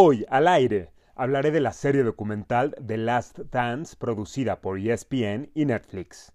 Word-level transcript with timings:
Hoy, 0.00 0.24
al 0.28 0.46
aire, 0.46 0.92
hablaré 1.16 1.50
de 1.50 1.58
la 1.58 1.72
serie 1.72 2.04
documental 2.04 2.72
The 2.86 2.96
Last 2.98 3.40
Dance 3.50 3.96
producida 3.98 4.60
por 4.60 4.78
ESPN 4.78 5.50
y 5.54 5.64
Netflix. 5.64 6.32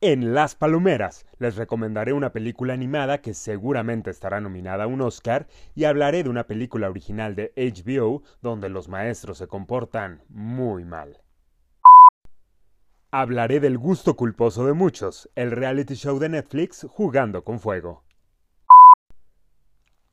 En 0.00 0.34
Las 0.34 0.56
Palomeras 0.56 1.24
les 1.38 1.54
recomendaré 1.54 2.12
una 2.12 2.32
película 2.32 2.74
animada 2.74 3.18
que 3.18 3.32
seguramente 3.32 4.10
estará 4.10 4.40
nominada 4.40 4.82
a 4.82 4.86
un 4.88 5.02
Oscar 5.02 5.46
y 5.76 5.84
hablaré 5.84 6.24
de 6.24 6.30
una 6.30 6.48
película 6.48 6.90
original 6.90 7.36
de 7.36 7.52
HBO 7.54 8.24
donde 8.42 8.70
los 8.70 8.88
maestros 8.88 9.38
se 9.38 9.46
comportan 9.46 10.20
muy 10.28 10.84
mal. 10.84 11.20
Hablaré 13.12 13.60
del 13.60 13.78
gusto 13.78 14.16
culposo 14.16 14.66
de 14.66 14.72
muchos, 14.72 15.30
el 15.36 15.52
reality 15.52 15.94
show 15.94 16.18
de 16.18 16.28
Netflix 16.28 16.84
Jugando 16.90 17.44
con 17.44 17.60
Fuego. 17.60 18.03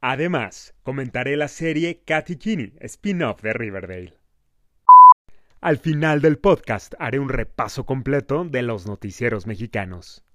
Además, 0.03 0.73
comentaré 0.81 1.37
la 1.37 1.47
serie 1.47 2.01
Katy 2.03 2.37
Kinney, 2.37 2.73
spin-off 2.79 3.43
de 3.43 3.53
Riverdale. 3.53 4.17
Al 5.61 5.77
final 5.77 6.21
del 6.21 6.39
podcast 6.39 6.95
haré 6.97 7.19
un 7.19 7.29
repaso 7.29 7.85
completo 7.85 8.43
de 8.43 8.63
los 8.63 8.87
noticieros 8.87 9.45
mexicanos. 9.45 10.25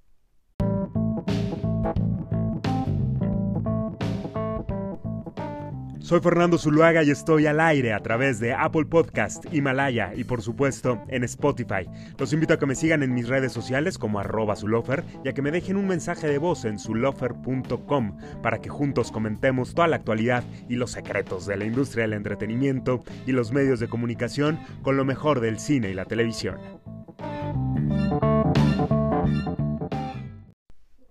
Soy 6.07 6.21
Fernando 6.21 6.57
Zuluaga 6.57 7.03
y 7.03 7.11
estoy 7.11 7.47
al 7.47 7.59
aire 7.59 7.93
a 7.93 7.99
través 7.99 8.39
de 8.39 8.55
Apple 8.55 8.85
Podcast, 8.85 9.45
Himalaya 9.53 10.13
y 10.15 10.23
por 10.23 10.41
supuesto 10.41 11.03
en 11.09 11.25
Spotify. 11.25 11.89
Los 12.17 12.33
invito 12.33 12.55
a 12.55 12.61
que 12.61 12.67
me 12.67 12.77
sigan 12.77 13.03
en 13.03 13.13
mis 13.13 13.27
redes 13.27 13.51
sociales 13.51 13.99
como 13.99 14.21
arroba 14.21 14.55
Zulofer 14.55 15.03
y 15.25 15.29
a 15.29 15.33
que 15.33 15.43
me 15.43 15.51
dejen 15.51 15.77
un 15.77 15.89
mensaje 15.89 16.29
de 16.29 16.39
voz 16.39 16.65
en 16.65 16.79
zulofer.com 16.79 18.19
para 18.41 18.61
que 18.61 18.69
juntos 18.69 19.11
comentemos 19.11 19.75
toda 19.75 19.89
la 19.89 19.97
actualidad 19.97 20.45
y 20.69 20.77
los 20.77 20.93
secretos 20.93 21.45
de 21.45 21.57
la 21.57 21.65
industria 21.65 22.03
del 22.03 22.13
entretenimiento 22.13 23.03
y 23.27 23.33
los 23.33 23.51
medios 23.51 23.81
de 23.81 23.89
comunicación 23.89 24.61
con 24.83 24.97
lo 24.97 25.05
mejor 25.05 25.41
del 25.41 25.59
cine 25.59 25.91
y 25.91 25.95
la 25.95 26.05
televisión. 26.05 26.61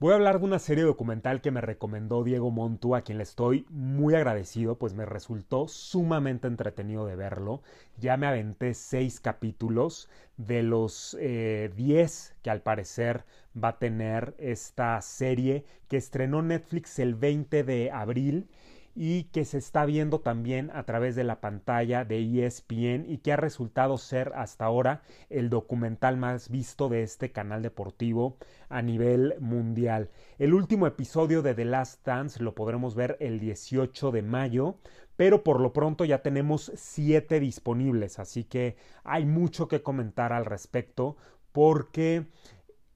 Voy 0.06 0.12
a 0.12 0.18
hablar 0.18 0.38
de 0.38 0.46
una 0.46 0.60
serie 0.60 0.84
documental 0.84 1.42
que 1.42 1.50
me 1.50 1.62
recomendó 1.62 2.24
Diego 2.24 2.52
Montu, 2.52 2.94
a 2.94 3.02
quien 3.02 3.18
le 3.18 3.24
estoy 3.24 3.66
muy 3.72 4.14
agradecido, 4.14 4.78
pues 4.78 4.94
me 4.94 5.04
resultó 5.04 5.68
sumamente 5.68 6.48
entretenido 6.48 7.08
de 7.08 7.16
verlo. 7.16 7.64
Ya 7.98 8.16
me 8.16 8.28
aventé 8.28 8.76
seis 8.76 9.20
capítulos 9.20 10.08
de 10.38 10.62
los 10.62 11.18
eh, 11.20 11.72
diez 11.76 12.36
que 12.44 12.52
al 12.52 12.62
parecer 12.62 13.26
va 13.58 13.70
a 13.70 13.80
tener 13.80 14.36
esta 14.38 15.02
serie 15.02 15.66
que 15.88 15.98
estrenó 15.98 16.44
Netflix 16.44 17.00
el 17.00 17.16
20 17.16 17.64
de 17.64 17.90
abril 17.90 18.48
y 18.96 19.26
que 19.26 19.44
se 19.44 19.58
está 19.58 19.86
viendo 19.86 20.22
también 20.22 20.72
a 20.74 20.84
través 20.84 21.16
de 21.16 21.26
la 21.26 21.42
pantalla 21.42 22.06
de 22.06 22.46
ESPN 22.46 23.06
y 23.06 23.18
que 23.18 23.34
ha 23.34 23.36
resultado 23.36 23.98
ser 23.98 24.32
hasta 24.36 24.64
ahora 24.66 25.02
el 25.30 25.50
documental 25.50 26.16
más 26.16 26.50
visto 26.50 26.88
de 26.88 27.04
este 27.04 27.32
canal 27.34 27.62
deportivo 27.62 28.38
a 28.70 28.82
nivel 28.82 29.36
mundial. 29.40 30.10
El 30.40 30.54
último 30.54 30.88
episodio 30.88 31.42
de 31.42 31.54
The 31.54 31.66
Last 31.66 32.06
Dance 32.06 32.42
lo 32.42 32.56
podremos 32.56 32.96
ver 32.96 33.18
el 33.20 33.40
18 33.40 34.12
de 34.12 34.22
mayo, 34.22 34.78
pero 35.18 35.44
por 35.44 35.60
lo 35.60 35.74
pronto 35.74 36.06
ya 36.06 36.22
tenemos 36.22 36.72
siete 36.76 37.42
disponibles, 37.42 38.18
así 38.18 38.46
que 38.46 38.78
hay 39.04 39.26
mucho 39.26 39.68
que 39.68 39.84
comentar 39.84 40.32
al 40.32 40.46
respecto 40.46 41.18
porque 41.52 42.28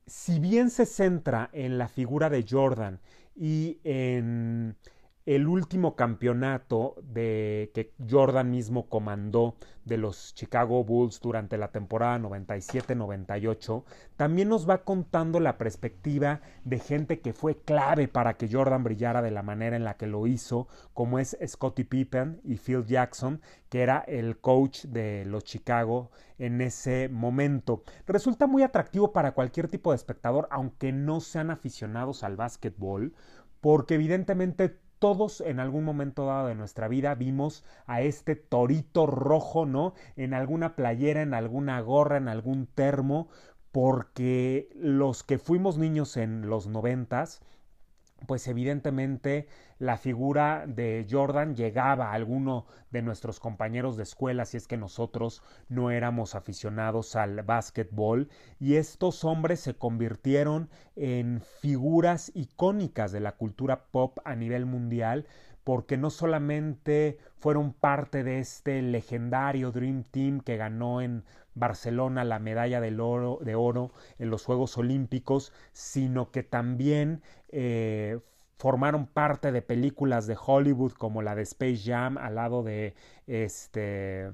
si 0.05 0.39
bien 0.39 0.69
se 0.69 0.85
centra 0.85 1.49
en 1.53 1.77
la 1.77 1.87
figura 1.87 2.29
de 2.29 2.45
Jordan 2.49 2.99
y 3.35 3.79
en 3.83 4.75
el 5.29 5.47
último 5.47 5.95
campeonato 5.95 6.95
de, 7.03 7.69
que 7.75 7.93
Jordan 8.09 8.49
mismo 8.49 8.89
comandó 8.89 9.57
de 9.85 9.97
los 9.97 10.33
Chicago 10.33 10.83
Bulls 10.83 11.19
durante 11.19 11.55
la 11.59 11.71
temporada 11.71 12.17
97-98, 12.17 13.83
también 14.17 14.49
nos 14.49 14.67
va 14.67 14.83
contando 14.83 15.39
la 15.39 15.59
perspectiva 15.59 16.41
de 16.63 16.79
gente 16.79 17.19
que 17.19 17.33
fue 17.33 17.61
clave 17.61 18.07
para 18.07 18.37
que 18.37 18.49
Jordan 18.51 18.83
brillara 18.83 19.21
de 19.21 19.29
la 19.29 19.43
manera 19.43 19.75
en 19.75 19.83
la 19.83 19.97
que 19.97 20.07
lo 20.07 20.25
hizo, 20.25 20.67
como 20.95 21.19
es 21.19 21.37
Scottie 21.45 21.85
Pippen 21.85 22.41
y 22.43 22.55
Phil 22.55 22.83
Jackson, 22.87 23.39
que 23.69 23.83
era 23.83 23.99
el 23.99 24.39
coach 24.39 24.85
de 24.85 25.25
los 25.25 25.43
Chicago 25.43 26.09
en 26.39 26.59
ese 26.59 27.07
momento. 27.07 27.83
Resulta 28.07 28.47
muy 28.47 28.63
atractivo 28.63 29.13
para 29.13 29.33
cualquier 29.33 29.67
tipo 29.67 29.91
de 29.91 29.97
espectador, 29.97 30.47
aunque 30.49 30.91
no 30.91 31.19
sean 31.19 31.51
aficionados 31.51 32.23
al 32.23 32.35
básquetbol, 32.35 33.13
porque 33.61 33.93
evidentemente 33.93 34.79
todos 34.99 35.41
en 35.41 35.59
algún 35.59 35.83
momento 35.85 36.25
dado 36.25 36.47
de 36.47 36.55
nuestra 36.55 36.87
vida 36.87 37.15
vimos 37.15 37.63
a 37.87 38.01
este 38.01 38.35
torito 38.35 39.07
rojo, 39.07 39.65
¿no? 39.65 39.93
En 40.15 40.33
alguna 40.33 40.75
playera, 40.75 41.21
en 41.21 41.33
alguna 41.33 41.79
gorra, 41.81 42.17
en 42.17 42.27
algún 42.27 42.67
termo, 42.67 43.29
porque 43.71 44.69
los 44.75 45.23
que 45.23 45.37
fuimos 45.37 45.77
niños 45.77 46.17
en 46.17 46.49
los 46.49 46.67
noventas, 46.67 47.41
pues 48.27 48.47
evidentemente 48.47 49.47
la 49.77 49.97
figura 49.97 50.65
de 50.67 51.07
Jordan 51.09 51.55
llegaba 51.55 52.07
a 52.07 52.13
alguno 52.13 52.65
de 52.91 53.01
nuestros 53.01 53.39
compañeros 53.39 53.97
de 53.97 54.03
escuela 54.03 54.45
si 54.45 54.57
es 54.57 54.67
que 54.67 54.77
nosotros 54.77 55.41
no 55.67 55.91
éramos 55.91 56.35
aficionados 56.35 57.15
al 57.15 57.43
básquetbol 57.43 58.29
y 58.59 58.75
estos 58.75 59.23
hombres 59.23 59.59
se 59.59 59.75
convirtieron 59.75 60.69
en 60.95 61.41
figuras 61.61 62.31
icónicas 62.35 63.11
de 63.11 63.21
la 63.21 63.33
cultura 63.33 63.85
pop 63.91 64.19
a 64.25 64.35
nivel 64.35 64.65
mundial 64.65 65.25
porque 65.63 65.97
no 65.97 66.09
solamente 66.09 67.19
fueron 67.37 67.73
parte 67.73 68.23
de 68.23 68.39
este 68.39 68.81
legendario 68.81 69.71
Dream 69.71 70.03
Team 70.03 70.41
que 70.41 70.57
ganó 70.57 71.01
en 71.01 71.23
Barcelona 71.59 72.23
la 72.23 72.39
medalla 72.39 72.81
de 72.81 72.95
oro 72.95 73.91
en 74.17 74.29
los 74.29 74.45
Juegos 74.45 74.77
Olímpicos, 74.77 75.53
sino 75.71 76.31
que 76.31 76.43
también 76.43 77.21
eh, 77.49 78.19
formaron 78.57 79.07
parte 79.07 79.51
de 79.51 79.61
películas 79.61 80.27
de 80.27 80.37
Hollywood 80.39 80.93
como 80.93 81.21
la 81.21 81.35
de 81.35 81.43
Space 81.43 81.81
Jam 81.85 82.17
al 82.17 82.35
lado 82.35 82.63
de 82.63 82.93
este 83.27 84.31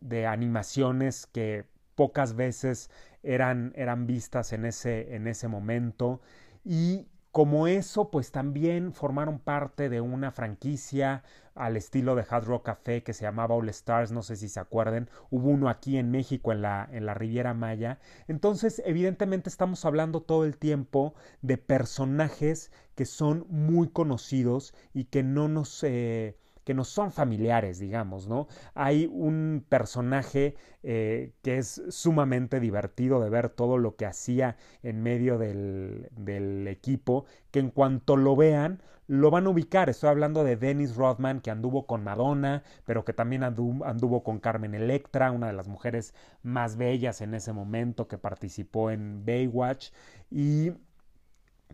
de 0.00 0.26
animaciones 0.26 1.26
que 1.26 1.64
pocas 1.94 2.36
veces 2.36 2.90
eran, 3.22 3.72
eran 3.74 4.06
vistas 4.06 4.52
en 4.52 4.64
ese, 4.64 5.14
en 5.16 5.26
ese 5.26 5.48
momento. 5.48 6.20
Y 6.64 7.08
como 7.38 7.68
eso, 7.68 8.10
pues 8.10 8.32
también 8.32 8.92
formaron 8.92 9.38
parte 9.38 9.88
de 9.88 10.00
una 10.00 10.32
franquicia 10.32 11.22
al 11.54 11.76
estilo 11.76 12.16
de 12.16 12.26
Hard 12.28 12.46
Rock 12.46 12.66
Café 12.66 13.04
que 13.04 13.12
se 13.12 13.22
llamaba 13.22 13.54
All 13.54 13.68
Stars, 13.68 14.10
no 14.10 14.24
sé 14.24 14.34
si 14.34 14.48
se 14.48 14.58
acuerden, 14.58 15.08
hubo 15.30 15.50
uno 15.50 15.68
aquí 15.68 15.98
en 15.98 16.10
México 16.10 16.50
en 16.50 16.62
la, 16.62 16.88
en 16.90 17.06
la 17.06 17.14
Riviera 17.14 17.54
Maya. 17.54 18.00
Entonces, 18.26 18.82
evidentemente 18.84 19.50
estamos 19.50 19.84
hablando 19.84 20.20
todo 20.20 20.44
el 20.44 20.56
tiempo 20.56 21.14
de 21.40 21.58
personajes 21.58 22.72
que 22.96 23.04
son 23.04 23.46
muy 23.48 23.88
conocidos 23.88 24.74
y 24.92 25.04
que 25.04 25.22
no 25.22 25.46
nos... 25.46 25.84
Eh, 25.84 26.36
que 26.68 26.74
no 26.74 26.84
son 26.84 27.12
familiares, 27.12 27.78
digamos, 27.78 28.28
¿no? 28.28 28.46
Hay 28.74 29.08
un 29.10 29.64
personaje 29.70 30.54
eh, 30.82 31.32
que 31.40 31.56
es 31.56 31.80
sumamente 31.88 32.60
divertido 32.60 33.22
de 33.22 33.30
ver 33.30 33.48
todo 33.48 33.78
lo 33.78 33.96
que 33.96 34.04
hacía 34.04 34.58
en 34.82 35.02
medio 35.02 35.38
del, 35.38 36.10
del 36.10 36.68
equipo, 36.68 37.24
que 37.50 37.60
en 37.60 37.70
cuanto 37.70 38.18
lo 38.18 38.36
vean, 38.36 38.82
lo 39.06 39.30
van 39.30 39.46
a 39.46 39.48
ubicar. 39.48 39.88
Estoy 39.88 40.10
hablando 40.10 40.44
de 40.44 40.56
Dennis 40.56 40.94
Rodman, 40.94 41.40
que 41.40 41.50
anduvo 41.50 41.86
con 41.86 42.04
Madonna, 42.04 42.62
pero 42.84 43.02
que 43.06 43.14
también 43.14 43.44
anduvo, 43.44 44.22
con 44.22 44.38
Carmen 44.38 44.74
Electra, 44.74 45.32
una 45.32 45.46
de 45.46 45.54
las 45.54 45.68
mujeres 45.68 46.12
más 46.42 46.76
bellas 46.76 47.22
en 47.22 47.32
ese 47.32 47.54
momento 47.54 48.08
que 48.08 48.18
participó 48.18 48.90
en 48.90 49.24
Baywatch. 49.24 49.90
Y 50.30 50.72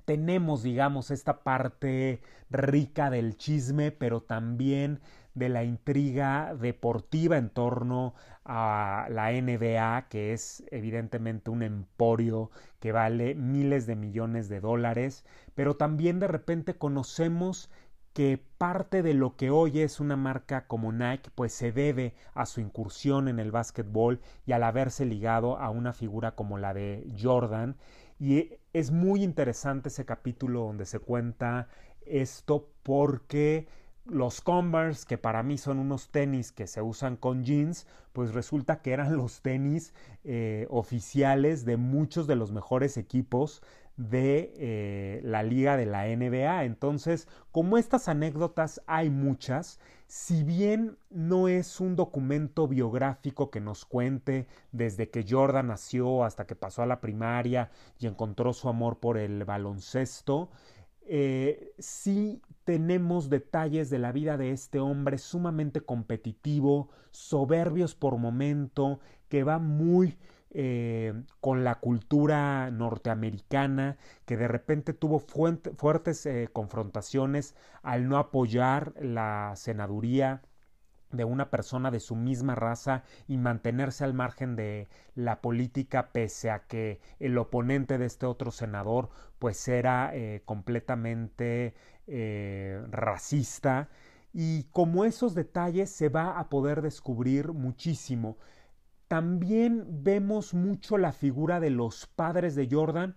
tenemos, 0.04 0.62
digamos, 0.62 1.10
esta 1.10 1.42
parte 1.42 2.20
rica 2.50 3.10
del 3.10 3.36
chisme, 3.36 3.92
pero 3.92 4.22
también 4.22 5.00
de 5.34 5.48
la 5.48 5.64
intriga 5.64 6.54
deportiva 6.54 7.36
en 7.36 7.50
torno 7.50 8.14
a 8.44 9.08
la 9.10 9.32
NBA, 9.32 10.08
que 10.08 10.32
es 10.32 10.64
evidentemente 10.70 11.50
un 11.50 11.62
emporio 11.62 12.50
que 12.80 12.92
vale 12.92 13.34
miles 13.34 13.86
de 13.86 13.96
millones 13.96 14.48
de 14.48 14.60
dólares, 14.60 15.24
pero 15.54 15.76
también 15.76 16.20
de 16.20 16.28
repente 16.28 16.76
conocemos 16.76 17.70
que 18.12 18.40
parte 18.58 19.02
de 19.02 19.12
lo 19.12 19.36
que 19.36 19.50
hoy 19.50 19.80
es 19.80 19.98
una 19.98 20.16
marca 20.16 20.68
como 20.68 20.92
Nike 20.92 21.30
pues 21.34 21.52
se 21.52 21.72
debe 21.72 22.14
a 22.32 22.46
su 22.46 22.60
incursión 22.60 23.26
en 23.26 23.40
el 23.40 23.50
básquetbol 23.50 24.20
y 24.46 24.52
al 24.52 24.62
haberse 24.62 25.04
ligado 25.04 25.58
a 25.58 25.68
una 25.70 25.92
figura 25.92 26.36
como 26.36 26.56
la 26.56 26.74
de 26.74 27.04
Jordan 27.20 27.76
y 28.18 28.50
es 28.72 28.90
muy 28.90 29.22
interesante 29.22 29.88
ese 29.88 30.04
capítulo 30.04 30.60
donde 30.60 30.86
se 30.86 30.98
cuenta 30.98 31.68
esto 32.06 32.68
porque 32.82 33.66
los 34.04 34.40
Converse, 34.40 35.06
que 35.06 35.18
para 35.18 35.42
mí 35.42 35.56
son 35.56 35.78
unos 35.78 36.10
tenis 36.10 36.52
que 36.52 36.66
se 36.66 36.82
usan 36.82 37.16
con 37.16 37.44
jeans, 37.44 37.86
pues 38.12 38.34
resulta 38.34 38.82
que 38.82 38.92
eran 38.92 39.16
los 39.16 39.40
tenis 39.40 39.94
eh, 40.24 40.66
oficiales 40.70 41.64
de 41.64 41.76
muchos 41.76 42.26
de 42.26 42.36
los 42.36 42.52
mejores 42.52 42.96
equipos 42.96 43.62
de 43.96 44.52
eh, 44.56 45.20
la 45.22 45.42
liga 45.42 45.76
de 45.76 45.86
la 45.86 46.06
NBA. 46.06 46.64
Entonces, 46.64 47.28
como 47.52 47.78
estas 47.78 48.08
anécdotas 48.08 48.82
hay 48.86 49.08
muchas, 49.10 49.78
si 50.14 50.44
bien 50.44 50.96
no 51.10 51.48
es 51.48 51.80
un 51.80 51.96
documento 51.96 52.68
biográfico 52.68 53.50
que 53.50 53.60
nos 53.60 53.84
cuente 53.84 54.46
desde 54.70 55.10
que 55.10 55.26
Jordan 55.28 55.66
nació 55.66 56.22
hasta 56.22 56.46
que 56.46 56.54
pasó 56.54 56.82
a 56.82 56.86
la 56.86 57.00
primaria 57.00 57.72
y 57.98 58.06
encontró 58.06 58.52
su 58.52 58.68
amor 58.68 59.00
por 59.00 59.18
el 59.18 59.44
baloncesto, 59.44 60.50
eh, 61.00 61.72
sí 61.80 62.40
tenemos 62.62 63.28
detalles 63.28 63.90
de 63.90 63.98
la 63.98 64.12
vida 64.12 64.36
de 64.36 64.52
este 64.52 64.78
hombre 64.78 65.18
sumamente 65.18 65.80
competitivo, 65.80 66.90
soberbios 67.10 67.96
por 67.96 68.16
momento, 68.16 69.00
que 69.28 69.42
va 69.42 69.58
muy 69.58 70.16
eh, 70.56 71.12
con 71.40 71.64
la 71.64 71.80
cultura 71.80 72.70
norteamericana, 72.70 73.96
que 74.24 74.36
de 74.36 74.46
repente 74.46 74.92
tuvo 74.92 75.18
fuertes 75.18 76.26
eh, 76.26 76.48
confrontaciones 76.52 77.56
al 77.82 78.08
no 78.08 78.18
apoyar 78.18 78.94
la 79.00 79.52
senaduría 79.56 80.42
de 81.10 81.24
una 81.24 81.50
persona 81.50 81.90
de 81.90 81.98
su 81.98 82.14
misma 82.14 82.54
raza 82.54 83.02
y 83.26 83.36
mantenerse 83.36 84.04
al 84.04 84.14
margen 84.14 84.54
de 84.54 84.86
la 85.16 85.40
política 85.40 86.12
pese 86.12 86.50
a 86.50 86.60
que 86.68 87.00
el 87.18 87.36
oponente 87.36 87.98
de 87.98 88.06
este 88.06 88.26
otro 88.26 88.52
senador 88.52 89.10
pues 89.40 89.66
era 89.66 90.14
eh, 90.14 90.42
completamente 90.44 91.74
racista. 92.90 93.88
Y 94.32 94.64
como 94.70 95.04
esos 95.04 95.34
detalles 95.34 95.90
se 95.90 96.10
va 96.10 96.38
a 96.38 96.48
poder 96.48 96.80
descubrir 96.80 97.52
muchísimo 97.52 98.36
también 99.08 99.84
vemos 100.02 100.54
mucho 100.54 100.98
la 100.98 101.12
figura 101.12 101.60
de 101.60 101.70
los 101.70 102.06
padres 102.06 102.54
de 102.54 102.68
Jordan, 102.70 103.14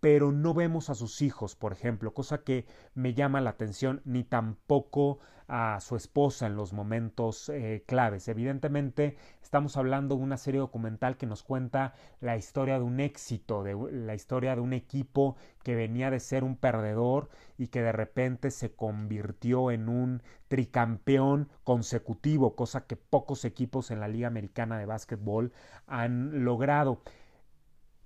pero 0.00 0.32
no 0.32 0.54
vemos 0.54 0.90
a 0.90 0.94
sus 0.94 1.20
hijos, 1.22 1.56
por 1.56 1.72
ejemplo, 1.72 2.14
cosa 2.14 2.42
que 2.42 2.66
me 2.94 3.14
llama 3.14 3.40
la 3.40 3.50
atención, 3.50 4.00
ni 4.04 4.24
tampoco 4.24 5.18
a 5.46 5.80
su 5.80 5.96
esposa 5.96 6.46
en 6.46 6.54
los 6.54 6.72
momentos 6.72 7.48
eh, 7.48 7.82
claves. 7.86 8.28
Evidentemente, 8.28 9.16
estamos 9.42 9.76
hablando 9.76 10.16
de 10.16 10.22
una 10.22 10.36
serie 10.36 10.60
documental 10.60 11.16
que 11.16 11.26
nos 11.26 11.42
cuenta 11.42 11.92
la 12.20 12.36
historia 12.36 12.78
de 12.78 12.84
un 12.84 13.00
éxito, 13.00 13.62
de 13.62 13.76
la 13.92 14.14
historia 14.14 14.54
de 14.54 14.60
un 14.60 14.72
equipo 14.72 15.36
que 15.64 15.74
venía 15.74 16.10
de 16.10 16.20
ser 16.20 16.44
un 16.44 16.56
perdedor 16.56 17.28
y 17.58 17.66
que 17.66 17.82
de 17.82 17.92
repente 17.92 18.52
se 18.52 18.74
convirtió 18.74 19.70
en 19.72 19.88
un 19.88 20.22
tricampeón 20.50 21.48
consecutivo, 21.62 22.56
cosa 22.56 22.84
que 22.88 22.96
pocos 22.96 23.44
equipos 23.44 23.92
en 23.92 24.00
la 24.00 24.08
Liga 24.08 24.26
Americana 24.26 24.78
de 24.78 24.84
Básquetbol 24.84 25.52
han 25.86 26.44
logrado 26.44 27.02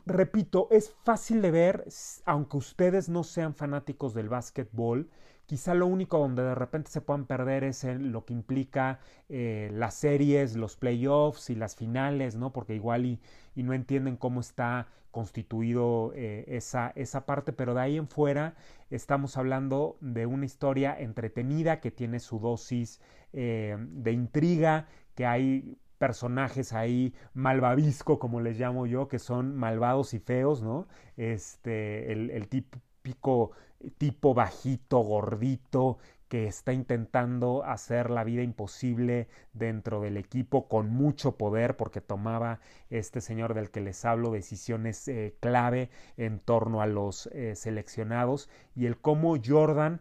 repito, 0.07 0.69
es 0.71 0.95
fácil 1.05 1.43
de 1.43 1.51
ver, 1.51 1.85
aunque 2.25 2.57
ustedes 2.57 3.09
no 3.09 3.25
sean 3.25 3.55
fanáticos 3.55 4.15
del 4.15 4.29
básquetbol, 4.29 5.09
quizá 5.47 5.75
lo 5.75 5.87
único 5.87 6.19
donde 6.19 6.43
de 6.43 6.55
repente 6.55 6.91
se 6.91 7.01
puedan 7.01 7.27
perder 7.27 7.65
es 7.65 7.85
en 7.85 8.13
lo 8.13 8.25
que 8.25 8.33
implica 8.33 9.01
eh, 9.29 9.71
las 9.73 9.95
series, 9.95 10.57
los 10.57 10.77
playoffs 10.77 11.51
y 11.51 11.55
las 11.55 11.77
finales, 11.77 12.37
¿no? 12.37 12.53
Porque 12.53 12.75
igual 12.75 13.05
y, 13.07 13.21
no 13.55 13.73
entienden 13.73 14.17
cómo 14.17 14.41
está 14.41 14.89
constituido 15.11 16.13
eh, 16.15 16.45
esa, 16.49 16.93
esa 16.97 17.25
parte, 17.25 17.53
pero 17.53 17.75
de 17.75 17.81
ahí 17.83 17.97
en 17.97 18.09
fuera 18.09 18.57
estamos 18.91 19.37
hablando 19.37 19.97
de 20.01 20.27
una 20.27 20.45
historia 20.45 20.99
entretenida 20.99 21.81
que 21.81 21.93
tiene 21.93 22.19
su 22.19 22.41
dosis 22.41 23.01
eh, 23.33 23.77
de 23.79 24.13
intriga, 24.13 24.89
que 25.15 25.27
hay 25.27 25.79
personajes 25.99 26.73
ahí 26.73 27.15
malvavisco, 27.35 28.19
como 28.19 28.41
les 28.41 28.59
llamo 28.59 28.87
yo, 28.87 29.09
que 29.09 29.19
son 29.19 29.57
malvados 29.57 30.15
y 30.15 30.19
feos, 30.19 30.63
¿no? 30.63 30.89
Este, 31.17 32.13
el, 32.13 32.49
típico 32.49 33.53
tipo 33.99 34.35
bajito, 34.35 34.99
gordito, 35.01 35.99
que 36.29 36.47
está 36.47 36.73
intentando 36.73 37.65
hacer 37.65 38.11
la 38.11 38.25
vida 38.25 38.43
imposible 38.43 39.29
dentro 39.53 40.01
del 40.01 40.17
equipo 40.17 40.69
con 40.69 40.89
mucho 40.91 41.37
poder 41.37 41.77
porque 41.77 42.01
tomaba 42.01 42.61
este 42.91 43.21
señor 43.21 43.55
del 43.55 43.71
que 43.71 43.81
les 43.81 44.05
hablo 44.05 44.33
decisiones 44.33 45.07
eh, 45.07 45.37
clave 45.41 45.91
en 46.17 46.41
torno 46.41 46.81
a 46.81 46.87
los 46.87 47.29
eh, 47.29 47.55
seleccionados 47.55 48.49
y 48.75 48.87
el 48.87 48.99
cómo 48.99 49.37
Jordan 49.45 50.01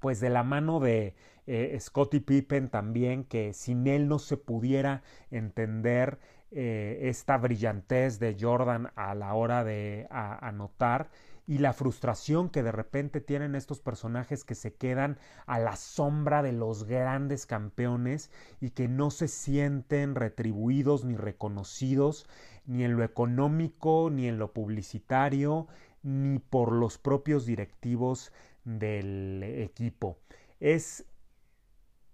pues 0.00 0.20
de 0.20 0.30
la 0.30 0.42
mano 0.42 0.80
de 0.80 1.14
eh, 1.46 1.76
Scottie 1.80 2.20
Pippen 2.20 2.68
también, 2.68 3.24
que 3.24 3.52
sin 3.52 3.86
él 3.86 4.08
no 4.08 4.18
se 4.18 4.36
pudiera 4.36 5.02
entender 5.30 6.18
eh, 6.50 7.00
esta 7.02 7.38
brillantez 7.38 8.18
de 8.18 8.36
Jordan 8.38 8.90
a 8.94 9.14
la 9.14 9.34
hora 9.34 9.64
de 9.64 10.06
anotar 10.10 11.10
y 11.46 11.58
la 11.58 11.72
frustración 11.72 12.50
que 12.50 12.62
de 12.62 12.72
repente 12.72 13.20
tienen 13.20 13.54
estos 13.54 13.80
personajes 13.80 14.44
que 14.44 14.54
se 14.54 14.74
quedan 14.74 15.18
a 15.46 15.58
la 15.58 15.76
sombra 15.76 16.42
de 16.42 16.52
los 16.52 16.84
grandes 16.84 17.46
campeones 17.46 18.30
y 18.60 18.70
que 18.70 18.86
no 18.86 19.10
se 19.10 19.28
sienten 19.28 20.14
retribuidos 20.14 21.04
ni 21.04 21.16
reconocidos 21.16 22.28
ni 22.64 22.84
en 22.84 22.96
lo 22.96 23.02
económico, 23.02 24.08
ni 24.10 24.28
en 24.28 24.38
lo 24.38 24.52
publicitario, 24.52 25.66
ni 26.02 26.38
por 26.38 26.72
los 26.72 26.98
propios 26.98 27.44
directivos 27.44 28.32
del 28.64 29.42
equipo. 29.42 30.18
Es 30.60 31.06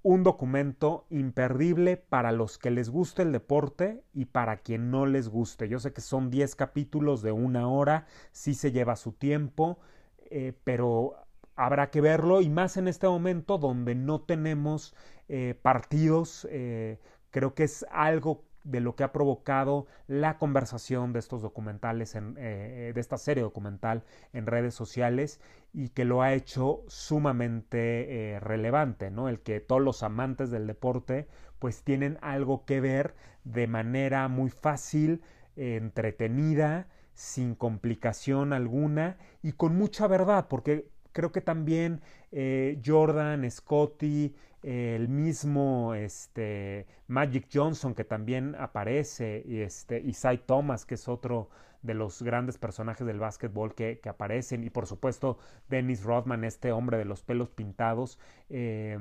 un 0.02 0.22
documento 0.22 1.06
imperdible 1.10 1.96
para 1.96 2.32
los 2.32 2.58
que 2.58 2.70
les 2.70 2.88
guste 2.88 3.22
el 3.22 3.32
deporte 3.32 4.02
y 4.12 4.26
para 4.26 4.58
quien 4.58 4.90
no 4.90 5.06
les 5.06 5.28
guste. 5.28 5.68
Yo 5.68 5.80
sé 5.80 5.92
que 5.92 6.00
son 6.00 6.30
10 6.30 6.54
capítulos 6.54 7.22
de 7.22 7.32
una 7.32 7.68
hora, 7.68 8.06
sí 8.32 8.54
se 8.54 8.72
lleva 8.72 8.96
su 8.96 9.12
tiempo, 9.12 9.78
eh, 10.30 10.52
pero 10.64 11.14
habrá 11.56 11.90
que 11.90 12.00
verlo 12.00 12.40
y 12.40 12.48
más 12.48 12.76
en 12.76 12.86
este 12.88 13.08
momento 13.08 13.58
donde 13.58 13.94
no 13.94 14.20
tenemos 14.20 14.94
eh, 15.28 15.58
partidos. 15.60 16.46
Eh, 16.50 17.00
creo 17.30 17.54
que 17.54 17.64
es 17.64 17.84
algo 17.90 18.44
de 18.70 18.80
lo 18.80 18.96
que 18.96 19.04
ha 19.04 19.12
provocado 19.12 19.86
la 20.06 20.38
conversación 20.38 21.12
de 21.12 21.18
estos 21.18 21.42
documentales, 21.42 22.14
en, 22.14 22.34
eh, 22.38 22.92
de 22.94 23.00
esta 23.00 23.18
serie 23.18 23.42
documental 23.42 24.04
en 24.32 24.46
redes 24.46 24.74
sociales 24.74 25.40
y 25.72 25.90
que 25.90 26.04
lo 26.04 26.22
ha 26.22 26.34
hecho 26.34 26.82
sumamente 26.86 28.34
eh, 28.34 28.40
relevante, 28.40 29.10
¿no? 29.10 29.28
El 29.28 29.40
que 29.40 29.60
todos 29.60 29.82
los 29.82 30.02
amantes 30.02 30.50
del 30.50 30.66
deporte 30.66 31.28
pues 31.58 31.82
tienen 31.82 32.18
algo 32.20 32.64
que 32.64 32.80
ver 32.80 33.14
de 33.44 33.66
manera 33.66 34.28
muy 34.28 34.50
fácil, 34.50 35.22
entretenida, 35.56 36.86
sin 37.14 37.56
complicación 37.56 38.52
alguna 38.52 39.16
y 39.42 39.52
con 39.52 39.76
mucha 39.76 40.06
verdad, 40.06 40.46
porque 40.48 40.88
creo 41.10 41.32
que 41.32 41.40
también 41.40 42.00
eh, 42.30 42.80
Jordan, 42.84 43.50
Scotty, 43.50 44.36
el 44.62 45.08
mismo 45.08 45.94
este, 45.94 46.86
Magic 47.06 47.48
Johnson 47.52 47.94
que 47.94 48.04
también 48.04 48.56
aparece 48.58 49.42
y 49.46 49.60
este, 49.60 50.00
Isai 50.00 50.38
Thomas 50.46 50.84
que 50.84 50.94
es 50.94 51.08
otro 51.08 51.48
de 51.82 51.94
los 51.94 52.22
grandes 52.22 52.58
personajes 52.58 53.06
del 53.06 53.20
básquetbol 53.20 53.74
que, 53.74 54.00
aparecen 54.08 54.64
y 54.64 54.70
por 54.70 54.86
supuesto 54.86 55.38
Dennis 55.68 56.02
Rodman, 56.02 56.44
este 56.44 56.72
hombre 56.72 56.98
de 56.98 57.04
los 57.04 57.22
pelos 57.22 57.50
pintados, 57.50 58.18
eh, 58.48 58.98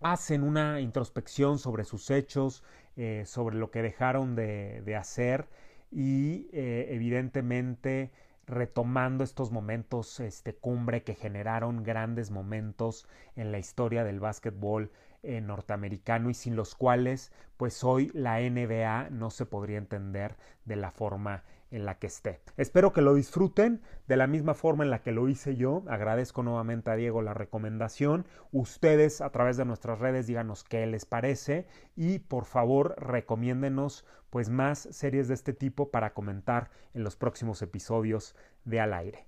hacen 0.00 0.42
una 0.42 0.80
introspección 0.80 1.58
sobre 1.58 1.84
sus 1.84 2.10
hechos, 2.10 2.62
eh, 2.96 3.24
sobre 3.26 3.56
lo 3.56 3.70
que 3.70 3.82
dejaron 3.82 4.34
de, 4.34 4.96
hacer 4.98 5.48
y 5.90 6.48
eh, 6.52 6.88
evidentemente 6.90 8.10
retomando 8.46 9.24
estos 9.24 9.50
momentos 9.50 10.20
este, 10.20 10.54
cumbre 10.54 11.02
que 11.02 11.14
generaron 11.14 11.82
grandes 11.82 12.30
momentos 12.30 13.06
en 13.36 13.52
la 13.52 13.58
historia 13.58 14.04
del 14.04 14.20
básquetbol 14.20 14.90
eh, 15.22 15.40
norteamericano 15.40 16.28
y 16.28 16.34
sin 16.34 16.54
los 16.54 16.74
cuales 16.74 17.32
pues 17.56 17.82
hoy 17.82 18.10
la 18.12 18.40
NBA 18.40 19.08
no 19.10 19.30
se 19.30 19.46
podría 19.46 19.78
entender 19.78 20.36
de 20.64 20.76
la 20.76 20.90
forma 20.90 21.44
en 21.70 21.86
la 21.86 21.98
que 21.98 22.06
esté. 22.06 22.40
Espero 22.56 22.92
que 22.92 23.00
lo 23.00 23.14
disfruten 23.14 23.80
de 24.06 24.16
la 24.16 24.26
misma 24.26 24.54
forma 24.54 24.84
en 24.84 24.90
la 24.90 25.02
que 25.02 25.12
lo 25.12 25.28
hice 25.28 25.56
yo. 25.56 25.82
Agradezco 25.88 26.42
nuevamente 26.42 26.90
a 26.90 26.96
Diego 26.96 27.20
la 27.20 27.34
recomendación. 27.34 28.26
Ustedes 28.52 29.20
a 29.20 29.30
través 29.30 29.56
de 29.56 29.64
nuestras 29.64 29.98
redes 29.98 30.26
díganos 30.26 30.62
qué 30.62 30.86
les 30.86 31.04
parece 31.04 31.66
y 31.96 32.20
por 32.20 32.44
favor 32.44 32.94
recomiéndenos 32.98 34.04
pues 34.34 34.50
más 34.50 34.88
series 34.90 35.28
de 35.28 35.34
este 35.34 35.52
tipo 35.52 35.92
para 35.92 36.12
comentar 36.12 36.68
en 36.92 37.04
los 37.04 37.14
próximos 37.14 37.62
episodios 37.62 38.34
de 38.64 38.80
Al 38.80 38.92
aire. 38.92 39.26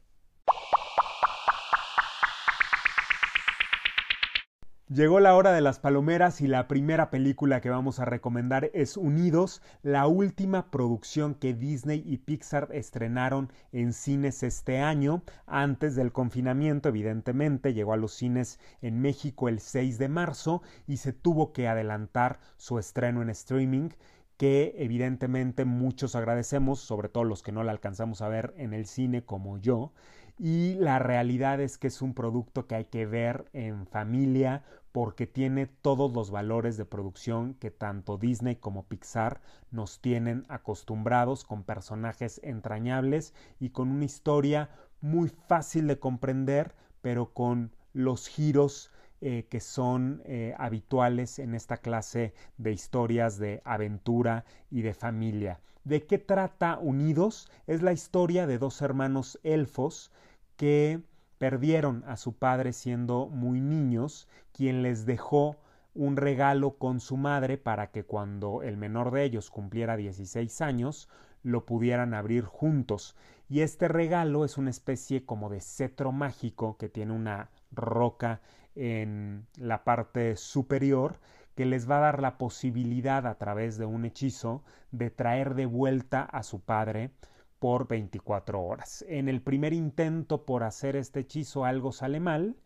Llegó 4.88 5.20
la 5.20 5.36
hora 5.36 5.52
de 5.52 5.60
las 5.60 5.78
palomeras 5.78 6.40
y 6.40 6.48
la 6.48 6.66
primera 6.66 7.08
película 7.10 7.60
que 7.60 7.70
vamos 7.70 8.00
a 8.00 8.04
recomendar 8.04 8.68
es 8.74 8.96
Unidos, 8.96 9.62
la 9.84 10.08
última 10.08 10.72
producción 10.72 11.36
que 11.36 11.54
Disney 11.54 12.02
y 12.04 12.18
Pixar 12.18 12.68
estrenaron 12.72 13.52
en 13.70 13.92
cines 13.92 14.42
este 14.42 14.80
año, 14.80 15.22
antes 15.46 15.94
del 15.94 16.10
confinamiento 16.10 16.88
evidentemente, 16.88 17.74
llegó 17.74 17.92
a 17.92 17.96
los 17.96 18.12
cines 18.12 18.58
en 18.82 19.00
México 19.00 19.48
el 19.48 19.60
6 19.60 19.98
de 19.98 20.08
marzo 20.08 20.62
y 20.88 20.96
se 20.96 21.12
tuvo 21.12 21.52
que 21.52 21.68
adelantar 21.68 22.40
su 22.56 22.80
estreno 22.80 23.22
en 23.22 23.30
streaming 23.30 23.90
que 24.36 24.74
evidentemente 24.78 25.64
muchos 25.64 26.14
agradecemos, 26.14 26.80
sobre 26.80 27.08
todo 27.08 27.24
los 27.24 27.42
que 27.42 27.52
no 27.52 27.64
la 27.64 27.72
alcanzamos 27.72 28.22
a 28.22 28.28
ver 28.28 28.54
en 28.56 28.74
el 28.74 28.86
cine 28.86 29.24
como 29.24 29.58
yo, 29.58 29.92
y 30.38 30.74
la 30.74 30.98
realidad 30.98 31.60
es 31.60 31.78
que 31.78 31.86
es 31.86 32.02
un 32.02 32.12
producto 32.12 32.66
que 32.66 32.74
hay 32.74 32.84
que 32.86 33.06
ver 33.06 33.46
en 33.54 33.86
familia 33.86 34.64
porque 34.92 35.26
tiene 35.26 35.66
todos 35.66 36.12
los 36.12 36.30
valores 36.30 36.76
de 36.76 36.84
producción 36.84 37.54
que 37.54 37.70
tanto 37.70 38.18
Disney 38.18 38.56
como 38.56 38.86
Pixar 38.86 39.40
nos 39.70 40.00
tienen 40.00 40.44
acostumbrados 40.48 41.44
con 41.44 41.64
personajes 41.64 42.40
entrañables 42.44 43.34
y 43.60 43.70
con 43.70 43.90
una 43.90 44.04
historia 44.04 44.70
muy 45.00 45.28
fácil 45.28 45.86
de 45.86 45.98
comprender 45.98 46.74
pero 47.00 47.32
con 47.32 47.74
los 47.92 48.28
giros 48.28 48.90
eh, 49.20 49.46
que 49.48 49.60
son 49.60 50.22
eh, 50.24 50.54
habituales 50.58 51.38
en 51.38 51.54
esta 51.54 51.78
clase 51.78 52.34
de 52.58 52.72
historias 52.72 53.38
de 53.38 53.62
aventura 53.64 54.44
y 54.70 54.82
de 54.82 54.94
familia. 54.94 55.60
¿De 55.84 56.04
qué 56.04 56.18
trata 56.18 56.78
Unidos? 56.78 57.48
Es 57.66 57.80
la 57.80 57.92
historia 57.92 58.46
de 58.46 58.58
dos 58.58 58.82
hermanos 58.82 59.38
elfos 59.42 60.10
que 60.56 61.00
perdieron 61.38 62.04
a 62.06 62.16
su 62.16 62.34
padre 62.34 62.72
siendo 62.72 63.26
muy 63.28 63.60
niños, 63.60 64.28
quien 64.52 64.82
les 64.82 65.06
dejó 65.06 65.56
un 65.94 66.16
regalo 66.16 66.76
con 66.76 67.00
su 67.00 67.16
madre 67.16 67.56
para 67.56 67.90
que 67.90 68.04
cuando 68.04 68.62
el 68.62 68.76
menor 68.76 69.12
de 69.12 69.24
ellos 69.24 69.50
cumpliera 69.50 69.96
16 69.96 70.60
años 70.60 71.08
lo 71.42 71.64
pudieran 71.64 72.14
abrir 72.14 72.44
juntos. 72.44 73.16
Y 73.48 73.60
este 73.60 73.88
regalo 73.88 74.44
es 74.44 74.58
una 74.58 74.70
especie 74.70 75.24
como 75.24 75.48
de 75.48 75.60
cetro 75.60 76.12
mágico 76.12 76.76
que 76.76 76.88
tiene 76.88 77.12
una 77.12 77.50
roca 77.70 78.40
en 78.76 79.46
la 79.56 79.84
parte 79.84 80.36
superior 80.36 81.18
que 81.54 81.64
les 81.64 81.90
va 81.90 81.98
a 81.98 82.00
dar 82.00 82.20
la 82.20 82.38
posibilidad 82.38 83.26
a 83.26 83.36
través 83.36 83.78
de 83.78 83.86
un 83.86 84.04
hechizo 84.04 84.62
de 84.92 85.10
traer 85.10 85.54
de 85.54 85.66
vuelta 85.66 86.22
a 86.22 86.42
su 86.42 86.60
padre 86.60 87.10
por 87.58 87.88
24 87.88 88.62
horas. 88.62 89.04
En 89.08 89.28
el 89.28 89.40
primer 89.40 89.72
intento 89.72 90.44
por 90.44 90.62
hacer 90.62 90.96
este 90.96 91.20
hechizo 91.20 91.64
algo 91.64 91.92
sale 91.92 92.20
mal 92.20 92.56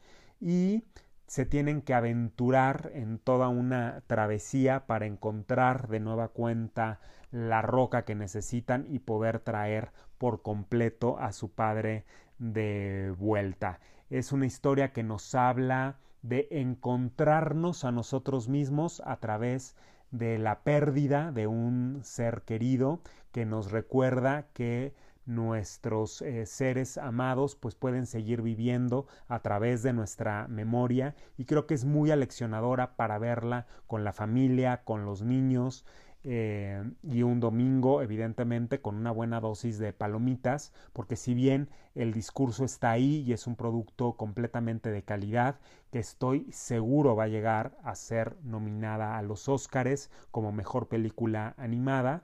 y 0.41 0.83
se 1.27 1.47
tienen 1.47 1.83
que 1.83 1.95
aventurar 1.95 2.91
en 2.93 3.19
toda 3.21 3.49
una 3.49 4.03
travesía 4.09 4.87
para 4.87 5.07
encontrar 5.07 5.87
de 5.87 6.01
nueva 6.01 6.29
cuenta 6.29 6.99
la 7.31 7.63
roca 7.63 8.05
que 8.05 8.17
necesitan 8.17 8.85
y 8.89 8.99
poder 8.99 9.39
traer 9.39 9.93
por 10.19 10.43
completo 10.43 11.19
a 11.21 11.33
su 11.33 11.53
padre 11.53 12.05
de 12.39 13.15
vuelta. 13.17 13.79
Es 14.11 14.33
una 14.33 14.47
historia 14.47 14.93
que 14.93 15.05
nos 15.05 15.37
habla 15.37 16.01
de 16.23 16.49
encontrarnos 16.51 17.85
a 17.85 17.93
nosotros 17.93 18.49
mismos 18.49 19.01
a 19.07 19.21
través 19.21 19.77
de 20.11 20.37
la 20.39 20.65
pérdida 20.65 21.31
de 21.31 21.47
un 21.47 22.01
ser 22.03 22.43
querido 22.43 23.01
que 23.31 23.47
nos 23.47 23.71
recuerda 23.71 24.49
que 24.53 24.95
nuestros 25.27 26.23
eh, 26.23 26.45
seres 26.47 26.99
amados 26.99 27.55
pues 27.55 27.77
pueden 27.77 28.07
seguir 28.07 28.43
viviendo 28.43 29.07
a 29.29 29.43
través 29.43 29.85
de 29.85 29.93
nuestra 29.93 30.49
memoria. 30.49 31.15
Y 31.39 31.45
creo 31.45 31.69
que 31.69 31.75
es 31.75 31.85
muy 31.85 32.11
aleccionadora 32.11 32.97
para 32.97 33.17
verla 33.19 33.69
con 33.87 34.03
la 34.03 34.13
familia, 34.13 34.83
con 34.83 35.05
los 35.05 35.23
niños, 35.23 35.85
eh, 36.23 36.83
y 37.03 37.23
un 37.23 37.41
domingo 37.41 38.03
evidentemente 38.03 38.81
con 38.83 38.97
una 38.97 39.11
buena 39.11 39.41
dosis 39.41 39.79
de 39.79 39.95
palomitas 39.95 40.73
porque 40.93 41.17
si 41.17 41.33
bien 41.33 41.71
el 41.95 42.13
discurso 42.13 42.65
está 42.65 42.91
ahí 42.91 43.25
y 43.27 43.33
es 43.33 43.47
un 43.47 43.57
producto 43.57 44.15
completamente 44.15 44.91
de 44.91 45.03
calidad 45.03 45.61
que 45.91 45.99
estoy 45.99 46.47
seguro 46.53 47.17
va 47.17 47.25
a 47.25 47.29
llegar 47.29 47.79
a 47.83 47.95
ser 47.95 48.37
nominada 48.43 49.17
a 49.17 49.23
los 49.23 49.49
Óscares 49.49 50.11
como 50.31 50.53
mejor 50.53 50.89
película 50.89 51.55
animada 51.57 52.23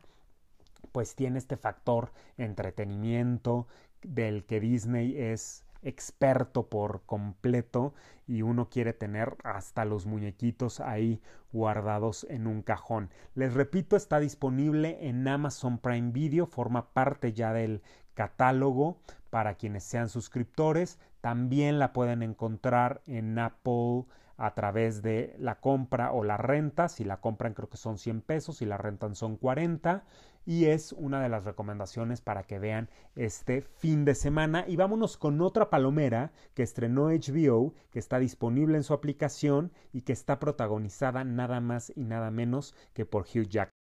pues 0.92 1.14
tiene 1.14 1.38
este 1.38 1.56
factor 1.56 2.12
entretenimiento 2.36 3.66
del 4.02 4.44
que 4.44 4.60
Disney 4.60 5.16
es 5.16 5.65
experto 5.86 6.68
por 6.68 7.02
completo 7.06 7.94
y 8.26 8.42
uno 8.42 8.68
quiere 8.68 8.92
tener 8.92 9.36
hasta 9.44 9.84
los 9.84 10.04
muñequitos 10.04 10.80
ahí 10.80 11.22
guardados 11.52 12.26
en 12.28 12.46
un 12.48 12.62
cajón. 12.62 13.10
Les 13.34 13.54
repito, 13.54 13.96
está 13.96 14.18
disponible 14.18 15.08
en 15.08 15.26
Amazon 15.28 15.78
Prime 15.78 16.10
Video, 16.10 16.46
forma 16.46 16.92
parte 16.92 17.32
ya 17.32 17.52
del 17.52 17.82
catálogo 18.14 18.98
para 19.30 19.54
quienes 19.54 19.84
sean 19.84 20.08
suscriptores. 20.08 20.98
También 21.20 21.78
la 21.78 21.92
pueden 21.92 22.22
encontrar 22.22 23.02
en 23.06 23.38
Apple 23.38 24.04
a 24.36 24.54
través 24.54 25.02
de 25.02 25.34
la 25.38 25.60
compra 25.60 26.12
o 26.12 26.24
la 26.24 26.36
renta. 26.36 26.88
Si 26.88 27.04
la 27.04 27.20
compran 27.20 27.54
creo 27.54 27.68
que 27.68 27.76
son 27.76 27.98
100 27.98 28.22
pesos, 28.22 28.58
si 28.58 28.66
la 28.66 28.76
rentan 28.76 29.14
son 29.14 29.36
40 29.36 30.04
y 30.46 30.66
es 30.66 30.92
una 30.92 31.20
de 31.20 31.28
las 31.28 31.44
recomendaciones 31.44 32.20
para 32.20 32.44
que 32.44 32.58
vean 32.58 32.88
este 33.16 33.62
fin 33.62 34.04
de 34.04 34.14
semana. 34.14 34.64
Y 34.66 34.76
vámonos 34.76 35.16
con 35.16 35.40
otra 35.40 35.70
palomera 35.70 36.32
que 36.54 36.62
estrenó 36.62 37.08
HBO, 37.08 37.74
que 37.90 37.98
está 37.98 38.18
disponible 38.18 38.76
en 38.76 38.84
su 38.84 38.94
aplicación 38.94 39.72
y 39.92 40.02
que 40.02 40.12
está 40.12 40.38
protagonizada 40.38 41.24
nada 41.24 41.60
más 41.60 41.92
y 41.96 42.04
nada 42.04 42.30
menos 42.30 42.74
que 42.94 43.04
por 43.04 43.22
Hugh 43.22 43.48
Jackman. 43.48 43.72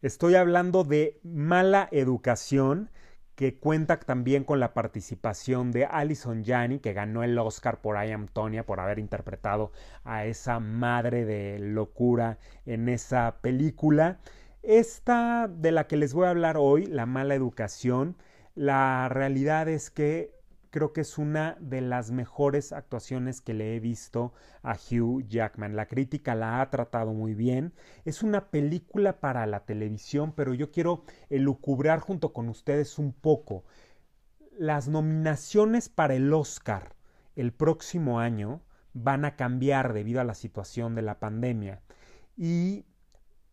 Estoy 0.00 0.34
hablando 0.34 0.84
de 0.84 1.20
Mala 1.22 1.88
Educación, 1.92 2.90
que 3.34 3.58
cuenta 3.58 3.98
también 3.98 4.44
con 4.44 4.60
la 4.60 4.74
participación 4.74 5.72
de 5.72 5.86
Alison 5.86 6.44
Janney, 6.44 6.80
que 6.80 6.92
ganó 6.92 7.22
el 7.22 7.38
Oscar 7.38 7.80
por 7.80 7.96
I 8.02 8.12
Am 8.12 8.28
Tonya 8.28 8.64
por 8.66 8.80
haber 8.80 8.98
interpretado 8.98 9.72
a 10.04 10.26
esa 10.26 10.60
madre 10.60 11.24
de 11.24 11.58
locura 11.58 12.38
en 12.66 12.88
esa 12.88 13.38
película. 13.40 14.18
Esta 14.62 15.48
de 15.48 15.72
la 15.72 15.86
que 15.86 15.96
les 15.96 16.14
voy 16.14 16.26
a 16.26 16.30
hablar 16.30 16.56
hoy, 16.58 16.86
la 16.86 17.06
mala 17.06 17.34
educación, 17.34 18.16
la 18.54 19.08
realidad 19.08 19.68
es 19.68 19.90
que 19.90 20.41
creo 20.72 20.94
que 20.94 21.02
es 21.02 21.18
una 21.18 21.56
de 21.60 21.82
las 21.82 22.10
mejores 22.10 22.72
actuaciones 22.72 23.42
que 23.42 23.52
le 23.52 23.76
he 23.76 23.80
visto 23.80 24.32
a 24.62 24.72
Hugh 24.72 25.28
Jackman. 25.28 25.76
La 25.76 25.86
crítica 25.86 26.34
la 26.34 26.62
ha 26.62 26.70
tratado 26.70 27.12
muy 27.12 27.34
bien. 27.34 27.74
Es 28.06 28.22
una 28.22 28.50
película 28.50 29.20
para 29.20 29.46
la 29.46 29.66
televisión, 29.66 30.32
pero 30.34 30.54
yo 30.54 30.72
quiero 30.72 31.04
elucubrar 31.28 32.00
junto 32.00 32.32
con 32.32 32.48
ustedes 32.48 32.98
un 32.98 33.12
poco. 33.12 33.64
Las 34.58 34.88
nominaciones 34.88 35.90
para 35.90 36.14
el 36.14 36.32
Oscar 36.32 36.96
el 37.36 37.52
próximo 37.52 38.18
año 38.18 38.62
van 38.94 39.26
a 39.26 39.36
cambiar 39.36 39.92
debido 39.92 40.22
a 40.22 40.24
la 40.24 40.34
situación 40.34 40.94
de 40.94 41.02
la 41.02 41.20
pandemia. 41.20 41.82
Y 42.34 42.86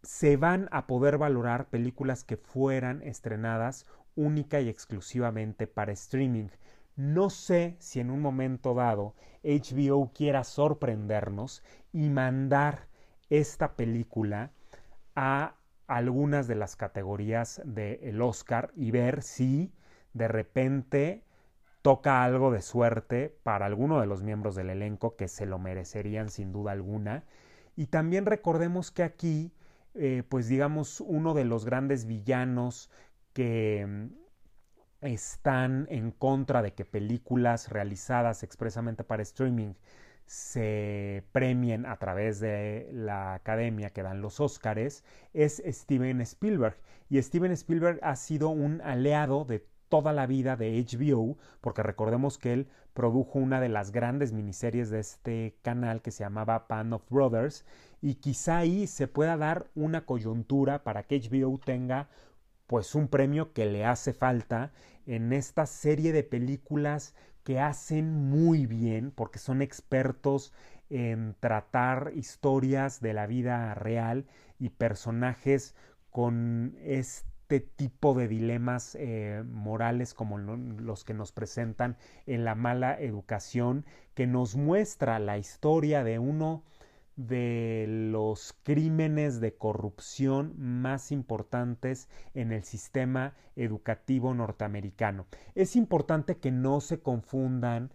se 0.04 0.38
van 0.38 0.70
a 0.72 0.88
poder 0.88 1.18
valorar 1.18 1.70
películas 1.70 2.24
que 2.24 2.38
fueran 2.38 3.02
estrenadas 3.04 3.86
única 4.16 4.62
y 4.62 4.70
exclusivamente 4.70 5.68
para 5.68 5.92
streaming. 5.92 6.48
No 7.00 7.30
sé 7.30 7.78
si 7.80 8.02
en 8.02 8.12
un 8.12 8.22
momento 8.22 8.74
dado 8.74 9.16
HBO 9.42 10.12
quiera 10.14 10.44
sorprendernos 10.44 11.64
y 11.94 12.10
mandar 12.10 12.90
esta 13.30 13.78
película 13.78 14.52
a 15.16 15.56
algunas 15.88 16.50
de 16.50 16.56
las 16.56 16.76
categorías 16.76 17.62
del 17.64 18.22
Oscar 18.22 18.74
y 18.76 18.92
ver 18.92 19.22
si 19.22 19.72
de 20.12 20.28
repente 20.28 21.24
toca 21.84 22.22
algo 22.26 22.52
de 22.52 22.62
suerte 22.62 23.34
para 23.44 23.66
alguno 23.66 24.02
de 24.02 24.06
los 24.08 24.22
miembros 24.22 24.56
del 24.56 24.70
elenco 24.70 25.16
que 25.16 25.30
se 25.30 25.46
lo 25.46 25.58
merecerían 25.58 26.30
sin 26.30 26.52
duda 26.52 26.74
alguna. 26.74 27.24
Y 27.78 27.86
también 27.86 28.26
recordemos 28.26 28.92
que 28.92 29.04
aquí 29.04 29.54
eh, 29.96 30.24
pues 30.28 30.50
digamos, 30.50 31.00
uno 31.00 31.34
de 31.34 31.46
los 31.46 31.64
grandes 31.64 32.06
villanos 32.06 32.90
que 33.32 33.86
mm, 33.88 34.19
están 35.02 35.88
en 35.90 36.12
contra 36.12 36.62
de 36.62 36.74
que 36.74 36.86
películas 36.86 37.70
realizadas 37.70 38.44
expresamente 38.44 39.04
para 39.04 39.24
streaming 39.24 39.74
se 40.26 41.24
premien 41.32 41.88
a 41.88 41.98
través 41.98 42.40
de 42.40 42.90
la 42.94 43.34
academia 43.34 43.90
que 43.90 44.04
dan 44.04 44.22
los 44.22 44.40
Óscares 44.40 45.04
es 45.34 45.64
Steven 45.66 46.22
Spielberg. 46.22 46.78
Y 47.10 47.20
Steven 47.20 47.52
Spielberg 47.54 48.00
ha 48.04 48.16
sido 48.16 48.50
un 48.50 48.80
aliado 48.82 49.44
de 49.44 49.66
toda 49.90 50.14
la 50.14 50.28
vida 50.28 50.56
de 50.56 50.86
HBO, 50.86 51.36
porque 51.62 51.82
recordemos 51.82 52.38
que 52.38 52.54
él 52.54 52.68
produjo 52.94 53.40
una 53.40 53.60
de 53.60 53.70
las 53.70 53.92
grandes 53.92 54.32
miniseries 54.32 54.92
de 54.92 55.00
este 55.00 55.56
canal 55.64 56.04
que 56.04 56.12
se 56.12 56.24
llamaba 56.24 56.68
Pan 56.68 56.94
of 56.94 57.10
Brothers, 57.10 57.66
y 58.00 58.16
quizá 58.16 58.60
ahí 58.60 58.86
se 58.86 59.08
pueda 59.08 59.36
dar 59.36 59.66
una 59.74 60.06
coyuntura 60.06 60.84
para 60.84 61.04
que 61.04 61.20
HBO 61.20 61.58
tenga 61.58 62.08
pues 62.70 62.94
un 62.94 63.08
premio 63.08 63.52
que 63.52 63.66
le 63.66 63.84
hace 63.84 64.14
falta 64.14 64.72
en 65.08 65.34
esta 65.34 65.66
serie 65.66 66.14
de 66.14 66.22
películas 66.22 67.16
que 67.44 67.60
hacen 67.60 68.30
muy 68.30 68.68
bien 68.68 69.10
porque 69.10 69.40
son 69.40 69.64
expertos 69.64 70.54
en 70.92 71.36
tratar 71.40 72.12
historias 72.14 73.02
de 73.02 73.14
la 73.14 73.26
vida 73.26 73.74
real 73.74 74.28
y 74.60 74.70
personajes 74.70 75.74
con 76.12 76.78
este 76.84 77.60
tipo 77.60 78.14
de 78.14 78.28
dilemas 78.28 78.96
eh, 79.00 79.44
morales 79.48 80.14
como 80.14 80.38
los 80.38 81.04
que 81.04 81.16
nos 81.16 81.32
presentan 81.32 81.98
en 82.28 82.46
la 82.46 82.54
mala 82.54 83.00
educación 83.00 83.84
que 84.14 84.28
nos 84.28 84.56
muestra 84.56 85.18
la 85.18 85.40
historia 85.40 86.04
de 86.04 86.20
uno 86.20 86.64
de 87.20 87.86
los 87.88 88.56
crímenes 88.64 89.42
de 89.42 89.54
corrupción 89.54 90.54
más 90.58 91.12
importantes 91.12 92.08
en 92.34 92.54
el 92.54 92.64
sistema 92.64 93.34
educativo 93.58 94.34
norteamericano. 94.34 95.26
Es 95.54 95.76
importante 95.76 96.38
que 96.38 96.50
no 96.52 96.80
se 96.80 97.02
confundan 97.02 97.92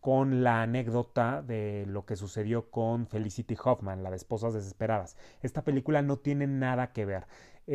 con 0.00 0.42
la 0.42 0.62
anécdota 0.62 1.42
de 1.42 1.84
lo 1.86 2.06
que 2.06 2.16
sucedió 2.16 2.70
con 2.70 3.06
Felicity 3.06 3.56
Hoffman, 3.62 4.02
la 4.02 4.08
de 4.08 4.16
Esposas 4.16 4.54
Desesperadas. 4.54 5.18
Esta 5.42 5.62
película 5.62 6.00
no 6.00 6.16
tiene 6.16 6.46
nada 6.46 6.92
que 6.94 7.04
ver 7.04 7.26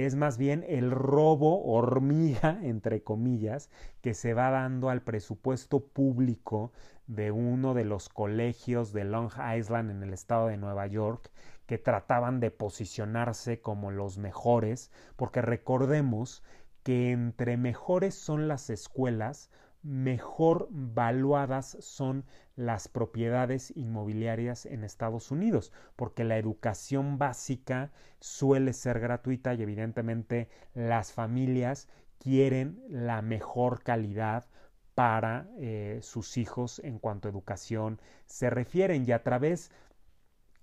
es 0.06 0.14
más 0.16 0.38
bien 0.38 0.64
el 0.68 0.92
robo 0.92 1.64
hormiga, 1.66 2.60
entre 2.62 3.02
comillas, 3.02 3.72
que 4.02 4.14
se 4.14 4.36
va 4.36 4.52
dando 4.52 4.90
al 4.90 5.02
presupuesto 5.02 5.80
público 5.88 6.72
de 7.08 7.32
uno 7.32 7.74
de 7.74 7.84
los 7.84 8.08
colegios 8.08 8.94
de 8.94 9.06
Long 9.06 9.32
Island 9.58 9.90
en 9.90 10.04
el 10.04 10.14
estado 10.14 10.48
de 10.48 10.58
Nueva 10.58 10.86
York, 10.86 11.32
que 11.66 11.80
trataban 11.80 12.40
de 12.40 12.52
posicionarse 12.52 13.60
como 13.60 13.90
los 13.90 14.20
mejores, 14.20 14.92
porque 15.16 15.42
recordemos 15.42 16.44
que 16.84 17.12
entre 17.12 17.58
mejores 17.58 18.14
son 18.14 18.48
las 18.48 18.70
escuelas, 18.70 19.50
mejor 19.88 20.68
valuadas 20.70 21.78
son 21.80 22.26
las 22.56 22.90
propiedades 22.90 23.72
inmobiliarias 23.76 24.66
en 24.66 24.84
Estados 24.84 25.32
Unidos, 25.32 25.72
porque 25.96 26.26
la 26.26 26.38
educación 26.38 27.18
básica 27.18 27.92
suele 28.20 28.74
ser 28.74 29.00
gratuita 29.00 29.54
y 29.54 29.62
evidentemente 29.62 30.50
las 30.74 31.14
familias 31.14 31.88
quieren 32.20 32.84
la 32.90 33.22
mejor 33.22 33.82
calidad 33.84 34.46
para 34.94 35.48
eh, 35.58 36.00
sus 36.02 36.38
hijos 36.38 36.80
en 36.80 37.00
cuanto 37.00 37.28
a 37.28 37.32
educación 37.32 38.02
se 38.26 38.50
refieren. 38.50 39.06
Y 39.08 39.14
a 39.14 39.24
través 39.24 39.72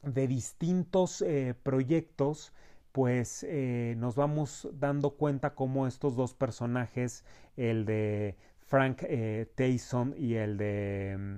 de 0.03 0.29
distintos 0.29 1.23
eh, 1.23 1.55
proyectos 1.63 2.53
pues 2.95 3.45
eh, 3.49 3.97
nos 3.99 4.15
vamos 4.15 4.69
dando 4.73 5.17
cuenta 5.17 5.57
cómo 5.57 5.89
estos 5.89 6.15
dos 6.15 6.33
personajes, 6.33 7.25
el 7.57 7.87
de 7.87 8.37
Frank 8.75 9.05
eh, 9.05 9.47
Tyson 9.55 10.17
y 10.19 10.35
el 10.35 10.57
de 10.57 11.17
mm, 11.17 11.37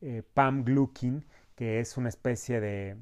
eh, 0.00 0.22
Pam 0.32 0.64
Gluckin, 0.64 1.26
que 1.54 1.78
es 1.78 1.98
una 1.98 2.08
especie 2.08 2.58
de, 2.58 2.96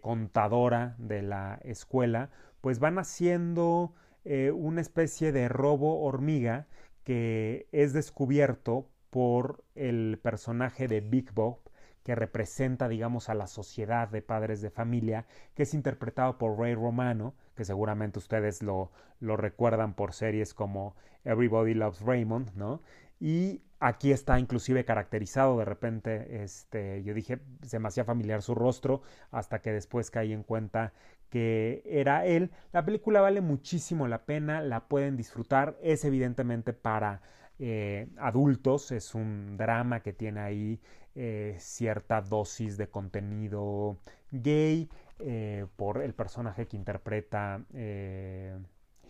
contadora 0.00 0.94
de 0.98 1.22
la 1.22 1.58
escuela, 1.64 2.30
pues 2.60 2.78
van 2.78 2.96
haciendo 2.96 3.92
eh, 4.24 4.52
una 4.52 4.80
especie 4.80 5.32
de 5.32 5.48
robo 5.48 6.02
hormiga 6.04 6.68
que 7.02 7.66
es 7.72 7.92
descubierto 7.92 8.88
por 9.10 9.64
el 9.74 10.20
personaje 10.22 10.86
de 10.86 11.00
Big 11.00 11.32
Bob, 11.32 11.58
que 12.04 12.14
representa, 12.14 12.86
digamos, 12.86 13.28
a 13.30 13.34
la 13.34 13.48
sociedad 13.48 14.06
de 14.08 14.22
padres 14.22 14.60
de 14.60 14.70
familia, 14.70 15.26
que 15.56 15.64
es 15.64 15.74
interpretado 15.74 16.38
por 16.38 16.56
Ray 16.56 16.76
Romano, 16.76 17.34
que 17.56 17.64
seguramente 17.64 18.20
ustedes 18.20 18.62
lo, 18.62 18.92
lo 19.18 19.36
recuerdan 19.36 19.94
por 19.94 20.12
series 20.12 20.54
como 20.54 20.94
Everybody 21.24 21.74
Loves 21.74 22.00
Raymond, 22.00 22.54
¿no? 22.54 22.80
Y 23.20 23.62
aquí 23.80 24.12
está 24.12 24.38
inclusive 24.38 24.84
caracterizado 24.84 25.58
de 25.58 25.64
repente, 25.64 26.42
este, 26.42 27.02
yo 27.02 27.14
dije, 27.14 27.40
se 27.62 27.78
me 27.78 27.88
hacía 27.88 28.04
familiar 28.04 28.42
su 28.42 28.54
rostro 28.54 29.02
hasta 29.30 29.60
que 29.60 29.72
después 29.72 30.10
caí 30.10 30.32
en 30.32 30.42
cuenta 30.42 30.92
que 31.30 31.82
era 31.86 32.24
él. 32.26 32.50
La 32.72 32.84
película 32.84 33.20
vale 33.20 33.40
muchísimo 33.40 34.08
la 34.08 34.24
pena, 34.24 34.60
la 34.62 34.88
pueden 34.88 35.16
disfrutar, 35.16 35.76
es 35.82 36.04
evidentemente 36.04 36.72
para 36.72 37.22
eh, 37.58 38.08
adultos, 38.18 38.90
es 38.92 39.14
un 39.14 39.56
drama 39.56 40.00
que 40.00 40.12
tiene 40.12 40.40
ahí 40.40 40.80
eh, 41.14 41.56
cierta 41.58 42.20
dosis 42.20 42.76
de 42.76 42.88
contenido 42.88 43.98
gay 44.30 44.88
eh, 45.20 45.66
por 45.76 46.02
el 46.02 46.14
personaje 46.14 46.66
que 46.66 46.76
interpreta 46.76 47.64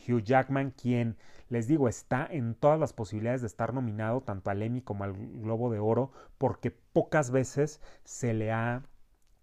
Hugh 0.07 0.23
Jackman, 0.23 0.71
quien 0.71 1.17
les 1.49 1.67
digo, 1.67 1.89
está 1.89 2.27
en 2.31 2.55
todas 2.55 2.81
las 2.81 2.93
posibilidades 2.93 3.41
de 3.41 3.47
estar 3.47 3.75
nominado 3.75 4.23
tanto 4.23 4.51
al 4.51 4.63
Emmy 4.63 4.81
como 4.83 5.05
al 5.05 5.15
Globo 5.15 5.71
de 5.71 5.79
Oro, 5.79 6.13
porque 6.39 6.71
pocas 6.71 7.31
veces 7.31 7.81
se 8.05 8.35
le 8.35 8.53
ha 8.53 8.83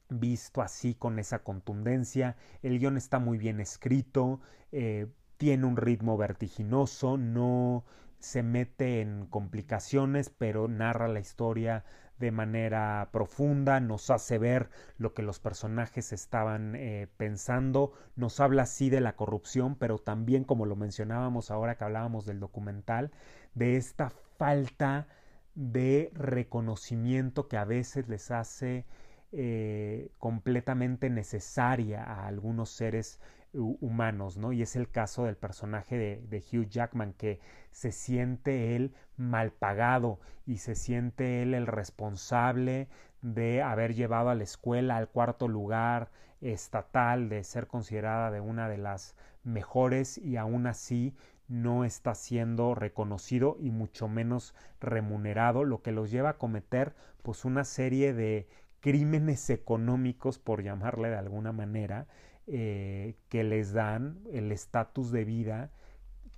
visto 0.10 0.62
así 0.62 0.94
con 0.96 1.20
esa 1.20 1.40
contundencia. 1.44 2.36
El 2.62 2.80
guion 2.80 2.98
está 2.98 3.20
muy 3.20 3.38
bien 3.38 3.60
escrito, 3.60 4.42
eh, 4.72 5.08
tiene 5.38 5.66
un 5.66 5.78
ritmo 5.78 6.18
vertiginoso, 6.18 7.18
no 7.18 7.86
se 8.20 8.44
mete 8.44 9.02
en 9.02 9.26
complicaciones, 9.26 10.30
pero 10.30 10.68
narra 10.68 11.08
la 11.08 11.20
historia 11.20 11.84
de 12.22 12.32
manera 12.32 13.10
profunda, 13.12 13.82
nos 13.82 14.10
hace 14.10 14.38
ver 14.38 14.70
lo 14.98 15.14
que 15.14 15.24
los 15.24 15.40
personajes 15.40 16.14
estaban 16.14 16.76
eh, 16.76 17.08
pensando, 17.18 17.92
nos 18.16 18.40
habla 18.40 18.64
así 18.64 18.90
de 18.90 19.02
la 19.02 19.16
corrupción, 19.16 19.76
pero 19.76 19.98
también, 19.98 20.46
como 20.46 20.66
lo 20.66 20.76
mencionábamos 20.78 21.52
ahora 21.52 21.76
que 21.76 21.84
hablábamos 21.84 22.26
del 22.26 22.40
documental, 22.40 23.12
de 23.56 23.76
esta 23.76 24.12
falta 24.38 25.08
de 25.56 26.12
reconocimiento 26.14 27.48
que 27.48 27.58
a 27.58 27.66
veces 27.66 28.08
les 28.08 28.32
hace 28.32 28.86
eh, 29.32 30.12
completamente 30.20 31.10
necesaria 31.10 32.04
a 32.04 32.28
algunos 32.28 32.70
seres 32.70 33.20
humanos, 33.54 34.38
¿no? 34.38 34.54
Y 34.54 34.62
es 34.62 34.76
el 34.76 34.90
caso 34.90 35.26
del 35.26 35.36
personaje 35.36 35.98
de, 35.98 36.44
Hugh 36.52 36.68
Jackman, 36.70 37.14
que 37.14 37.40
se 37.72 37.92
siente 37.92 38.76
él 38.76 38.94
mal 39.18 39.52
pagado 39.52 40.20
y 40.46 40.58
se 40.58 40.76
siente 40.76 41.42
él 41.42 41.54
el 41.54 41.68
responsable 41.68 42.88
de 43.22 43.62
haber 43.62 43.94
llevado 43.94 44.30
a 44.30 44.36
la 44.36 44.44
escuela 44.44 44.98
al 44.98 45.10
cuarto 45.10 45.48
lugar 45.48 46.10
estatal, 46.42 47.30
de 47.30 47.44
ser 47.44 47.68
considerada 47.68 48.32
de 48.32 48.42
una 48.42 48.68
de 48.68 48.78
las 48.78 49.16
mejores 49.44 50.18
y 50.18 50.38
aún 50.38 50.68
así 50.68 51.16
no 51.48 51.84
está 51.84 52.16
siendo 52.16 52.76
reconocido 52.76 53.58
y 53.60 53.72
mucho 53.72 54.08
menos 54.08 54.56
remunerado, 54.80 55.66
lo 55.66 55.82
que 55.82 55.92
los 55.92 56.10
lleva 56.10 56.30
a 56.30 56.38
cometer 56.38 56.96
pues 57.22 57.46
una 57.46 57.66
serie 57.66 58.14
de 58.14 58.48
crímenes 58.80 59.50
económicos, 59.50 60.40
por 60.40 60.64
llamarle 60.64 61.10
de 61.10 61.18
alguna 61.18 61.52
manera, 61.52 62.08
eh, 62.48 63.16
que 63.30 63.44
les 63.44 63.74
dan 63.74 64.20
el 64.32 64.52
estatus 64.52 65.12
de 65.12 65.26
vida 65.26 65.72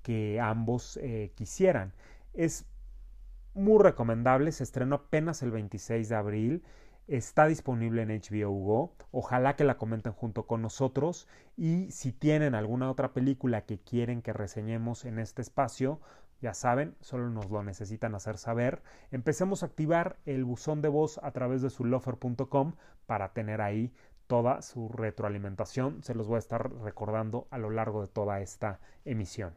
que 0.02 0.40
ambos 0.40 0.98
eh, 1.02 1.32
quisieran. 1.36 1.94
Es 2.34 2.66
muy 3.54 3.82
recomendable, 3.82 4.52
se 4.52 4.64
estrenó 4.64 4.96
apenas 4.96 5.42
el 5.44 5.52
26 5.52 6.10
de 6.10 6.16
abril, 6.16 6.64
está 7.08 7.48
disponible 7.48 8.02
en 8.02 8.10
HBO 8.10 8.52
Go, 8.52 8.96
ojalá 9.12 9.56
que 9.56 9.64
la 9.64 9.78
comenten 9.78 10.14
junto 10.14 10.48
con 10.48 10.62
nosotros 10.62 11.28
y 11.58 11.92
si 11.92 12.12
tienen 12.12 12.56
alguna 12.56 12.90
otra 12.90 13.14
película 13.14 13.66
que 13.66 13.80
quieren 13.80 14.22
que 14.22 14.34
reseñemos 14.34 15.06
en 15.06 15.20
este 15.20 15.42
espacio, 15.42 16.00
ya 16.42 16.54
saben, 16.54 16.96
solo 17.00 17.30
nos 17.30 17.50
lo 17.50 17.64
necesitan 17.64 18.16
hacer 18.16 18.38
saber. 18.38 18.84
Empecemos 19.12 19.64
a 19.64 19.68
activar 19.68 20.18
el 20.26 20.44
buzón 20.44 20.82
de 20.82 20.90
voz 20.90 21.18
a 21.24 21.32
través 21.32 21.62
de 21.62 21.70
su 21.70 21.86
lofer.com 21.86 22.74
para 23.06 23.32
tener 23.32 23.62
ahí 23.62 23.94
toda 24.28 24.62
su 24.62 24.90
retroalimentación. 24.90 26.04
Se 26.04 26.16
los 26.16 26.28
voy 26.28 26.38
a 26.38 26.40
estar 26.40 26.72
recordando 26.82 27.48
a 27.52 27.58
lo 27.58 27.70
largo 27.70 28.02
de 28.02 28.08
toda 28.08 28.42
esta 28.42 28.80
emisión. 29.06 29.54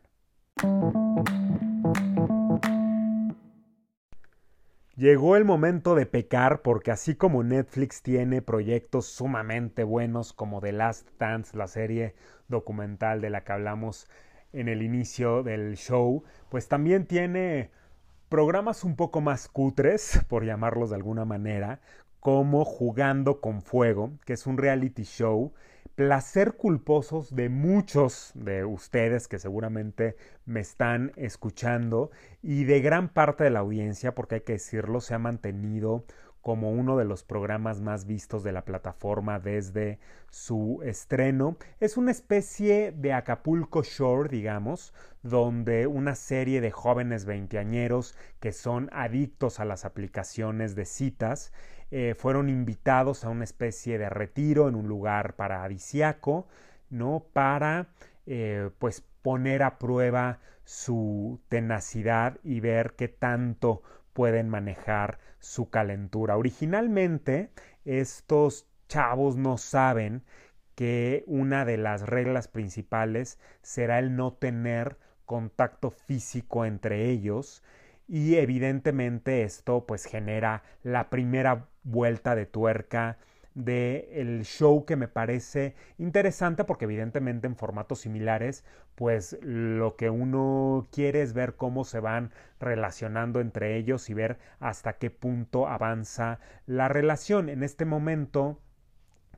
Llegó 4.96 5.37
el 5.37 5.44
momento 5.44 5.94
de 5.94 6.07
pecar 6.07 6.62
porque 6.62 6.90
así 6.90 7.16
como 7.16 7.44
Netflix 7.44 8.00
tiene 8.00 8.40
proyectos 8.40 9.05
sumamente 9.07 9.85
buenos 9.85 10.33
como 10.33 10.62
The 10.62 10.72
Last 10.72 11.07
Dance, 11.18 11.55
la 11.55 11.68
serie 11.68 12.14
documental 12.48 13.20
de 13.20 13.29
la 13.29 13.44
que 13.44 13.52
hablamos 13.52 14.09
en 14.55 14.68
el 14.68 14.81
inicio 14.81 15.42
del 15.42 15.76
show, 15.76 16.24
pues 16.48 16.68
también 16.68 17.07
tiene 17.07 17.70
programas 18.31 18.85
un 18.85 18.96
poco 18.96 19.20
más 19.20 19.48
cutres, 19.48 20.24
por 20.29 20.46
llamarlos 20.46 20.88
de 20.88 20.96
alguna 20.96 21.26
manera, 21.26 21.81
como 22.20 22.64
Jugando 22.64 23.40
con 23.40 23.62
Fuego, 23.62 24.12
que 24.24 24.35
es 24.35 24.46
un 24.46 24.59
reality 24.59 25.05
show, 25.05 25.52
placer 25.94 26.55
culposos 26.55 27.35
de 27.35 27.48
muchos 27.48 28.33
de 28.35 28.64
ustedes 28.64 29.29
que 29.29 29.38
seguramente 29.38 30.16
me 30.44 30.61
están 30.61 31.12
escuchando 31.16 32.11
y 32.42 32.64
de 32.64 32.81
gran 32.81 33.09
parte 33.09 33.44
de 33.44 33.50
la 33.50 33.61
audiencia, 33.61 34.14
porque 34.14 34.37
hay 34.37 34.40
que 34.42 34.52
decirlo, 34.52 35.00
se 35.00 35.14
ha 35.14 35.18
mantenido 35.18 36.05
como 36.46 36.70
uno 36.70 36.96
de 36.96 37.05
los 37.05 37.24
programas 37.24 37.81
más 37.81 38.07
vistos 38.07 38.44
de 38.44 38.52
la 38.52 38.64
plataforma 38.64 39.40
desde 39.40 39.98
su 40.31 40.81
estreno. 40.85 41.57
Es 41.81 41.96
una 41.96 42.12
especie 42.12 42.92
de 42.92 43.12
Acapulco 43.12 43.83
Shore, 43.83 44.29
digamos, 44.29 44.94
donde 45.24 45.88
una 45.88 46.14
serie 46.14 46.61
de 46.61 46.70
jóvenes 46.70 47.24
veinteañeros 47.24 48.14
que 48.38 48.52
son 48.52 48.88
adictos 48.92 49.59
a 49.59 49.64
las 49.64 49.85
aplicaciones 49.85 50.76
de 50.76 50.85
citas 50.85 51.52
eh, 51.90 52.14
fueron 52.18 52.49
invitados 52.49 53.25
a 53.25 53.29
una 53.29 53.44
especie 53.44 53.99
de 53.99 54.09
retiro 54.09 54.68
en 54.68 54.75
un 54.75 54.88
lugar 54.88 55.35
paradisiaco, 55.35 56.46
¿no? 56.90 57.27
Para, 57.33 57.88
eh, 58.27 58.70
pues, 58.79 59.03
poner 59.22 59.62
a 59.62 59.79
prueba 59.79 60.40
su 60.64 61.40
tenacidad 61.49 62.38
y 62.42 62.61
ver 62.61 62.94
qué 62.96 63.09
tanto 63.09 63.83
pueden 64.12 64.49
manejar 64.49 65.18
su 65.38 65.70
calentura. 65.70 66.37
Originalmente, 66.37 67.51
estos 67.85 68.66
chavos 68.88 69.37
no 69.37 69.59
saben 69.59 70.25
que 70.75 71.25
una 71.27 71.64
de 71.64 71.77
las 71.77 72.03
reglas 72.03 72.49
principales 72.49 73.38
será 73.62 73.99
el 73.99 74.16
no 74.16 74.33
tener 74.35 74.99
contacto 75.25 75.90
físico 75.90 76.64
entre 76.64 77.11
ellos 77.11 77.62
y 78.08 78.36
evidentemente 78.36 79.42
esto 79.42 79.86
pues 79.86 80.04
genera 80.04 80.62
la 80.82 81.10
primera 81.10 81.68
vuelta 81.82 82.34
de 82.34 82.46
tuerca 82.46 83.18
del 83.54 84.06
el 84.12 84.44
show 84.44 84.84
que 84.84 84.96
me 84.96 85.08
parece 85.08 85.74
interesante 85.98 86.64
porque 86.64 86.84
evidentemente 86.84 87.46
en 87.46 87.56
formatos 87.56 88.00
similares 88.00 88.64
pues 88.96 89.38
lo 89.42 89.96
que 89.96 90.10
uno 90.10 90.88
quiere 90.92 91.22
es 91.22 91.32
ver 91.32 91.56
cómo 91.56 91.84
se 91.84 92.00
van 92.00 92.32
relacionando 92.60 93.40
entre 93.40 93.76
ellos 93.76 94.10
y 94.10 94.14
ver 94.14 94.38
hasta 94.60 94.94
qué 94.94 95.10
punto 95.10 95.68
avanza 95.68 96.40
la 96.66 96.88
relación. 96.88 97.48
En 97.48 97.62
este 97.62 97.84
momento 97.84 98.58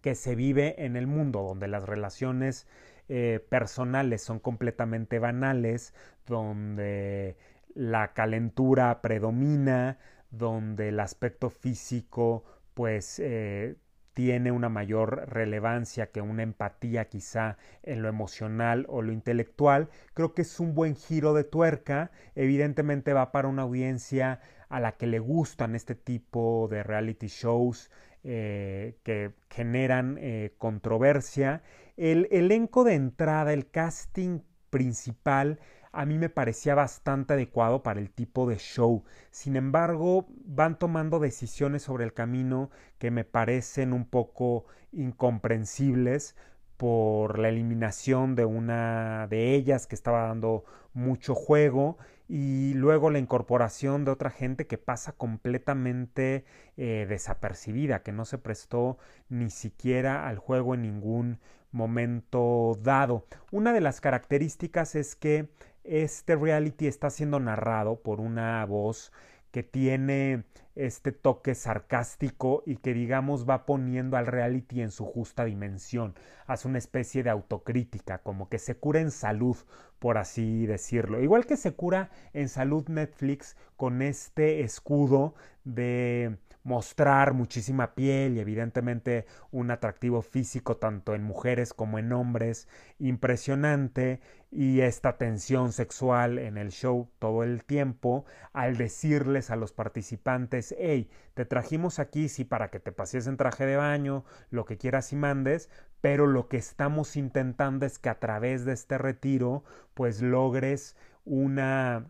que 0.00 0.14
se 0.14 0.34
vive 0.34 0.84
en 0.84 0.96
el 0.96 1.06
mundo 1.06 1.42
donde 1.42 1.68
las 1.68 1.84
relaciones 1.84 2.66
eh, 3.08 3.44
personales 3.48 4.22
son 4.22 4.38
completamente 4.38 5.18
banales 5.18 5.94
donde 6.26 7.36
la 7.78 8.12
calentura 8.12 9.00
predomina 9.00 9.98
donde 10.30 10.88
el 10.88 10.98
aspecto 10.98 11.48
físico 11.48 12.42
pues 12.74 13.20
eh, 13.20 13.76
tiene 14.14 14.50
una 14.50 14.68
mayor 14.68 15.28
relevancia 15.28 16.10
que 16.10 16.20
una 16.20 16.42
empatía 16.42 17.08
quizá 17.08 17.56
en 17.84 18.02
lo 18.02 18.08
emocional 18.08 18.84
o 18.88 19.00
lo 19.00 19.12
intelectual, 19.12 19.90
creo 20.12 20.34
que 20.34 20.42
es 20.42 20.58
un 20.58 20.74
buen 20.74 20.96
giro 20.96 21.34
de 21.34 21.44
tuerca, 21.44 22.10
evidentemente 22.34 23.12
va 23.12 23.30
para 23.30 23.46
una 23.46 23.62
audiencia 23.62 24.40
a 24.68 24.80
la 24.80 24.96
que 24.96 25.06
le 25.06 25.20
gustan 25.20 25.76
este 25.76 25.94
tipo 25.94 26.66
de 26.68 26.82
reality 26.82 27.28
shows 27.28 27.92
eh, 28.24 28.98
que 29.04 29.34
generan 29.50 30.18
eh, 30.18 30.52
controversia. 30.58 31.62
El 31.96 32.26
elenco 32.32 32.82
de 32.82 32.94
entrada, 32.94 33.52
el 33.52 33.70
casting 33.70 34.40
principal, 34.68 35.60
a 35.92 36.04
mí 36.04 36.18
me 36.18 36.28
parecía 36.28 36.74
bastante 36.74 37.34
adecuado 37.34 37.82
para 37.82 38.00
el 38.00 38.10
tipo 38.10 38.48
de 38.48 38.56
show. 38.56 39.04
Sin 39.30 39.56
embargo, 39.56 40.26
van 40.44 40.78
tomando 40.78 41.18
decisiones 41.18 41.82
sobre 41.82 42.04
el 42.04 42.12
camino 42.12 42.70
que 42.98 43.10
me 43.10 43.24
parecen 43.24 43.92
un 43.92 44.04
poco 44.04 44.66
incomprensibles 44.92 46.36
por 46.76 47.38
la 47.38 47.48
eliminación 47.48 48.34
de 48.36 48.44
una 48.44 49.26
de 49.28 49.54
ellas 49.54 49.86
que 49.86 49.96
estaba 49.96 50.28
dando 50.28 50.64
mucho 50.94 51.34
juego 51.34 51.98
y 52.28 52.74
luego 52.74 53.10
la 53.10 53.18
incorporación 53.18 54.04
de 54.04 54.10
otra 54.10 54.30
gente 54.30 54.66
que 54.66 54.78
pasa 54.78 55.12
completamente 55.12 56.44
eh, 56.76 57.06
desapercibida, 57.08 58.02
que 58.02 58.12
no 58.12 58.24
se 58.26 58.38
prestó 58.38 58.98
ni 59.28 59.50
siquiera 59.50 60.28
al 60.28 60.38
juego 60.38 60.74
en 60.74 60.82
ningún 60.82 61.40
momento 61.72 62.78
dado. 62.82 63.26
Una 63.50 63.72
de 63.72 63.80
las 63.80 64.00
características 64.00 64.94
es 64.94 65.16
que 65.16 65.48
este 65.88 66.36
reality 66.36 66.86
está 66.86 67.10
siendo 67.10 67.40
narrado 67.40 68.00
por 68.00 68.20
una 68.20 68.64
voz 68.66 69.12
que 69.50 69.62
tiene 69.62 70.44
este 70.74 71.10
toque 71.10 71.54
sarcástico 71.54 72.62
y 72.64 72.76
que 72.76 72.94
digamos 72.94 73.48
va 73.48 73.66
poniendo 73.66 74.16
al 74.16 74.26
reality 74.26 74.82
en 74.82 74.90
su 74.92 75.04
justa 75.04 75.44
dimensión, 75.44 76.14
hace 76.46 76.68
una 76.68 76.78
especie 76.78 77.22
de 77.22 77.30
autocrítica, 77.30 78.18
como 78.18 78.48
que 78.48 78.58
se 78.58 78.76
cura 78.76 79.00
en 79.00 79.10
salud, 79.10 79.56
por 79.98 80.18
así 80.18 80.66
decirlo. 80.66 81.20
Igual 81.20 81.46
que 81.46 81.56
se 81.56 81.72
cura 81.74 82.10
en 82.32 82.48
salud 82.48 82.86
Netflix 82.88 83.56
con 83.76 84.02
este 84.02 84.60
escudo 84.60 85.34
de 85.64 86.38
mostrar 86.68 87.32
muchísima 87.32 87.94
piel 87.94 88.36
y 88.36 88.40
evidentemente 88.40 89.24
un 89.50 89.70
atractivo 89.70 90.20
físico 90.20 90.76
tanto 90.76 91.14
en 91.14 91.24
mujeres 91.24 91.72
como 91.72 91.98
en 91.98 92.12
hombres 92.12 92.68
impresionante. 92.98 94.20
Y 94.50 94.80
esta 94.80 95.18
tensión 95.18 95.72
sexual 95.72 96.38
en 96.38 96.56
el 96.58 96.70
show 96.70 97.10
todo 97.18 97.42
el 97.42 97.64
tiempo 97.64 98.24
al 98.52 98.76
decirles 98.76 99.50
a 99.50 99.56
los 99.56 99.72
participantes 99.72 100.74
hey 100.78 101.10
te 101.34 101.44
trajimos 101.44 101.98
aquí 101.98 102.28
sí 102.30 102.44
para 102.44 102.70
que 102.70 102.80
te 102.80 102.90
pases 102.90 103.26
en 103.26 103.36
traje 103.36 103.66
de 103.66 103.76
baño 103.76 104.24
lo 104.50 104.64
que 104.64 104.78
quieras 104.78 105.12
y 105.12 105.16
mandes 105.16 105.68
pero 106.00 106.26
lo 106.26 106.48
que 106.48 106.56
estamos 106.56 107.16
intentando 107.16 107.84
es 107.84 107.98
que 107.98 108.08
a 108.08 108.18
través 108.20 108.64
de 108.64 108.72
este 108.72 108.96
retiro 108.96 109.64
pues 109.92 110.22
logres 110.22 110.96
una 111.26 112.06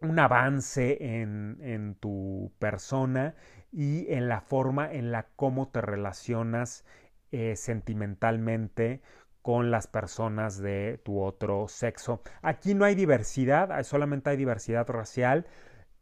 un 0.00 0.18
avance 0.18 0.98
en, 1.00 1.58
en 1.60 1.94
tu 1.96 2.52
persona 2.58 3.34
y 3.72 4.10
en 4.12 4.28
la 4.28 4.40
forma 4.40 4.92
en 4.92 5.12
la 5.12 5.26
cómo 5.36 5.68
te 5.68 5.80
relacionas 5.80 6.84
eh, 7.30 7.56
sentimentalmente 7.56 9.02
con 9.42 9.70
las 9.70 9.86
personas 9.86 10.58
de 10.58 11.00
tu 11.04 11.20
otro 11.20 11.68
sexo. 11.68 12.22
Aquí 12.42 12.74
no 12.74 12.84
hay 12.84 12.94
diversidad, 12.94 13.82
solamente 13.82 14.30
hay 14.30 14.36
diversidad 14.36 14.88
racial. 14.88 15.46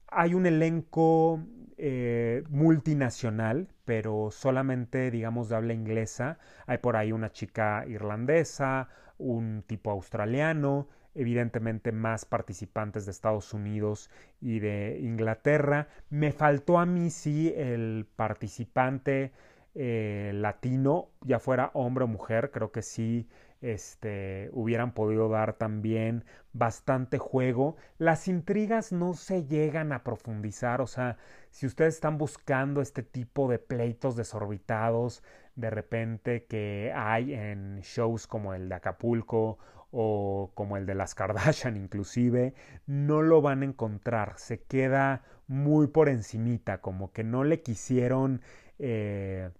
Hay 0.08 0.34
un 0.34 0.46
elenco 0.46 1.40
eh, 1.78 2.42
multinacional, 2.48 3.68
pero 3.84 4.30
solamente, 4.30 5.10
digamos, 5.10 5.48
de 5.48 5.56
habla 5.56 5.74
inglesa. 5.74 6.38
Hay 6.66 6.78
por 6.78 6.96
ahí 6.96 7.12
una 7.12 7.30
chica 7.30 7.84
irlandesa, 7.86 8.88
un 9.18 9.62
tipo 9.66 9.90
australiano, 9.90 10.88
evidentemente 11.16 11.92
más 11.92 12.24
participantes 12.24 13.06
de 13.06 13.12
Estados 13.12 13.52
Unidos 13.54 14.10
y 14.40 14.60
de 14.60 14.98
Inglaterra. 15.02 15.88
Me 16.10 16.32
faltó 16.32 16.78
a 16.78 16.86
mí 16.86 17.10
sí 17.10 17.52
el 17.56 18.06
participante 18.16 19.32
eh, 19.74 20.32
latino, 20.34 21.10
ya 21.22 21.38
fuera 21.38 21.70
hombre 21.74 22.04
o 22.04 22.08
mujer, 22.08 22.50
creo 22.50 22.72
que 22.72 22.82
sí 22.82 23.28
este, 23.60 24.50
hubieran 24.52 24.92
podido 24.92 25.28
dar 25.28 25.54
también 25.54 26.24
bastante 26.52 27.18
juego. 27.18 27.76
Las 27.98 28.28
intrigas 28.28 28.92
no 28.92 29.14
se 29.14 29.44
llegan 29.44 29.92
a 29.92 30.02
profundizar, 30.04 30.80
o 30.80 30.86
sea, 30.86 31.18
si 31.50 31.66
ustedes 31.66 31.94
están 31.94 32.18
buscando 32.18 32.80
este 32.80 33.02
tipo 33.02 33.48
de 33.48 33.58
pleitos 33.58 34.16
desorbitados, 34.16 35.22
de 35.56 35.70
repente 35.70 36.44
que 36.44 36.92
hay 36.94 37.34
en 37.34 37.80
shows 37.80 38.26
como 38.26 38.54
el 38.54 38.68
de 38.68 38.74
Acapulco 38.74 39.58
o 39.98 40.50
como 40.54 40.76
el 40.76 40.84
de 40.84 40.94
las 40.94 41.14
Kardashian 41.14 41.76
inclusive, 41.76 42.54
no 42.86 43.22
lo 43.22 43.40
van 43.40 43.62
a 43.62 43.64
encontrar, 43.64 44.34
se 44.36 44.62
queda 44.62 45.24
muy 45.46 45.86
por 45.86 46.10
encimita, 46.10 46.82
como 46.82 47.12
que 47.12 47.24
no 47.24 47.44
le 47.44 47.62
quisieron 47.62 48.42
eh, 48.78 49.50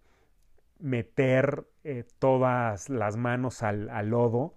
meter 0.79 1.66
eh, 1.85 2.05
todas 2.18 2.90
las 2.90 3.16
manos 3.16 3.62
al, 3.62 3.88
al 3.88 4.11
lodo 4.11 4.55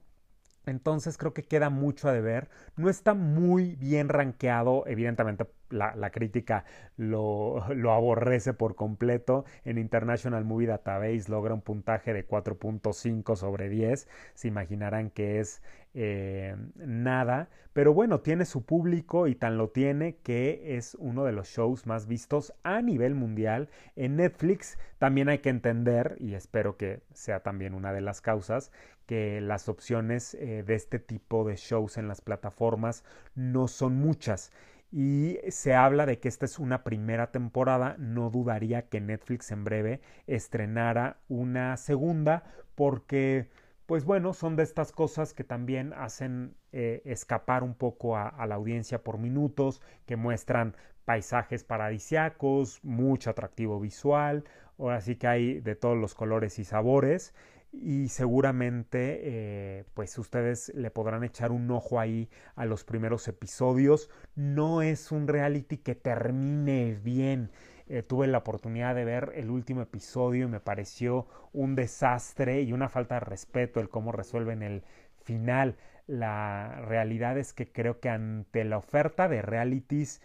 entonces 0.66 1.18
creo 1.18 1.34
que 1.34 1.44
queda 1.44 1.70
mucho 1.70 2.10
a 2.10 2.14
deber. 2.14 2.50
No 2.76 2.90
está 2.90 3.14
muy 3.14 3.76
bien 3.76 4.10
rankeado, 4.10 4.86
evidentemente 4.88 5.46
la, 5.70 6.10
crítica 6.12 6.66
lo, 6.98 7.64
aborrece 7.92 8.54
por 8.54 8.76
completo. 8.76 9.46
En 9.66 9.78
International 9.78 10.46
Movie 10.46 10.68
Database 10.68 11.26
logra 11.28 11.54
un 11.54 11.62
puntaje 11.62 12.14
de 12.14 12.28
4.5 12.28 13.36
sobre 13.36 13.70
10. 13.70 14.08
Se 14.34 14.48
imaginarán 14.48 15.10
que 15.10 15.40
es 15.40 15.62
eh, 15.94 16.56
nada. 16.76 17.50
Pero 17.74 17.94
bueno, 17.94 18.20
tiene 18.22 18.46
su 18.46 18.66
público 18.66 19.28
y 19.28 19.36
tan 19.36 19.58
lo 19.58 19.70
tiene 19.70 20.18
que 20.18 20.78
es 20.78 20.96
uno 21.00 21.24
de 21.24 21.32
los 21.32 21.48
shows 21.48 21.86
más 21.86 22.08
vistos 22.08 22.54
a 22.64 22.82
nivel 22.82 23.16
mundial. 23.16 23.70
En 23.96 24.18
Netflix 24.18 24.78
también 24.98 25.30
hay 25.30 25.40
que 25.40 25.50
entender, 25.50 26.18
y 26.20 26.34
espero 26.34 26.78
que 26.78 27.02
sea 27.14 27.42
también 27.42 27.74
una 27.74 27.94
de 27.94 28.02
las 28.02 28.22
causas, 28.22 28.72
que 29.10 29.42
las 29.42 29.70
opciones 29.70 30.36
eh, 30.36 30.62
de 30.62 30.76
este 30.76 31.00
tipo 31.00 31.44
de 31.44 31.56
shows 31.56 31.98
en 31.98 32.08
las 32.08 32.22
plataformas 32.22 33.04
no 33.34 33.68
son 33.68 33.96
muchas. 33.96 34.52
Y 34.92 35.40
se 35.48 35.74
habla 35.74 36.06
de 36.06 36.20
que 36.20 36.28
esta 36.28 36.46
es 36.46 36.60
una 36.60 36.84
primera 36.84 37.32
temporada, 37.32 37.96
no 37.98 38.30
dudaría 38.30 38.88
que 38.88 39.02
Netflix 39.02 39.50
en 39.50 39.64
breve 39.64 40.02
estrenara 40.28 41.18
una 41.28 41.76
segunda 41.78 42.44
porque 42.76 43.50
pues 43.88 44.06
bueno, 44.06 44.34
son 44.34 44.56
de 44.56 44.62
estas 44.62 44.92
cosas 44.92 45.34
que 45.34 45.44
también 45.44 45.92
hacen 45.94 46.54
eh, 46.72 47.02
escapar 47.04 47.64
un 47.64 47.74
poco 47.74 48.16
a, 48.16 48.28
a, 48.28 48.46
la 48.46 48.54
audiencia 48.54 49.04
por 49.04 49.18
minutos, 49.18 49.82
que 50.06 50.18
muestran 50.18 50.76
paisajes 51.06 51.64
paradisiacos, 51.64 52.80
mucho 52.84 53.32
atractivo 53.32 53.80
visual, 53.80 54.44
ahora 54.78 55.02
sí 55.02 55.16
que 55.16 55.26
hay 55.26 55.60
de 55.62 55.76
todos 55.76 55.98
los 55.98 56.14
colores 56.14 56.60
y 56.60 56.64
sabores, 56.66 57.34
y 57.72 58.10
seguramente 58.10 59.20
eh, 59.24 59.86
pues 59.94 60.18
ustedes 60.18 60.72
le 60.76 60.90
podrán 60.92 61.24
echar 61.24 61.52
un 61.52 61.70
ojo 61.72 62.00
ahí 62.00 62.30
a 62.56 62.66
los 62.66 62.84
primeros 62.84 63.28
episodios. 63.28 64.10
No 64.36 64.82
es 64.82 65.12
un 65.12 65.28
reality 65.28 65.78
que 65.78 65.96
termine 65.96 66.96
bien. 67.04 67.52
Eh, 67.88 68.04
tuve 68.04 68.28
la 68.28 68.40
oportunidad 68.40 68.96
de 68.96 69.06
ver 69.06 69.32
el 69.36 69.50
último 69.50 69.82
episodio 69.82 70.46
y 70.46 70.50
me 70.50 70.60
pareció 70.60 71.28
un 71.54 71.76
desastre 71.76 72.62
y 72.62 72.74
una 72.74 72.90
falta 72.90 73.16
de 73.16 73.22
respeto 73.22 73.80
el 73.80 73.90
cómo 73.90 74.12
resuelven 74.12 74.64
el 74.64 74.84
final. 75.24 75.78
La 76.08 76.82
realidad 76.88 77.38
es 77.38 77.54
que 77.54 77.72
creo 77.72 78.00
que 78.00 78.10
ante 78.10 78.64
la 78.64 78.78
oferta 78.78 79.28
de 79.28 79.42
realities 79.42 80.22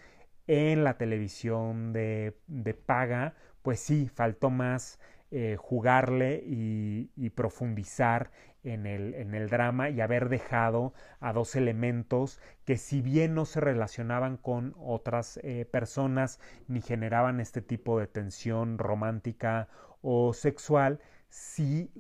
en 0.46 0.84
la 0.84 0.96
televisión 0.98 1.92
de, 1.92 2.36
de 2.46 2.74
paga, 2.74 3.34
pues 3.62 3.80
sí, 3.80 4.08
faltó 4.08 4.50
más 4.50 4.98
eh, 5.36 5.56
jugarle 5.58 6.44
y, 6.46 7.10
profundizar 7.30 8.30
en 8.62 8.86
el, 8.86 9.14
en 9.14 9.34
el, 9.34 9.48
drama 9.48 9.90
y 9.90 10.00
haber 10.00 10.28
dejado 10.28 10.94
a 11.18 11.32
dos 11.32 11.56
elementos 11.56 12.40
que 12.64 12.76
si 12.76 13.02
bien 13.02 13.34
no 13.34 13.44
se 13.44 13.60
relacionaban 13.60 14.36
con 14.36 14.76
otras 14.78 15.40
eh, 15.42 15.64
personas 15.68 16.38
ni 16.68 16.80
generaban 16.80 17.40
este 17.40 17.62
tipo 17.62 17.98
de 17.98 18.06
tensión 18.06 18.78
romántica 18.78 19.66
o 20.02 20.32
sexual, 20.34 21.00
sí 21.30 21.90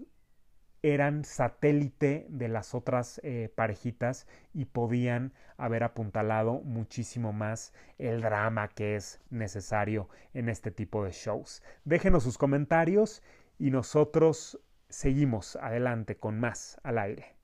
eran 0.84 1.24
satélite 1.24 2.26
de 2.28 2.48
las 2.48 2.74
otras 2.74 3.18
eh, 3.24 3.50
parejitas 3.54 4.26
y 4.52 4.66
podían 4.66 5.32
haber 5.56 5.82
apuntalado 5.82 6.60
muchísimo 6.60 7.32
más 7.32 7.72
el 7.96 8.20
drama 8.20 8.68
que 8.68 8.94
es 8.94 9.18
necesario 9.30 10.10
en 10.34 10.50
este 10.50 10.70
tipo 10.70 11.02
de 11.02 11.12
shows. 11.12 11.62
Déjenos 11.86 12.24
sus 12.24 12.36
comentarios 12.36 13.22
y 13.58 13.70
nosotros 13.70 14.60
seguimos 14.90 15.56
adelante 15.56 16.18
con 16.18 16.38
más 16.38 16.78
al 16.82 16.98
aire. 16.98 17.34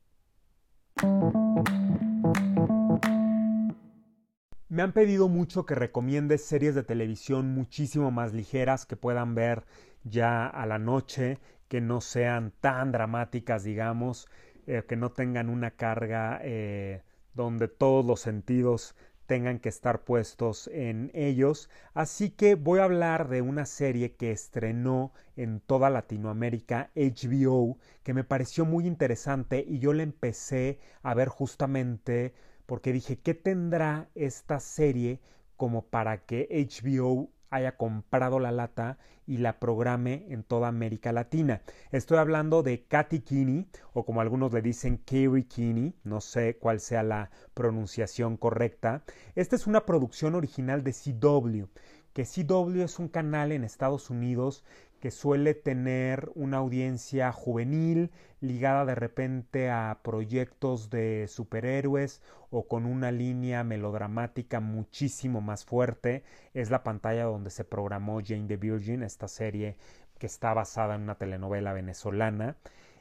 Me 4.69 4.83
han 4.83 4.93
pedido 4.93 5.29
mucho 5.29 5.65
que 5.65 5.75
recomiende 5.75 6.37
series 6.37 6.75
de 6.75 6.83
televisión 6.83 7.55
muchísimo 7.55 8.11
más 8.11 8.35
ligeras 8.35 8.85
que 8.85 8.97
puedan 8.97 9.35
ver 9.35 9.65
ya 10.05 10.47
a 10.47 10.67
la 10.67 10.79
noche 10.79 11.39
que 11.71 11.81
no 11.81 12.01
sean 12.01 12.53
tan 12.61 12.91
dramáticas, 12.91 13.63
digamos, 13.63 14.29
eh, 14.67 14.83
que 14.89 14.97
no 14.97 15.13
tengan 15.13 15.49
una 15.49 15.71
carga 15.71 16.41
eh, 16.43 17.03
donde 17.33 17.69
todos 17.69 18.05
los 18.05 18.21
sentidos 18.21 18.97
tengan 19.27 19.61
que 19.61 19.69
estar 19.69 20.03
puestos 20.03 20.69
en 20.73 21.13
ellos. 21.15 21.71
Así 21.95 22.31
que 22.31 22.57
voy 22.57 22.81
a 22.81 22.85
hablar 22.85 23.29
de 23.29 23.41
una 23.41 23.67
serie 23.67 24.17
que 24.17 24.33
estrenó 24.33 25.13
en 25.37 25.61
toda 25.61 25.91
Latinoamérica 25.91 26.91
HBO, 26.97 27.79
que 28.03 28.15
me 28.15 28.25
pareció 28.25 28.65
muy 28.65 28.89
interesante 28.89 29.65
y 29.65 29.79
yo 29.79 29.93
la 29.93 30.03
empecé 30.03 30.81
a 31.05 31.15
ver 31.15 31.29
justamente 31.29 32.35
porque 32.67 32.93
dije, 32.93 33.21
¿qué 33.21 33.35
tendrá 33.35 34.09
esta 34.17 34.59
serie 34.59 35.21
como 35.57 35.83
para 35.83 36.25
que 36.25 36.49
HBO 36.51 37.31
haya 37.51 37.77
comprado 37.77 38.39
la 38.39 38.53
lata 38.53 38.99
y 39.27 39.39
la 39.39 39.61
programe 39.61 40.27
en 40.31 40.43
toda 40.43 40.69
América 40.69 41.13
Latina. 41.13 41.63
Estoy 41.93 42.19
hablando 42.19 42.63
de 42.63 42.85
Katy 42.85 43.21
Kinney, 43.21 43.69
o 43.93 44.05
como 44.05 44.21
algunos 44.21 44.53
le 44.53 44.63
dicen, 44.63 44.99
Kerry 44.99 45.45
Kinney, 45.45 45.95
no 46.05 46.21
sé 46.21 46.57
cuál 46.57 46.81
sea 46.81 47.03
la 47.03 47.31
pronunciación 47.55 48.37
correcta. 48.37 49.03
Esta 49.35 49.57
es 49.57 49.67
una 49.67 49.87
producción 49.87 50.35
original 50.35 50.83
de 50.83 50.93
CW, 50.93 51.67
que 52.13 52.25
CW 52.25 52.83
es 52.83 52.99
un 52.99 53.09
canal 53.09 53.53
en 53.53 53.65
Estados 53.65 54.11
Unidos 54.11 54.65
que 55.01 55.11
suele 55.11 55.55
tener 55.55 56.31
una 56.35 56.59
audiencia 56.59 57.33
juvenil 57.33 58.11
ligada 58.41 58.85
de 58.85 58.95
repente 58.95 59.71
a 59.71 60.01
proyectos 60.03 60.91
de 60.91 61.27
superhéroes 61.29 62.23
o 62.51 62.69
con 62.69 62.87
una 62.87 63.11
línea 63.11 63.65
melodramática 63.65 64.61
muchísimo 64.61 65.41
más 65.41 65.65
fuerte. 65.65 66.23
Es 66.55 66.71
la 66.71 66.83
pantalla 66.83 67.25
donde 67.25 67.51
se 67.51 67.65
programó 67.65 68.21
Jane 68.25 68.47
the 68.47 68.57
Virgin, 68.57 69.03
esta 69.03 69.29
serie 69.29 69.77
que 70.19 70.27
está 70.27 70.53
basada 70.55 70.95
en 70.95 71.03
una 71.03 71.17
telenovela 71.17 71.73
venezolana. 71.73 72.57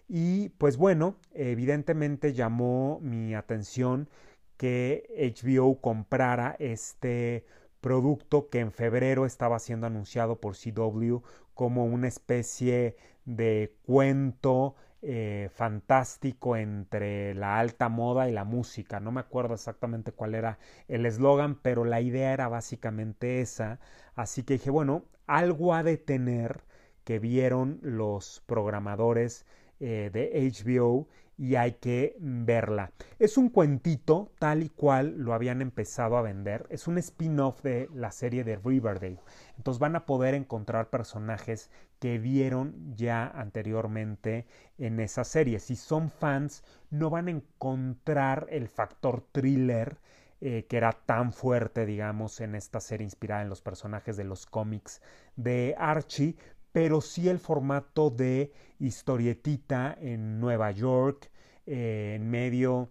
Y 0.08 0.50
pues 0.58 0.78
bueno, 0.78 1.18
evidentemente 1.34 2.34
llamó 2.34 3.00
mi 3.02 3.36
atención 3.36 4.10
que 4.58 5.36
HBO 5.38 5.80
comprara 5.82 6.56
este 6.60 7.46
producto 7.82 8.50
que 8.50 8.60
en 8.60 8.72
febrero 8.72 9.26
estaba 9.26 9.60
siendo 9.60 9.88
anunciado 9.88 10.40
por 10.40 10.56
CW 10.56 11.18
como 11.54 11.86
una 11.86 12.08
especie 12.08 12.96
de 13.26 13.76
cuento 13.86 14.76
eh, 15.02 15.50
fantástico 15.54 16.58
entre 16.58 17.34
la 17.36 17.60
alta 17.60 17.90
moda 17.90 18.30
y 18.30 18.34
la 18.34 18.44
música. 18.44 19.00
No 19.00 19.12
me 19.12 19.22
acuerdo 19.22 19.54
exactamente 19.54 20.12
cuál 20.12 20.36
era 20.36 20.60
el 20.88 21.06
eslogan, 21.06 21.56
pero 21.56 21.86
la 21.86 22.02
idea 22.02 22.34
era 22.34 22.48
básicamente 22.50 23.42
esa. 23.42 23.80
Así 24.16 24.44
que 24.44 24.54
dije, 24.56 24.70
bueno, 24.72 25.06
algo 25.28 25.74
ha 25.74 25.84
de 25.84 25.98
tener 25.98 26.64
que 27.04 27.20
vieron 27.20 27.80
los 27.82 28.44
programadores 28.46 29.46
eh, 29.80 30.10
de 30.12 30.32
HBO 30.36 31.08
y 31.40 31.56
hay 31.56 31.72
que 31.74 32.18
verla. 32.20 32.92
Es 33.18 33.38
un 33.38 33.50
cuentito 33.50 34.30
tal 34.40 34.62
y 34.62 34.70
cual 34.70 35.16
lo 35.18 35.34
habían 35.34 35.62
empezado 35.62 36.18
a 36.18 36.22
vender. 36.22 36.68
Es 36.70 36.86
un 36.86 36.98
spin-off 36.98 37.64
de 37.64 37.90
la 37.94 38.12
serie 38.12 38.44
de 38.44 38.58
Riverdale. 38.58 39.22
Entonces 39.56 39.80
van 39.80 39.96
a 39.96 40.06
poder 40.06 40.34
encontrar 40.34 40.90
personajes 40.90 41.72
que 42.00 42.18
vieron 42.18 42.94
ya 42.94 43.26
anteriormente 43.26 44.48
en 44.78 45.00
esa 45.00 45.24
serie. 45.24 45.60
Si 45.60 45.78
son 45.78 46.10
fans, 46.10 46.62
no 46.90 47.10
van 47.10 47.30
a 47.30 47.32
encontrar 47.32 48.48
el 48.50 48.68
factor 48.68 49.24
thriller 49.32 49.98
eh, 50.42 50.66
que 50.70 50.78
era 50.78 50.92
tan 50.92 51.32
fuerte, 51.32 51.86
digamos, 51.86 52.42
en 52.42 52.56
esta 52.56 52.82
serie 52.82 53.06
inspirada 53.06 53.44
en 53.44 53.50
los 53.50 53.62
personajes 53.62 54.18
de 54.18 54.26
los 54.26 54.46
cómics 54.46 55.02
de 55.38 55.76
Archie, 55.78 56.36
pero 56.72 57.02
sí 57.02 57.30
el 57.30 57.40
formato 57.40 58.10
de 58.10 58.52
historietita 58.80 59.98
en 60.00 60.40
Nueva 60.40 60.72
York, 60.72 61.32
eh, 61.66 62.14
en 62.16 62.30
medio 62.30 62.90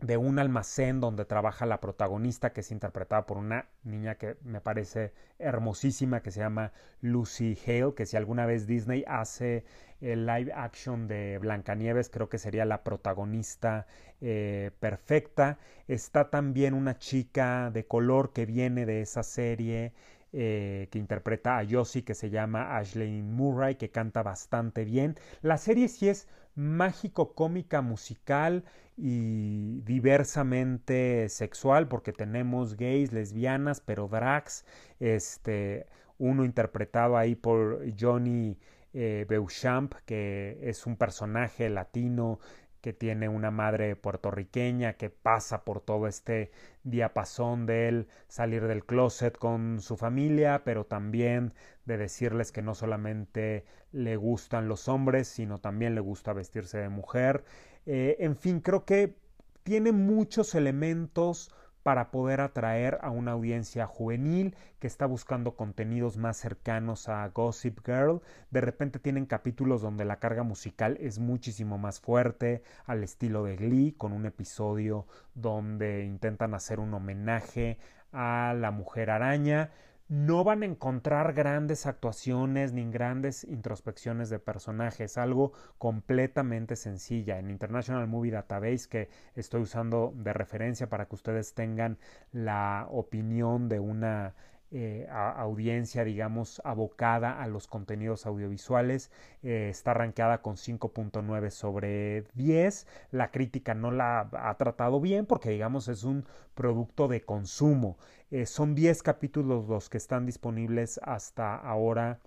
de 0.00 0.18
un 0.18 0.38
almacén 0.38 1.00
donde 1.00 1.24
trabaja 1.24 1.64
la 1.64 1.80
protagonista 1.80 2.52
que 2.52 2.60
es 2.60 2.70
interpretada 2.70 3.24
por 3.24 3.38
una 3.38 3.66
niña 3.82 4.16
que 4.16 4.36
me 4.42 4.60
parece 4.60 5.12
hermosísima 5.38 6.20
que 6.22 6.30
se 6.30 6.40
llama 6.40 6.72
Lucy 7.00 7.58
Hale 7.66 7.94
que 7.94 8.04
si 8.04 8.16
alguna 8.16 8.44
vez 8.44 8.66
Disney 8.66 9.04
hace 9.08 9.64
el 10.02 10.26
live 10.26 10.52
action 10.54 11.08
de 11.08 11.38
Blancanieves 11.38 12.10
creo 12.10 12.28
que 12.28 12.36
sería 12.36 12.66
la 12.66 12.84
protagonista 12.84 13.86
eh, 14.20 14.70
perfecta. 14.80 15.58
Está 15.88 16.30
también 16.30 16.74
una 16.74 16.98
chica 16.98 17.70
de 17.70 17.86
color 17.86 18.32
que 18.32 18.46
viene 18.46 18.86
de 18.86 19.00
esa 19.00 19.22
serie 19.22 19.92
eh, 20.38 20.88
que 20.90 20.98
interpreta 20.98 21.56
a 21.56 21.64
Josie, 21.66 22.04
que 22.04 22.14
se 22.14 22.28
llama 22.28 22.76
Ashley 22.76 23.22
Murray, 23.22 23.76
que 23.76 23.90
canta 23.90 24.22
bastante 24.22 24.84
bien. 24.84 25.14
La 25.40 25.56
serie 25.56 25.88
sí 25.88 26.10
es 26.10 26.28
mágico, 26.54 27.32
cómica, 27.34 27.80
musical 27.80 28.62
y 28.98 29.80
diversamente 29.86 31.30
sexual, 31.30 31.88
porque 31.88 32.12
tenemos 32.12 32.76
gays, 32.76 33.12
lesbianas, 33.12 33.80
pero 33.80 34.08
drags, 34.08 34.66
este, 35.00 35.86
uno 36.18 36.44
interpretado 36.44 37.16
ahí 37.16 37.34
por 37.34 37.82
Johnny 37.98 38.58
eh, 38.92 39.24
Beauchamp, 39.26 39.94
que 40.04 40.58
es 40.60 40.84
un 40.84 40.96
personaje 40.96 41.70
latino 41.70 42.40
que 42.86 42.92
tiene 42.92 43.28
una 43.28 43.50
madre 43.50 43.96
puertorriqueña 43.96 44.92
que 44.92 45.10
pasa 45.10 45.64
por 45.64 45.80
todo 45.80 46.06
este 46.06 46.52
diapasón 46.84 47.66
de 47.66 47.88
él 47.88 48.06
salir 48.28 48.68
del 48.68 48.84
closet 48.84 49.36
con 49.36 49.80
su 49.80 49.96
familia, 49.96 50.62
pero 50.64 50.86
también 50.86 51.52
de 51.84 51.96
decirles 51.96 52.52
que 52.52 52.62
no 52.62 52.76
solamente 52.76 53.64
le 53.90 54.14
gustan 54.14 54.68
los 54.68 54.86
hombres, 54.86 55.26
sino 55.26 55.58
también 55.58 55.96
le 55.96 56.00
gusta 56.00 56.32
vestirse 56.32 56.78
de 56.78 56.88
mujer. 56.88 57.42
Eh, 57.86 58.18
en 58.20 58.36
fin, 58.36 58.60
creo 58.60 58.84
que 58.84 59.16
tiene 59.64 59.90
muchos 59.90 60.54
elementos 60.54 61.52
para 61.86 62.10
poder 62.10 62.40
atraer 62.40 62.98
a 63.00 63.10
una 63.10 63.30
audiencia 63.30 63.86
juvenil 63.86 64.56
que 64.80 64.88
está 64.88 65.06
buscando 65.06 65.54
contenidos 65.54 66.16
más 66.16 66.36
cercanos 66.36 67.08
a 67.08 67.28
Gossip 67.28 67.78
Girl. 67.86 68.22
De 68.50 68.60
repente 68.60 68.98
tienen 68.98 69.24
capítulos 69.24 69.82
donde 69.82 70.04
la 70.04 70.18
carga 70.18 70.42
musical 70.42 70.98
es 71.00 71.20
muchísimo 71.20 71.78
más 71.78 72.00
fuerte, 72.00 72.64
al 72.86 73.04
estilo 73.04 73.44
de 73.44 73.54
Glee, 73.54 73.94
con 73.96 74.12
un 74.12 74.26
episodio 74.26 75.06
donde 75.36 76.04
intentan 76.04 76.54
hacer 76.54 76.80
un 76.80 76.92
homenaje 76.92 77.78
a 78.10 78.52
la 78.58 78.72
mujer 78.72 79.08
araña 79.08 79.70
no 80.08 80.44
van 80.44 80.62
a 80.62 80.66
encontrar 80.66 81.32
grandes 81.32 81.86
actuaciones 81.86 82.72
ni 82.72 82.88
grandes 82.90 83.44
introspecciones 83.44 84.30
de 84.30 84.38
personajes, 84.38 85.18
algo 85.18 85.52
completamente 85.78 86.76
sencilla. 86.76 87.38
En 87.38 87.50
International 87.50 88.06
Movie 88.06 88.30
Database, 88.30 88.88
que 88.88 89.08
estoy 89.34 89.62
usando 89.62 90.12
de 90.16 90.32
referencia 90.32 90.88
para 90.88 91.06
que 91.06 91.16
ustedes 91.16 91.54
tengan 91.54 91.98
la 92.32 92.86
opinión 92.90 93.68
de 93.68 93.80
una 93.80 94.34
eh, 94.72 95.06
audiencia, 95.10 96.02
digamos, 96.02 96.60
abocada 96.64 97.40
a 97.40 97.46
los 97.46 97.68
contenidos 97.68 98.26
audiovisuales. 98.26 99.12
Eh, 99.44 99.68
está 99.70 99.94
rankeada 99.94 100.42
con 100.42 100.56
5.9 100.56 101.50
sobre 101.50 102.24
10. 102.34 102.86
La 103.12 103.30
crítica 103.30 103.74
no 103.74 103.92
la 103.92 104.28
ha 104.32 104.56
tratado 104.56 105.00
bien 105.00 105.24
porque, 105.24 105.50
digamos, 105.50 105.86
es 105.86 106.02
un 106.02 106.24
producto 106.54 107.06
de 107.06 107.20
consumo. 107.22 107.96
Eh, 108.32 108.44
son 108.44 108.74
10 108.74 109.04
capítulos 109.04 109.68
los 109.68 109.88
que 109.88 109.98
están 109.98 110.26
disponibles 110.26 110.98
hasta 111.04 111.54
ahora 111.54 112.18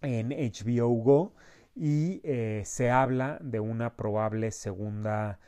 en 0.00 0.30
HBO 0.30 0.88
Go 0.88 1.34
y 1.74 2.22
se 2.64 2.90
habla 2.90 3.38
de 3.42 3.60
una 3.60 3.96
probable 3.96 4.50
segunda 4.50 5.40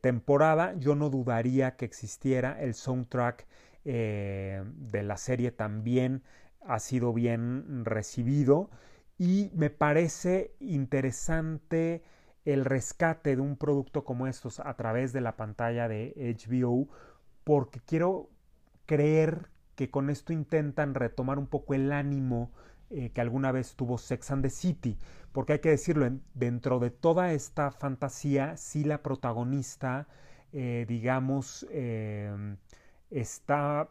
temporada. 0.00 0.74
Yo 0.78 0.94
no 0.94 1.10
dudaría 1.10 1.76
que 1.76 1.86
existiera 1.86 2.60
el 2.60 2.74
soundtrack 2.74 3.46
eh, 3.86 4.62
de 4.66 5.02
la 5.02 5.16
serie 5.16 5.52
también 5.52 6.22
ha 6.66 6.80
sido 6.80 7.12
bien 7.12 7.84
recibido 7.84 8.68
y 9.16 9.50
me 9.54 9.70
parece 9.70 10.54
interesante 10.60 12.02
el 12.44 12.64
rescate 12.64 13.36
de 13.36 13.42
un 13.42 13.56
producto 13.56 14.04
como 14.04 14.26
estos 14.26 14.60
a 14.60 14.74
través 14.74 15.12
de 15.12 15.20
la 15.20 15.36
pantalla 15.36 15.88
de 15.88 16.12
HBO 16.36 16.88
porque 17.44 17.80
quiero 17.80 18.28
creer 18.86 19.50
que 19.76 19.90
con 19.90 20.10
esto 20.10 20.32
intentan 20.32 20.94
retomar 20.94 21.38
un 21.38 21.46
poco 21.46 21.74
el 21.74 21.92
ánimo 21.92 22.50
eh, 22.90 23.10
que 23.10 23.20
alguna 23.20 23.52
vez 23.52 23.74
tuvo 23.74 23.98
Sex 23.98 24.30
and 24.30 24.42
the 24.42 24.50
City, 24.50 24.96
porque 25.32 25.54
hay 25.54 25.58
que 25.58 25.70
decirlo, 25.70 26.08
dentro 26.34 26.78
de 26.78 26.90
toda 26.90 27.32
esta 27.32 27.72
fantasía, 27.72 28.56
sí 28.56 28.84
la 28.84 29.02
protagonista, 29.02 30.06
eh, 30.52 30.86
digamos, 30.88 31.66
em, 31.70 32.56
está 33.10 33.88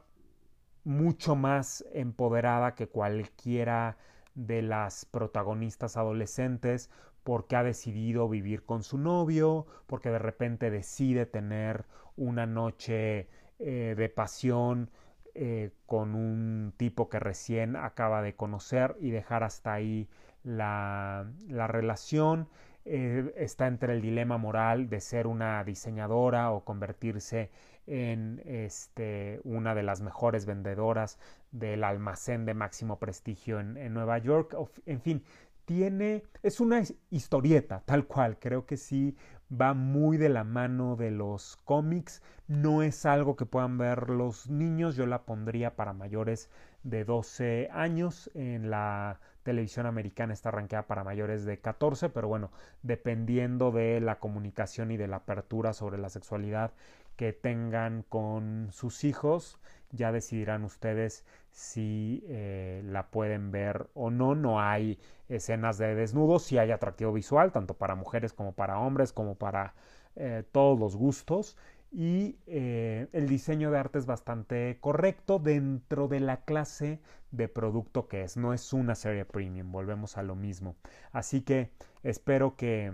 mucho 0.84 1.36
más 1.36 1.84
empoderada 1.93 2.75
que 2.75 2.88
cualquiera 2.88 3.97
de 4.36 4.62
las 4.62 5.06
protagonistas 5.06 5.97
adolescentes 5.97 6.89
porque 7.23 7.56
ha 7.56 7.63
decidido 7.63 8.30
vivir 8.30 8.63
con 8.63 8.84
su 8.84 8.99
novio, 8.99 9.65
porque 9.88 10.12
de 10.12 10.19
repente 10.19 10.69
decide 10.69 11.25
tener 11.25 11.86
una 12.15 12.45
noche 12.45 13.28
eh, 13.58 13.95
de 13.97 14.10
pasión 14.10 14.91
eh, 15.34 15.71
con 15.86 16.13
un 16.13 16.73
tipo 16.78 17.10
que 17.10 17.19
recién 17.19 17.75
acaba 17.75 18.21
de 18.21 18.36
conocer 18.36 18.95
y 18.99 19.10
dejar 19.10 19.43
hasta 19.43 19.73
ahí 19.73 20.08
la, 20.43 21.28
relación. 21.49 22.47
Eh, 22.86 23.34
está 23.36 23.67
entre 23.67 23.93
el 23.93 24.01
dilema 24.01 24.38
moral 24.38 24.88
de 24.88 25.01
ser 25.01 25.25
una 25.25 25.63
diseñadora 25.63 26.51
o 26.51 26.63
convertirse 26.63 27.49
en 27.75 27.75
este, 27.88 29.39
una 29.43 29.76
de 29.76 29.84
las 29.84 30.02
mejores 30.02 30.45
vendedoras 30.45 31.19
del 31.52 31.84
almacén 31.84 32.45
de 32.45 32.54
máximo 32.54 33.00
prestigio 33.00 33.60
en, 33.60 33.78
en 33.78 33.93
Nueva 33.93 34.17
York. 34.17 34.56
En 34.86 35.02
fin, 35.02 35.24
tiene, 35.65 36.24
es 36.43 36.60
una 36.60 36.82
historieta, 37.10 37.82
tal 37.86 38.06
cual, 38.06 38.38
creo 38.39 38.65
que 38.65 38.78
sí 38.78 39.15
va 39.52 39.74
muy 39.74 40.17
de 40.17 40.30
la 40.30 40.43
mano 40.43 40.95
de 40.95 41.12
los 41.12 41.58
cómics, 41.65 42.21
no 42.48 42.82
es 42.82 43.06
algo 43.06 43.36
que 43.36 43.45
puedan 43.45 43.78
ver 43.78 44.10
los 44.10 44.50
niños, 44.50 44.95
yo 44.95 45.06
la 45.06 45.24
pondría 45.24 45.76
para 45.76 45.93
mayores 45.93 46.50
de 46.84 47.04
12 47.04 47.69
años, 47.71 48.32
en 48.34 48.69
la 48.69 49.19
televisión 49.43 49.86
americana 49.86 50.34
está 50.34 50.50
arranqueada 50.50 50.88
para 50.88 51.04
mayores 51.04 51.45
de 51.45 51.60
14, 51.60 52.10
pero 52.10 52.28
bueno, 52.28 52.52
dependiendo 52.82 53.71
de 53.71 54.00
la 54.02 54.19
comunicación 54.19 54.91
y 54.91 54.98
de 54.98 55.08
la 55.08 55.17
apertura 55.17 55.74
sobre 55.74 56.00
la 56.00 56.10
sexualidad 56.10 56.71
que 57.15 57.34
tengan 57.34 58.04
con 58.04 58.69
sus 58.71 59.04
hijos, 59.04 59.60
ya 59.91 60.12
decidirán 60.12 60.63
ustedes 60.63 61.25
si 61.51 62.23
eh, 62.28 62.82
la 62.86 63.10
pueden 63.10 63.51
ver 63.51 63.89
o 63.93 64.12
no. 64.12 64.36
No 64.36 64.60
hay 64.62 64.99
escenas 65.30 65.78
de 65.78 65.95
desnudos, 65.95 66.43
si 66.43 66.58
hay 66.58 66.71
atractivo 66.71 67.13
visual, 67.13 67.51
tanto 67.51 67.75
para 67.75 67.95
mujeres 67.95 68.34
como 68.34 68.54
para 68.54 68.80
hombres, 68.80 69.13
como 69.13 69.36
para 69.36 69.73
eh, 70.15 70.43
todos 70.51 70.80
los 70.80 70.95
gustos. 70.95 71.58
Y 71.91 72.39
eh, 72.45 73.08
el 73.13 73.30
diseño 73.30 73.71
de 73.71 73.78
arte 73.78 73.99
es 73.99 74.06
bastante 74.06 74.80
correcto 74.82 75.39
dentro 75.39 76.10
de 76.10 76.19
la 76.19 76.43
clase 76.43 76.99
de 77.32 77.47
producto 77.47 78.10
que 78.10 78.23
es. 78.23 78.36
No 78.36 78.54
es 78.54 78.73
una 78.73 78.95
serie 78.95 79.23
premium, 79.23 79.71
volvemos 79.71 80.17
a 80.17 80.23
lo 80.23 80.36
mismo. 80.36 80.75
Así 81.13 81.41
que 81.41 81.71
espero 82.04 82.58
que 82.58 82.91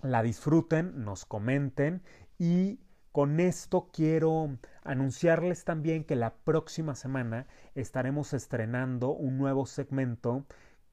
la 0.00 0.22
disfruten, 0.22 1.04
nos 1.04 1.24
comenten 1.24 2.02
y 2.38 2.78
con 3.18 3.40
esto 3.40 3.90
quiero 3.92 4.58
anunciarles 4.84 5.64
también 5.64 6.04
que 6.04 6.14
la 6.14 6.34
próxima 6.36 6.94
semana 6.94 7.48
estaremos 7.74 8.32
estrenando 8.32 9.10
un 9.10 9.38
nuevo 9.38 9.66
segmento 9.66 10.46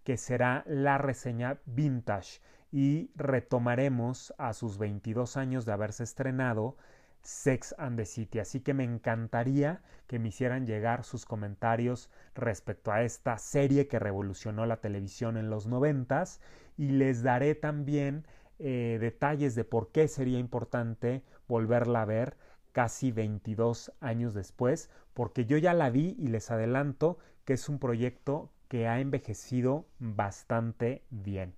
que 0.03 0.17
será 0.17 0.63
la 0.65 0.97
reseña 0.97 1.59
vintage 1.67 2.41
y 2.71 3.11
retomaremos 3.13 4.33
a 4.39 4.53
sus 4.53 4.79
22 4.79 5.37
años 5.37 5.67
de 5.67 5.73
haberse 5.73 6.01
estrenado 6.01 6.77
Sex 7.21 7.75
and 7.77 7.95
the 7.95 8.05
City. 8.05 8.39
Así 8.39 8.59
que 8.59 8.73
me 8.73 8.85
encantaría 8.85 9.83
que 10.07 10.17
me 10.17 10.29
hicieran 10.29 10.65
llegar 10.65 11.03
sus 11.03 11.27
comentarios 11.27 12.09
respecto 12.33 12.91
a 12.91 13.03
esta 13.03 13.37
serie 13.37 13.87
que 13.87 13.99
revolucionó 13.99 14.65
la 14.65 14.77
televisión 14.77 15.37
en 15.37 15.51
los 15.51 15.67
noventas 15.67 16.41
y 16.75 16.89
les 16.89 17.21
daré 17.21 17.53
también 17.53 18.25
eh, 18.59 18.97
detalles 18.99 19.55
de 19.55 19.63
por 19.63 19.91
qué 19.91 20.07
sería 20.07 20.39
importante 20.39 21.23
volverla 21.47 22.01
a 22.01 22.05
ver 22.05 22.37
casi 22.71 23.11
22 23.11 23.91
años 24.01 24.33
después, 24.33 24.89
porque 25.13 25.45
yo 25.45 25.57
ya 25.57 25.73
la 25.73 25.89
vi 25.89 26.15
y 26.19 26.27
les 26.27 26.51
adelanto 26.51 27.17
que 27.45 27.53
es 27.53 27.69
un 27.69 27.79
proyecto 27.79 28.51
que 28.67 28.87
ha 28.87 28.99
envejecido 28.99 29.85
bastante 29.99 31.03
bien. 31.09 31.53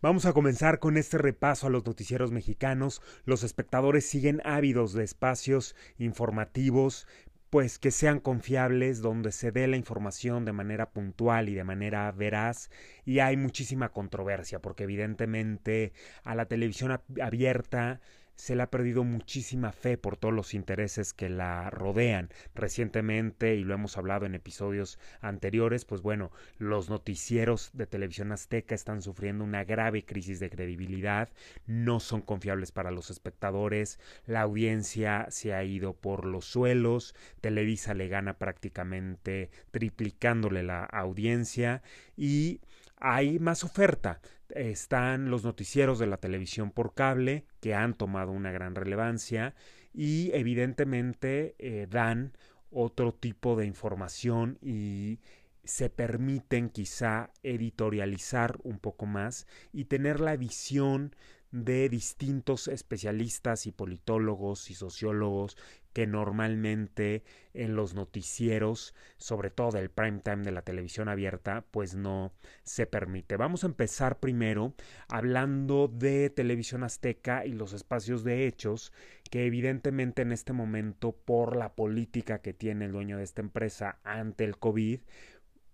Vamos 0.00 0.26
a 0.26 0.34
comenzar 0.34 0.80
con 0.80 0.98
este 0.98 1.16
repaso 1.16 1.66
a 1.66 1.70
los 1.70 1.86
noticieros 1.86 2.30
mexicanos. 2.30 3.00
Los 3.24 3.42
espectadores 3.42 4.04
siguen 4.04 4.42
ávidos 4.44 4.92
de 4.92 5.02
espacios 5.02 5.74
informativos, 5.96 7.06
pues 7.54 7.78
que 7.78 7.92
sean 7.92 8.18
confiables, 8.18 9.00
donde 9.00 9.30
se 9.30 9.52
dé 9.52 9.68
la 9.68 9.76
información 9.76 10.44
de 10.44 10.50
manera 10.50 10.90
puntual 10.90 11.48
y 11.48 11.54
de 11.54 11.62
manera 11.62 12.10
veraz. 12.10 12.68
Y 13.04 13.20
hay 13.20 13.36
muchísima 13.36 13.90
controversia, 13.90 14.58
porque 14.58 14.82
evidentemente 14.82 15.92
a 16.24 16.34
la 16.34 16.46
televisión 16.46 17.00
abierta 17.22 18.00
se 18.36 18.56
le 18.56 18.62
ha 18.62 18.70
perdido 18.70 19.04
muchísima 19.04 19.72
fe 19.72 19.96
por 19.96 20.16
todos 20.16 20.34
los 20.34 20.54
intereses 20.54 21.12
que 21.12 21.28
la 21.28 21.70
rodean. 21.70 22.30
Recientemente, 22.54 23.54
y 23.56 23.64
lo 23.64 23.74
hemos 23.74 23.96
hablado 23.96 24.26
en 24.26 24.34
episodios 24.34 24.98
anteriores, 25.20 25.84
pues 25.84 26.02
bueno, 26.02 26.30
los 26.58 26.90
noticieros 26.90 27.70
de 27.72 27.86
televisión 27.86 28.32
azteca 28.32 28.74
están 28.74 29.02
sufriendo 29.02 29.44
una 29.44 29.64
grave 29.64 30.04
crisis 30.04 30.40
de 30.40 30.50
credibilidad, 30.50 31.28
no 31.66 32.00
son 32.00 32.22
confiables 32.22 32.72
para 32.72 32.90
los 32.90 33.10
espectadores, 33.10 33.98
la 34.26 34.42
audiencia 34.42 35.26
se 35.30 35.54
ha 35.54 35.64
ido 35.64 35.94
por 35.94 36.24
los 36.24 36.44
suelos, 36.44 37.14
Televisa 37.40 37.94
le 37.94 38.08
gana 38.08 38.38
prácticamente 38.38 39.50
triplicándole 39.70 40.62
la 40.62 40.84
audiencia 40.84 41.82
y 42.16 42.60
hay 42.96 43.38
más 43.38 43.64
oferta. 43.64 44.20
Están 44.50 45.30
los 45.30 45.44
noticieros 45.44 45.98
de 45.98 46.06
la 46.06 46.18
televisión 46.18 46.70
por 46.70 46.94
cable 46.94 47.46
que 47.60 47.74
han 47.74 47.94
tomado 47.94 48.32
una 48.32 48.52
gran 48.52 48.74
relevancia 48.74 49.54
y 49.92 50.30
evidentemente 50.32 51.54
eh, 51.58 51.86
dan 51.88 52.36
otro 52.70 53.14
tipo 53.14 53.56
de 53.56 53.66
información 53.66 54.58
y 54.60 55.20
se 55.64 55.88
permiten 55.88 56.68
quizá 56.68 57.30
editorializar 57.42 58.58
un 58.64 58.78
poco 58.78 59.06
más 59.06 59.46
y 59.72 59.86
tener 59.86 60.20
la 60.20 60.36
visión 60.36 61.14
de 61.50 61.88
distintos 61.88 62.68
especialistas 62.68 63.66
y 63.66 63.72
politólogos 63.72 64.70
y 64.70 64.74
sociólogos 64.74 65.56
que 65.94 66.06
normalmente 66.06 67.22
en 67.54 67.76
los 67.76 67.94
noticieros, 67.94 68.94
sobre 69.16 69.48
todo 69.48 69.70
del 69.70 69.90
prime 69.90 70.18
time 70.18 70.42
de 70.42 70.50
la 70.50 70.62
televisión 70.62 71.08
abierta, 71.08 71.64
pues 71.70 71.94
no 71.94 72.34
se 72.64 72.86
permite. 72.86 73.36
Vamos 73.36 73.62
a 73.62 73.68
empezar 73.68 74.18
primero 74.18 74.74
hablando 75.08 75.88
de 75.88 76.28
televisión 76.30 76.82
azteca 76.82 77.46
y 77.46 77.52
los 77.52 77.72
espacios 77.72 78.24
de 78.24 78.46
hechos, 78.46 78.92
que 79.30 79.46
evidentemente 79.46 80.22
en 80.22 80.32
este 80.32 80.52
momento 80.52 81.12
por 81.12 81.56
la 81.56 81.74
política 81.74 82.40
que 82.40 82.52
tiene 82.52 82.86
el 82.86 82.92
dueño 82.92 83.16
de 83.16 83.24
esta 83.24 83.40
empresa 83.40 84.00
ante 84.02 84.44
el 84.44 84.58
COVID, 84.58 85.00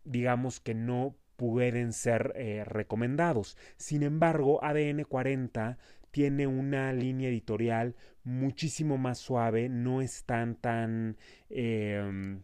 digamos 0.05 0.61
que 0.61 0.75
no 0.75 1.17
pueden 1.37 1.95
ser 1.95 2.35
eh, 2.37 2.65
recomendados. 2.67 3.57
Sin 3.79 4.03
embargo, 4.03 4.63
ADN 4.63 5.05
40 5.05 5.79
tiene 6.11 6.47
una 6.47 6.93
línea 6.93 7.31
editorial 7.31 7.97
muchísimo 8.25 8.99
más 8.99 9.19
suave, 9.19 9.69
no 9.69 10.01
están 10.03 10.55
tan, 10.55 11.17
eh, 11.49 12.39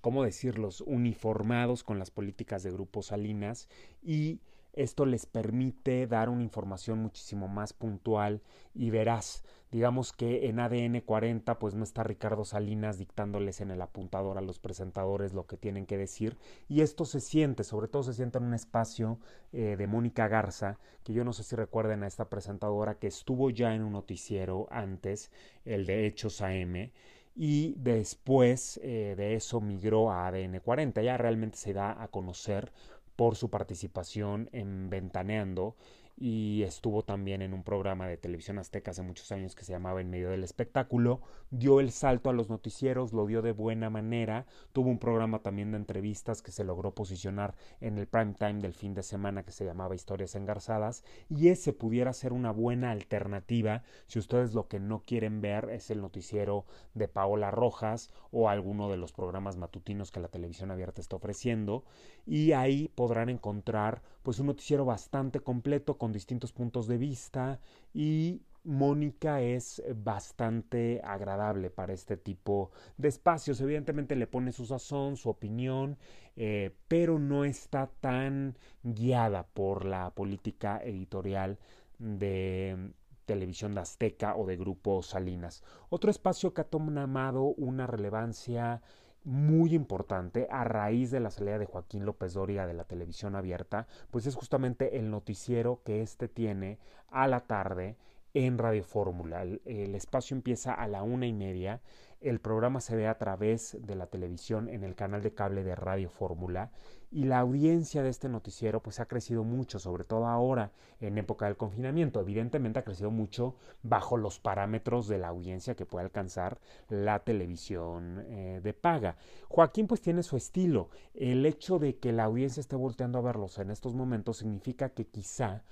¿cómo 0.00 0.24
decirlos?, 0.24 0.80
uniformados 0.80 1.84
con 1.84 1.98
las 1.98 2.10
políticas 2.10 2.62
de 2.62 2.70
Grupo 2.72 3.02
Salinas 3.02 3.68
y 4.02 4.40
esto 4.76 5.06
les 5.06 5.26
permite 5.26 6.06
dar 6.06 6.28
una 6.28 6.42
información 6.42 6.98
muchísimo 7.00 7.48
más 7.48 7.72
puntual 7.72 8.42
y 8.74 8.90
veraz. 8.90 9.44
Digamos 9.70 10.12
que 10.12 10.48
en 10.48 10.60
ADN 10.60 11.00
40 11.00 11.58
pues 11.58 11.74
no 11.74 11.82
está 11.82 12.04
Ricardo 12.04 12.44
Salinas 12.44 12.96
dictándoles 12.98 13.60
en 13.60 13.72
el 13.72 13.82
apuntador 13.82 14.38
a 14.38 14.40
los 14.40 14.60
presentadores 14.60 15.32
lo 15.32 15.46
que 15.46 15.56
tienen 15.56 15.84
que 15.86 15.96
decir 15.98 16.38
y 16.68 16.82
esto 16.82 17.04
se 17.04 17.20
siente, 17.20 17.64
sobre 17.64 17.88
todo 17.88 18.04
se 18.04 18.14
siente 18.14 18.38
en 18.38 18.44
un 18.44 18.54
espacio 18.54 19.18
eh, 19.52 19.74
de 19.76 19.86
Mónica 19.88 20.28
Garza, 20.28 20.78
que 21.02 21.12
yo 21.12 21.24
no 21.24 21.32
sé 21.32 21.42
si 21.42 21.56
recuerden 21.56 22.04
a 22.04 22.06
esta 22.06 22.28
presentadora 22.28 22.98
que 23.00 23.08
estuvo 23.08 23.50
ya 23.50 23.74
en 23.74 23.82
un 23.82 23.92
noticiero 23.92 24.68
antes, 24.70 25.32
el 25.64 25.86
de 25.86 26.06
Hechos 26.06 26.40
AM, 26.40 26.90
y 27.34 27.74
después 27.76 28.78
eh, 28.82 29.14
de 29.16 29.34
eso 29.34 29.60
migró 29.60 30.10
a 30.10 30.28
ADN 30.28 30.60
40. 30.60 31.02
Ya 31.02 31.16
realmente 31.16 31.58
se 31.58 31.72
da 31.72 32.00
a 32.00 32.08
conocer 32.08 32.72
por 33.16 33.36
su 33.36 33.50
participación 33.50 34.48
en 34.52 34.90
Ventaneando 34.90 35.76
y 36.16 36.62
estuvo 36.62 37.02
también 37.02 37.42
en 37.42 37.54
un 37.54 37.64
programa 37.64 38.06
de 38.06 38.16
televisión 38.16 38.58
azteca 38.58 38.92
hace 38.92 39.02
muchos 39.02 39.32
años 39.32 39.54
que 39.54 39.64
se 39.64 39.72
llamaba 39.72 40.00
En 40.00 40.10
medio 40.10 40.30
del 40.30 40.44
espectáculo, 40.44 41.20
dio 41.50 41.80
el 41.80 41.90
salto 41.90 42.30
a 42.30 42.32
los 42.32 42.48
noticieros, 42.48 43.12
lo 43.12 43.26
dio 43.26 43.42
de 43.42 43.52
buena 43.52 43.90
manera, 43.90 44.46
tuvo 44.72 44.90
un 44.90 44.98
programa 44.98 45.40
también 45.40 45.72
de 45.72 45.78
entrevistas 45.78 46.40
que 46.40 46.52
se 46.52 46.64
logró 46.64 46.94
posicionar 46.94 47.54
en 47.80 47.98
el 47.98 48.06
prime 48.06 48.34
time 48.34 48.60
del 48.60 48.74
fin 48.74 48.94
de 48.94 49.02
semana 49.02 49.42
que 49.42 49.52
se 49.52 49.64
llamaba 49.64 49.94
Historias 49.94 50.34
Engarzadas 50.36 51.02
y 51.28 51.48
ese 51.48 51.72
pudiera 51.72 52.12
ser 52.12 52.32
una 52.32 52.52
buena 52.52 52.90
alternativa 52.92 53.82
si 54.06 54.18
ustedes 54.18 54.54
lo 54.54 54.68
que 54.68 54.80
no 54.80 55.00
quieren 55.00 55.40
ver 55.40 55.70
es 55.70 55.90
el 55.90 56.00
noticiero 56.00 56.64
de 56.94 57.08
Paola 57.08 57.50
Rojas 57.50 58.10
o 58.30 58.48
alguno 58.48 58.90
de 58.90 58.96
los 58.96 59.12
programas 59.12 59.56
matutinos 59.56 60.10
que 60.10 60.20
la 60.20 60.28
televisión 60.28 60.70
abierta 60.70 61.00
está 61.00 61.16
ofreciendo 61.16 61.84
y 62.26 62.52
ahí 62.52 62.88
podrán 62.94 63.28
encontrar 63.28 64.02
pues 64.22 64.38
un 64.38 64.46
noticiero 64.46 64.84
bastante 64.84 65.40
completo 65.40 65.98
con 66.04 66.12
distintos 66.12 66.52
puntos 66.52 66.86
de 66.86 66.98
vista 66.98 67.58
y 67.94 68.42
Mónica 68.62 69.40
es 69.40 69.82
bastante 69.96 71.00
agradable 71.02 71.70
para 71.70 71.94
este 71.94 72.18
tipo 72.18 72.72
de 72.98 73.08
espacios. 73.08 73.58
Evidentemente 73.62 74.14
le 74.14 74.26
pone 74.26 74.52
su 74.52 74.66
sazón, 74.66 75.16
su 75.16 75.30
opinión, 75.30 75.96
eh, 76.36 76.76
pero 76.88 77.18
no 77.18 77.46
está 77.46 77.86
tan 78.02 78.58
guiada 78.82 79.46
por 79.46 79.86
la 79.86 80.10
política 80.10 80.78
editorial 80.84 81.58
de 81.98 82.92
televisión 83.24 83.74
de 83.74 83.80
Azteca 83.80 84.36
o 84.36 84.44
de 84.44 84.58
Grupo 84.58 85.02
Salinas. 85.02 85.62
Otro 85.88 86.10
espacio 86.10 86.52
que 86.52 86.60
ha 86.60 86.64
tomado 86.64 87.44
una 87.44 87.86
relevancia 87.86 88.82
muy 89.24 89.74
importante 89.74 90.46
a 90.50 90.64
raíz 90.64 91.10
de 91.10 91.20
la 91.20 91.30
salida 91.30 91.58
de 91.58 91.66
Joaquín 91.66 92.04
López 92.04 92.34
Doria 92.34 92.66
de 92.66 92.74
la 92.74 92.84
televisión 92.84 93.34
abierta, 93.34 93.86
pues 94.10 94.26
es 94.26 94.34
justamente 94.34 94.98
el 94.98 95.10
noticiero 95.10 95.82
que 95.84 96.02
éste 96.02 96.28
tiene 96.28 96.78
a 97.08 97.26
la 97.26 97.40
tarde 97.40 97.96
en 98.34 98.58
Radio 98.58 98.84
Fórmula. 98.84 99.42
El, 99.42 99.62
el, 99.64 99.94
espacio 99.94 100.36
empieza 100.36 100.74
a 100.74 100.88
la 100.88 101.02
una 101.02 101.26
y 101.26 101.32
media. 101.32 101.80
El 102.24 102.40
programa 102.40 102.80
se 102.80 102.96
ve 102.96 103.06
a 103.06 103.18
través 103.18 103.76
de 103.82 103.96
la 103.96 104.06
televisión 104.06 104.70
en 104.70 104.82
el 104.82 104.94
canal 104.94 105.22
de 105.22 105.34
cable 105.34 105.62
de 105.62 105.74
Radio 105.74 106.08
Fórmula 106.08 106.70
y 107.10 107.24
la 107.24 107.38
audiencia 107.38 108.02
de 108.02 108.08
este 108.08 108.30
noticiero 108.30 108.82
pues 108.82 108.98
ha 108.98 109.04
crecido 109.04 109.44
mucho, 109.44 109.78
sobre 109.78 110.04
todo 110.04 110.26
ahora 110.26 110.72
en 111.00 111.18
época 111.18 111.44
del 111.44 111.58
confinamiento. 111.58 112.20
Evidentemente 112.20 112.78
ha 112.78 112.84
crecido 112.84 113.10
mucho 113.10 113.56
bajo 113.82 114.16
los 114.16 114.40
parámetros 114.40 115.06
de 115.06 115.18
la 115.18 115.28
audiencia 115.28 115.74
que 115.74 115.84
puede 115.84 116.06
alcanzar 116.06 116.58
la 116.88 117.18
televisión 117.18 118.24
eh, 118.26 118.60
de 118.64 118.72
paga. 118.72 119.18
Joaquín 119.50 119.86
pues 119.86 120.00
tiene 120.00 120.22
su 120.22 120.38
estilo. 120.38 120.88
El 121.12 121.44
hecho 121.44 121.78
de 121.78 121.98
que 121.98 122.12
la 122.12 122.24
audiencia 122.24 122.62
esté 122.62 122.74
volteando 122.74 123.18
a 123.18 123.22
verlos 123.22 123.58
en 123.58 123.70
estos 123.70 123.94
momentos 123.94 124.38
significa 124.38 124.88
que 124.88 125.06
quizá 125.06 125.62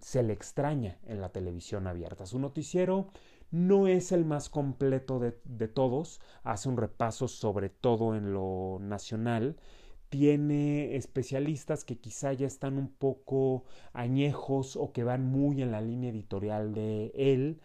se 0.00 0.22
le 0.22 0.32
extraña 0.32 0.98
en 1.06 1.20
la 1.20 1.28
televisión 1.28 1.86
abierta. 1.86 2.24
Su 2.24 2.38
noticiero 2.38 3.08
no 3.50 3.86
es 3.86 4.12
el 4.12 4.24
más 4.24 4.48
completo 4.48 5.18
de, 5.18 5.38
de 5.44 5.68
todos, 5.68 6.20
hace 6.42 6.68
un 6.68 6.76
repaso 6.76 7.28
sobre 7.28 7.68
todo 7.70 8.14
en 8.14 8.32
lo 8.32 8.78
nacional, 8.80 9.56
tiene 10.08 10.96
especialistas 10.96 11.84
que 11.84 11.98
quizá 11.98 12.32
ya 12.32 12.46
están 12.46 12.78
un 12.78 12.88
poco 12.88 13.64
añejos 13.92 14.76
o 14.76 14.92
que 14.92 15.04
van 15.04 15.26
muy 15.26 15.62
en 15.62 15.70
la 15.72 15.80
línea 15.80 16.10
editorial 16.10 16.72
de 16.72 17.12
él 17.14 17.60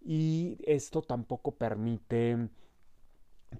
y 0.00 0.58
esto 0.64 1.02
tampoco 1.02 1.56
permite 1.56 2.48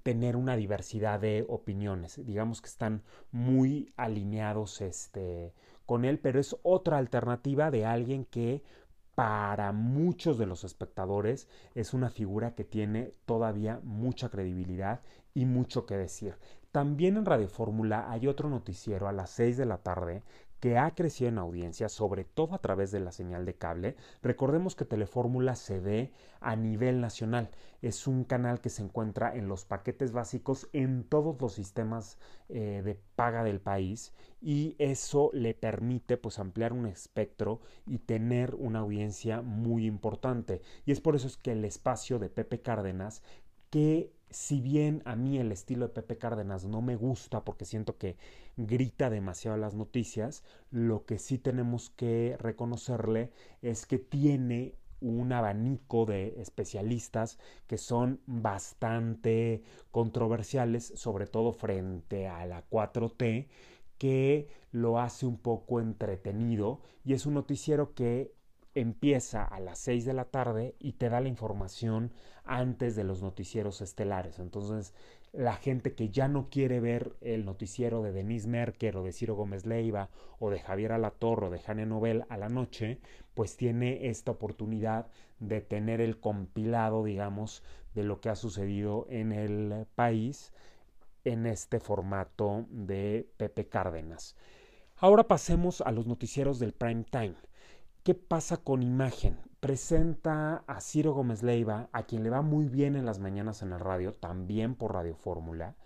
tener 0.02 0.36
una 0.36 0.56
diversidad 0.56 1.18
de 1.20 1.44
opiniones. 1.48 2.24
Digamos 2.24 2.60
que 2.60 2.68
están 2.68 3.02
muy 3.32 3.92
alineados 3.96 4.80
este 4.80 5.54
con 5.86 6.04
él 6.04 6.18
pero 6.18 6.38
es 6.38 6.56
otra 6.62 6.98
alternativa 6.98 7.70
de 7.70 7.86
alguien 7.86 8.24
que 8.24 8.62
para 9.18 9.72
muchos 9.72 10.38
de 10.38 10.46
los 10.46 10.62
espectadores 10.62 11.48
es 11.74 11.92
una 11.92 12.08
figura 12.08 12.54
que 12.54 12.62
tiene 12.62 13.14
todavía 13.26 13.80
mucha 13.82 14.28
credibilidad 14.28 15.00
y 15.34 15.44
mucho 15.44 15.86
que 15.86 15.96
decir. 15.96 16.36
También 16.70 17.16
en 17.16 17.24
Radio 17.24 17.48
Fórmula 17.48 18.12
hay 18.12 18.28
otro 18.28 18.48
noticiero 18.48 19.08
a 19.08 19.12
las 19.12 19.30
6 19.30 19.56
de 19.56 19.66
la 19.66 19.78
tarde 19.78 20.22
que 20.60 20.76
ha 20.78 20.94
crecido 20.94 21.28
en 21.28 21.38
audiencia, 21.38 21.88
sobre 21.88 22.24
todo 22.24 22.54
a 22.54 22.60
través 22.60 22.90
de 22.90 23.00
la 23.00 23.12
señal 23.12 23.44
de 23.44 23.54
cable. 23.54 23.96
Recordemos 24.22 24.74
que 24.74 24.84
Telefórmula 24.84 25.54
se 25.54 25.80
ve 25.80 26.12
a 26.40 26.56
nivel 26.56 27.00
nacional. 27.00 27.50
Es 27.80 28.06
un 28.06 28.24
canal 28.24 28.60
que 28.60 28.70
se 28.70 28.82
encuentra 28.82 29.34
en 29.34 29.48
los 29.48 29.64
paquetes 29.64 30.12
básicos 30.12 30.68
en 30.72 31.04
todos 31.04 31.40
los 31.40 31.52
sistemas 31.52 32.18
eh, 32.48 32.82
de 32.84 33.00
paga 33.14 33.44
del 33.44 33.60
país 33.60 34.12
y 34.40 34.74
eso 34.78 35.30
le 35.32 35.54
permite 35.54 36.16
pues 36.16 36.38
ampliar 36.38 36.72
un 36.72 36.86
espectro 36.86 37.60
y 37.86 37.98
tener 37.98 38.54
una 38.56 38.80
audiencia 38.80 39.42
muy 39.42 39.86
importante. 39.86 40.60
Y 40.86 40.92
es 40.92 41.00
por 41.00 41.14
eso 41.14 41.28
es 41.28 41.36
que 41.36 41.52
el 41.52 41.64
espacio 41.64 42.18
de 42.18 42.30
Pepe 42.30 42.60
Cárdenas 42.60 43.22
que 43.70 44.12
si 44.30 44.60
bien 44.60 45.02
a 45.04 45.16
mí 45.16 45.38
el 45.38 45.52
estilo 45.52 45.88
de 45.88 45.94
Pepe 45.94 46.18
Cárdenas 46.18 46.64
no 46.66 46.82
me 46.82 46.96
gusta 46.96 47.44
porque 47.44 47.64
siento 47.64 47.96
que 47.96 48.16
grita 48.56 49.10
demasiado 49.10 49.56
las 49.56 49.74
noticias, 49.74 50.44
lo 50.70 51.06
que 51.06 51.18
sí 51.18 51.38
tenemos 51.38 51.90
que 51.90 52.36
reconocerle 52.38 53.30
es 53.62 53.86
que 53.86 53.98
tiene 53.98 54.74
un 55.00 55.32
abanico 55.32 56.06
de 56.06 56.40
especialistas 56.40 57.38
que 57.66 57.78
son 57.78 58.20
bastante 58.26 59.62
controversiales, 59.90 60.92
sobre 60.96 61.26
todo 61.26 61.52
frente 61.52 62.26
a 62.28 62.44
la 62.46 62.68
4T, 62.68 63.48
que 63.96 64.48
lo 64.72 65.00
hace 65.00 65.26
un 65.26 65.38
poco 65.38 65.80
entretenido 65.80 66.80
y 67.04 67.14
es 67.14 67.26
un 67.26 67.34
noticiero 67.34 67.94
que 67.94 68.32
empieza 68.80 69.44
a 69.44 69.60
las 69.60 69.78
6 69.78 70.04
de 70.04 70.12
la 70.12 70.24
tarde 70.24 70.74
y 70.78 70.92
te 70.92 71.08
da 71.08 71.20
la 71.20 71.28
información 71.28 72.12
antes 72.44 72.96
de 72.96 73.04
los 73.04 73.22
noticieros 73.22 73.80
estelares. 73.80 74.38
Entonces, 74.38 74.94
la 75.32 75.54
gente 75.54 75.94
que 75.94 76.08
ya 76.08 76.28
no 76.28 76.48
quiere 76.48 76.80
ver 76.80 77.16
el 77.20 77.44
noticiero 77.44 78.02
de 78.02 78.12
Denise 78.12 78.48
Merker 78.48 78.96
o 78.96 79.04
de 79.04 79.12
Ciro 79.12 79.34
Gómez 79.34 79.66
Leiva 79.66 80.08
o 80.38 80.50
de 80.50 80.58
Javier 80.58 80.92
Alatorro 80.92 81.48
o 81.48 81.50
de 81.50 81.58
Jane 81.58 81.86
Nobel 81.86 82.24
a 82.28 82.36
la 82.36 82.48
noche, 82.48 82.98
pues 83.34 83.56
tiene 83.56 84.08
esta 84.08 84.30
oportunidad 84.30 85.06
de 85.38 85.60
tener 85.60 86.00
el 86.00 86.18
compilado, 86.18 87.04
digamos, 87.04 87.62
de 87.94 88.04
lo 88.04 88.20
que 88.20 88.30
ha 88.30 88.36
sucedido 88.36 89.06
en 89.10 89.32
el 89.32 89.86
país 89.94 90.52
en 91.24 91.46
este 91.46 91.80
formato 91.80 92.66
de 92.70 93.28
Pepe 93.36 93.68
Cárdenas. 93.68 94.34
Ahora 94.96 95.28
pasemos 95.28 95.80
a 95.82 95.92
los 95.92 96.06
noticieros 96.06 96.58
del 96.58 96.72
prime 96.72 97.04
time. 97.04 97.36
¿Qué 98.02 98.14
pasa 98.14 98.56
con 98.56 98.82
imagen? 98.82 99.38
Presenta 99.60 100.64
a 100.66 100.80
Ciro 100.80 101.12
Gómez 101.12 101.42
Leiva, 101.42 101.90
a 101.92 102.04
quien 102.04 102.22
le 102.22 102.30
va 102.30 102.40
muy 102.42 102.68
bien 102.68 102.96
en 102.96 103.04
las 103.04 103.18
mañanas 103.18 103.60
en 103.60 103.72
el 103.72 103.80
radio, 103.80 104.14
también 104.14 104.74
por 104.74 104.94
Radio 104.94 105.14
Fórmula, 105.14 105.76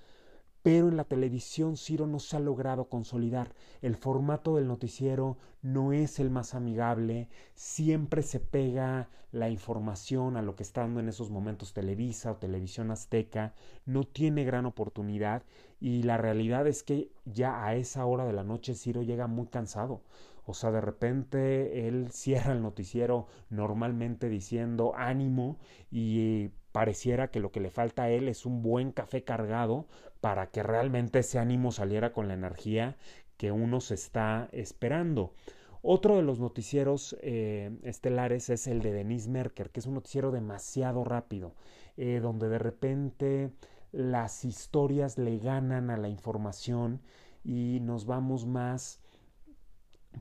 pero 0.62 0.88
en 0.88 0.96
la 0.96 1.04
televisión 1.04 1.76
Ciro 1.76 2.06
no 2.06 2.20
se 2.20 2.36
ha 2.36 2.40
logrado 2.40 2.84
consolidar. 2.88 3.54
El 3.80 3.96
formato 3.96 4.54
del 4.54 4.68
noticiero 4.68 5.36
no 5.62 5.92
es 5.92 6.20
el 6.20 6.30
más 6.30 6.54
amigable, 6.54 7.28
siempre 7.54 8.22
se 8.22 8.38
pega 8.38 9.08
la 9.32 9.48
información 9.48 10.36
a 10.36 10.42
lo 10.42 10.54
que 10.54 10.62
está 10.62 10.82
dando 10.82 11.00
en 11.00 11.08
esos 11.08 11.30
momentos 11.30 11.72
Televisa 11.72 12.30
o 12.32 12.36
Televisión 12.36 12.92
Azteca, 12.92 13.54
no 13.86 14.04
tiene 14.04 14.44
gran 14.44 14.66
oportunidad 14.66 15.42
y 15.80 16.02
la 16.04 16.18
realidad 16.18 16.68
es 16.68 16.84
que 16.84 17.10
ya 17.24 17.64
a 17.66 17.74
esa 17.74 18.04
hora 18.04 18.26
de 18.26 18.34
la 18.34 18.44
noche 18.44 18.74
Ciro 18.74 19.02
llega 19.02 19.26
muy 19.26 19.46
cansado. 19.46 20.02
O 20.44 20.54
sea, 20.54 20.70
de 20.70 20.80
repente 20.80 21.86
él 21.86 22.10
cierra 22.10 22.52
el 22.52 22.62
noticiero 22.62 23.26
normalmente 23.50 24.28
diciendo 24.28 24.92
ánimo 24.96 25.58
y 25.90 26.50
pareciera 26.72 27.30
que 27.30 27.40
lo 27.40 27.52
que 27.52 27.60
le 27.60 27.70
falta 27.70 28.04
a 28.04 28.10
él 28.10 28.28
es 28.28 28.46
un 28.46 28.62
buen 28.62 28.92
café 28.92 29.24
cargado 29.24 29.86
para 30.20 30.50
que 30.50 30.62
realmente 30.62 31.20
ese 31.20 31.38
ánimo 31.38 31.70
saliera 31.70 32.12
con 32.12 32.28
la 32.28 32.34
energía 32.34 32.96
que 33.36 33.52
uno 33.52 33.80
se 33.80 33.94
está 33.94 34.48
esperando. 34.52 35.34
Otro 35.82 36.16
de 36.16 36.22
los 36.22 36.38
noticieros 36.38 37.16
eh, 37.22 37.76
estelares 37.82 38.50
es 38.50 38.68
el 38.68 38.82
de 38.82 38.92
Denise 38.92 39.28
Merker, 39.28 39.70
que 39.70 39.80
es 39.80 39.86
un 39.86 39.94
noticiero 39.94 40.30
demasiado 40.30 41.02
rápido, 41.02 41.54
eh, 41.96 42.20
donde 42.22 42.48
de 42.48 42.58
repente 42.58 43.50
las 43.90 44.44
historias 44.44 45.18
le 45.18 45.38
ganan 45.38 45.90
a 45.90 45.96
la 45.96 46.08
información 46.08 47.00
y 47.44 47.80
nos 47.82 48.06
vamos 48.06 48.46
más 48.46 49.00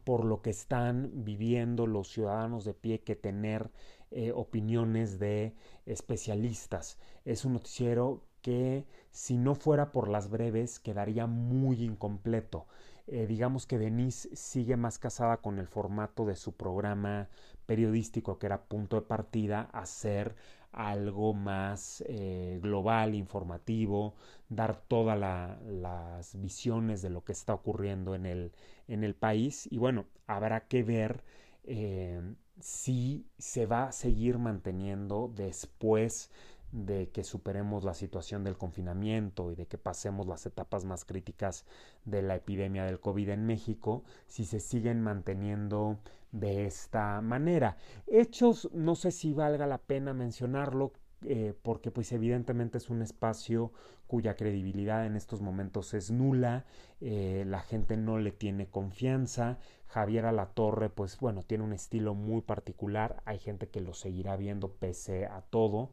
por 0.04 0.26
lo 0.26 0.42
que 0.42 0.50
están 0.50 1.12
viviendo 1.24 1.88
los 1.88 2.10
ciudadanos 2.10 2.66
de 2.66 2.74
pie 2.74 3.02
que 3.02 3.16
tener 3.16 3.72
eh, 4.12 4.32
opiniones 4.34 5.20
de 5.20 5.56
especialistas. 5.86 7.00
Es 7.26 7.46
un 7.46 7.54
noticiero 7.54 8.24
que 8.42 8.86
si 9.12 9.38
no 9.38 9.56
fuera 9.56 9.92
por 9.92 10.10
las 10.10 10.30
breves 10.30 10.80
quedaría 10.80 11.28
muy 11.28 11.84
incompleto. 11.84 12.68
Eh, 13.08 13.28
digamos 13.28 13.66
que 13.66 13.78
Denise 13.78 14.30
sigue 14.36 14.78
más 14.78 15.00
casada 15.00 15.38
con 15.38 15.60
el 15.60 15.68
formato 15.68 16.26
de 16.26 16.36
su 16.36 16.54
programa 16.54 17.30
periodístico 17.66 18.38
que 18.38 18.48
era 18.48 18.66
punto 18.66 18.96
de 18.96 19.02
partida 19.04 19.70
a 19.74 19.86
ser 19.86 20.36
algo 20.72 21.34
más 21.34 22.04
eh, 22.08 22.60
global, 22.62 23.16
informativo, 23.16 24.16
dar 24.50 24.82
todas 24.88 25.18
las 25.18 26.39
visiones 26.39 27.02
de 27.02 27.10
lo 27.10 27.24
que 27.24 27.34
está 27.34 27.54
ocurriendo 27.54 28.16
en 28.16 28.26
el, 28.26 28.52
en 28.92 29.04
el 29.04 29.16
país 29.16 29.68
y 29.72 29.78
bueno, 29.78 30.06
habrá 30.28 30.68
que 30.68 30.84
ver 30.84 31.24
eh, 31.64 32.22
si 32.60 33.26
se 33.38 33.66
va 33.66 33.86
a 33.86 33.92
seguir 33.92 34.38
manteniendo 34.38 35.32
después 35.34 36.30
de 36.72 37.10
que 37.10 37.24
superemos 37.24 37.84
la 37.84 37.94
situación 37.94 38.44
del 38.44 38.58
confinamiento 38.58 39.52
y 39.52 39.56
de 39.56 39.68
que 39.68 39.78
pasemos 39.78 40.28
las 40.28 40.46
etapas 40.46 40.86
más 40.86 41.06
críticas 41.06 41.66
de 42.06 42.22
la 42.22 42.36
epidemia 42.36 42.86
del 42.86 43.00
COVID 43.00 43.30
en 43.30 43.46
México, 43.46 44.04
si 44.28 44.46
se 44.46 44.60
siguen 44.60 45.02
manteniendo 45.02 46.00
de 46.32 46.66
esta 46.66 47.20
manera. 47.22 47.78
Hechos, 48.08 48.70
no 48.74 48.96
sé 48.96 49.12
si 49.12 49.34
valga 49.34 49.68
la 49.68 49.80
pena 49.80 50.14
mencionarlo, 50.14 50.94
eh, 51.26 51.53
porque 51.61 51.91
pues 51.91 52.11
evidentemente 52.11 52.80
es 52.80 52.89
un 52.89 53.01
espacio 53.01 53.72
cuya 54.07 54.36
credibilidad 54.36 55.05
en 55.05 55.15
estos 55.15 55.41
momentos 55.41 55.93
es 55.93 56.09
nula, 56.09 56.65
eh, 56.99 57.43
la 57.47 57.61
gente 57.61 57.95
no 57.95 58.17
le 58.17 58.32
tiene 58.32 58.67
confianza, 58.67 59.59
Javier 59.88 60.26
Alatorre 60.26 60.89
pues 60.89 61.19
bueno, 61.19 61.43
tiene 61.43 61.63
un 61.63 61.74
estilo 61.74 62.15
muy 62.15 62.41
particular, 62.41 63.22
hay 63.26 63.38
gente 63.39 63.69
que 63.69 63.82
lo 63.82 63.93
seguirá 63.93 64.36
viendo 64.36 64.74
pese 64.74 65.28
a 65.28 65.41
todo 65.41 65.91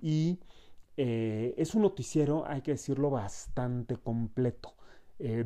y 0.00 0.40
eh, 0.96 1.54
es 1.58 1.74
un 1.74 1.82
noticiero, 1.82 2.46
hay 2.46 2.62
que 2.62 2.72
decirlo, 2.72 3.10
bastante 3.10 3.96
completo. 3.96 4.74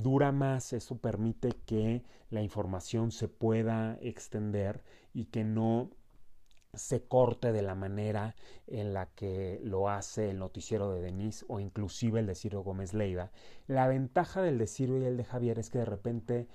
dura 0.00 0.30
más, 0.32 0.72
eso 0.72 0.98
permite 0.98 1.50
que 1.66 2.04
la 2.30 2.42
información 2.42 3.10
se 3.10 3.26
pueda 3.28 3.98
extender 4.00 4.84
y 5.12 5.26
que 5.26 5.42
no 5.44 5.90
se 6.76 7.06
corte 7.06 7.52
de 7.52 7.62
la 7.62 7.74
manera 7.74 8.34
en 8.66 8.94
la 8.94 9.06
que 9.06 9.60
lo 9.62 9.88
hace 9.88 10.30
el 10.30 10.38
noticiero 10.38 10.92
de 10.92 11.00
Denise 11.00 11.44
o 11.48 11.60
inclusive 11.60 12.20
el 12.20 12.26
de 12.26 12.34
Ciro 12.34 12.62
Gómez 12.62 12.94
Leiva. 12.94 13.30
La 13.66 13.86
ventaja 13.88 14.42
del 14.42 14.58
de 14.58 14.66
Ciro 14.66 14.98
y 14.98 15.04
el 15.04 15.16
de 15.16 15.24
Javier 15.24 15.58
es 15.58 15.70
que 15.70 15.78
de 15.78 15.84
repente 15.84 16.48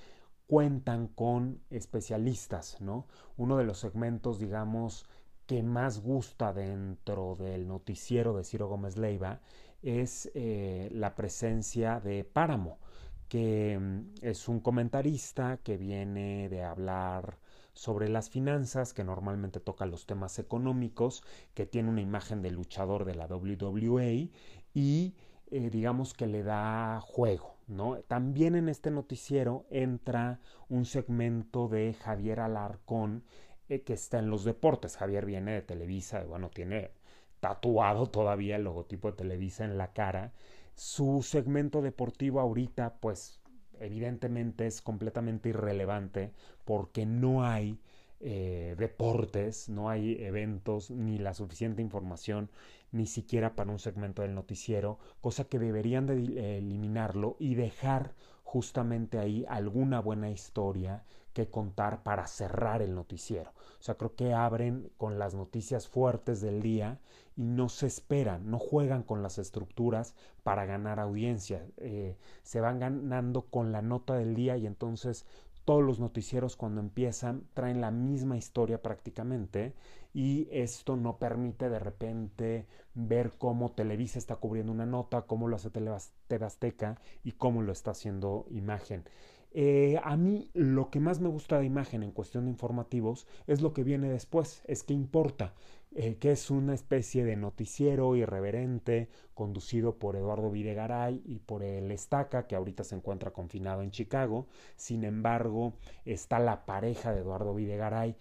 cuentan 0.47 1.07
con 1.07 1.61
especialistas, 1.70 2.82
¿no? 2.82 3.07
Uno 3.38 3.57
de 3.57 3.63
los 3.65 3.80
segmentos, 3.80 4.39
digamos, 4.39 5.05
que 5.45 5.63
más 5.63 6.01
gusta 6.01 6.53
dentro 6.53 7.36
del 7.36 7.67
noticiero 7.67 8.36
de 8.36 8.43
Ciro 8.43 8.67
Gómez 8.67 8.97
Leiva 8.97 9.41
es 9.82 10.30
eh, 10.34 10.89
la 10.91 11.15
presencia 11.15 11.99
de 11.99 12.24
Páramo, 12.24 12.80
que 13.28 13.78
mm, 13.80 14.15
es 14.22 14.47
un 14.47 14.59
comentarista 14.59 15.57
que 15.57 15.78
viene 15.78 16.49
de 16.49 16.63
hablar 16.63 17.38
sobre 17.80 18.09
las 18.09 18.30
finanzas, 18.30 18.93
que 18.93 19.05
normalmente 19.05 19.61
toca 19.61 19.86
los 19.86 20.05
temas 20.05 20.38
económicos, 20.38 21.23
que 21.53 21.65
tiene 21.65 21.88
una 21.88 22.01
imagen 22.01 22.41
de 22.41 22.51
luchador 22.51 23.05
de 23.05 23.15
la 23.15 23.25
WWA 23.27 24.30
y 24.73 25.15
eh, 25.49 25.69
digamos 25.71 26.13
que 26.13 26.27
le 26.27 26.43
da 26.43 26.99
juego, 26.99 27.55
¿no? 27.67 27.95
También 28.01 28.55
en 28.55 28.67
este 28.67 28.91
noticiero 28.91 29.65
entra 29.69 30.41
un 30.67 30.84
segmento 30.84 31.69
de 31.69 31.93
Javier 31.93 32.41
Alarcón 32.41 33.23
eh, 33.69 33.82
que 33.84 33.93
está 33.93 34.19
en 34.19 34.30
los 34.30 34.43
deportes. 34.43 34.97
Javier 34.97 35.25
viene 35.25 35.53
de 35.53 35.61
Televisa, 35.61 36.25
bueno, 36.25 36.49
tiene 36.49 36.91
tatuado 37.39 38.07
todavía 38.07 38.57
el 38.57 38.65
logotipo 38.65 39.09
de 39.09 39.15
Televisa 39.15 39.63
en 39.63 39.77
la 39.77 39.93
cara. 39.93 40.34
Su 40.75 41.21
segmento 41.23 41.82
deportivo 41.82 42.41
ahorita, 42.41 42.97
pues 42.99 43.39
evidentemente 43.80 44.67
es 44.67 44.82
completamente 44.82 45.49
irrelevante 45.49 46.32
porque 46.65 47.05
no 47.05 47.45
hay 47.45 47.80
eh, 48.21 48.75
deportes, 48.77 49.69
no 49.69 49.89
hay 49.89 50.21
eventos 50.23 50.91
ni 50.91 51.17
la 51.17 51.34
suficiente 51.34 51.82
información 51.82 52.49
ni 52.91 53.05
siquiera 53.05 53.55
para 53.55 53.71
un 53.71 53.80
segmento 53.80 54.23
del 54.23 54.36
noticiero, 54.36 54.99
cosa 55.21 55.45
que 55.45 55.59
deberían 55.59 56.05
de 56.07 56.57
eliminarlo 56.57 57.38
y 57.39 57.55
dejar 57.55 58.13
justamente 58.43 59.19
ahí 59.19 59.45
alguna 59.47 59.99
buena 60.01 60.32
historia 60.32 61.03
que 61.34 61.49
contar 61.49 62.03
para 62.03 62.27
cerrar 62.27 62.82
el 62.82 62.95
noticiero. 62.95 63.51
O 63.80 63.84
sea, 63.84 63.95
creo 63.95 64.15
que 64.15 64.34
abren 64.34 64.91
con 64.97 65.19
las 65.19 65.36
noticias 65.36 65.88
fuertes 65.88 66.41
del 66.41 66.61
día 66.61 66.99
y 67.40 67.46
no 67.46 67.70
se 67.70 67.88
esperan, 67.88 68.52
no 68.52 68.60
juegan 68.60 69.02
con 69.02 69.24
las 69.24 69.38
estructuras 69.38 70.14
para 70.44 70.66
ganar 70.66 71.00
audiencia. 71.00 71.66
Eh, 71.78 72.18
se 72.44 72.60
van 72.60 72.80
ganando 72.80 73.44
con 73.44 73.72
la 73.72 73.82
nota 73.82 74.16
del 74.16 74.36
día 74.36 74.58
y 74.58 74.68
entonces 74.68 75.26
todos 75.64 75.82
los 75.82 76.02
noticieros 76.02 76.58
cuando 76.58 76.82
empiezan 76.82 77.46
traen 77.54 77.80
la 77.80 77.92
misma 77.92 78.36
historia 78.36 78.82
prácticamente 78.82 79.74
y 80.14 80.50
esto 80.52 80.98
no 80.98 81.18
permite 81.18 81.70
de 81.70 81.80
repente 81.80 82.66
ver 82.94 83.32
cómo 83.38 83.72
Televisa 83.72 84.20
está 84.20 84.36
cubriendo 84.36 84.74
una 84.74 84.86
nota, 84.86 85.22
cómo 85.22 85.48
lo 85.48 85.56
hace 85.56 85.70
TV 85.70 86.46
Azteca 86.46 87.00
y 87.24 87.32
cómo 87.32 87.62
lo 87.62 87.72
está 87.72 87.92
haciendo 87.92 88.48
Imagen. 88.50 89.06
Eh, 89.52 90.00
a 90.04 90.16
mí 90.16 90.52
lo 90.54 90.92
que 90.92 91.00
más 91.00 91.20
me 91.20 91.30
gusta 91.30 91.58
de 91.58 91.66
imagen 91.66 92.04
en 92.04 92.12
cuestión 92.12 92.46
de 92.46 92.52
informativos 92.52 93.26
es 93.48 93.62
lo 93.62 93.74
que 93.74 93.84
viene 93.84 94.08
después, 94.10 94.62
es 94.68 94.84
que 94.84 94.94
importa, 94.94 95.54
eh, 95.96 96.18
que 96.18 96.32
es 96.32 96.52
una 96.52 96.74
especie 96.74 97.26
de 97.26 97.36
noticiero 97.36 98.16
irreverente 98.16 99.10
conducido 99.34 99.98
por 99.98 100.16
Eduardo 100.16 100.52
Videgaray 100.52 101.22
y 101.26 101.40
por 101.40 101.64
el 101.64 101.92
Estaca, 101.92 102.46
que 102.48 102.56
ahorita 102.56 102.84
se 102.84 102.96
encuentra 102.96 103.32
confinado 103.32 103.82
en 103.82 103.92
Chicago. 103.92 104.48
Sin 104.76 105.04
embargo, 105.04 105.74
está 106.06 106.40
la 106.40 106.66
pareja 106.66 107.12
de 107.14 107.22
Eduardo 107.22 107.56
Videgaray 107.56 108.16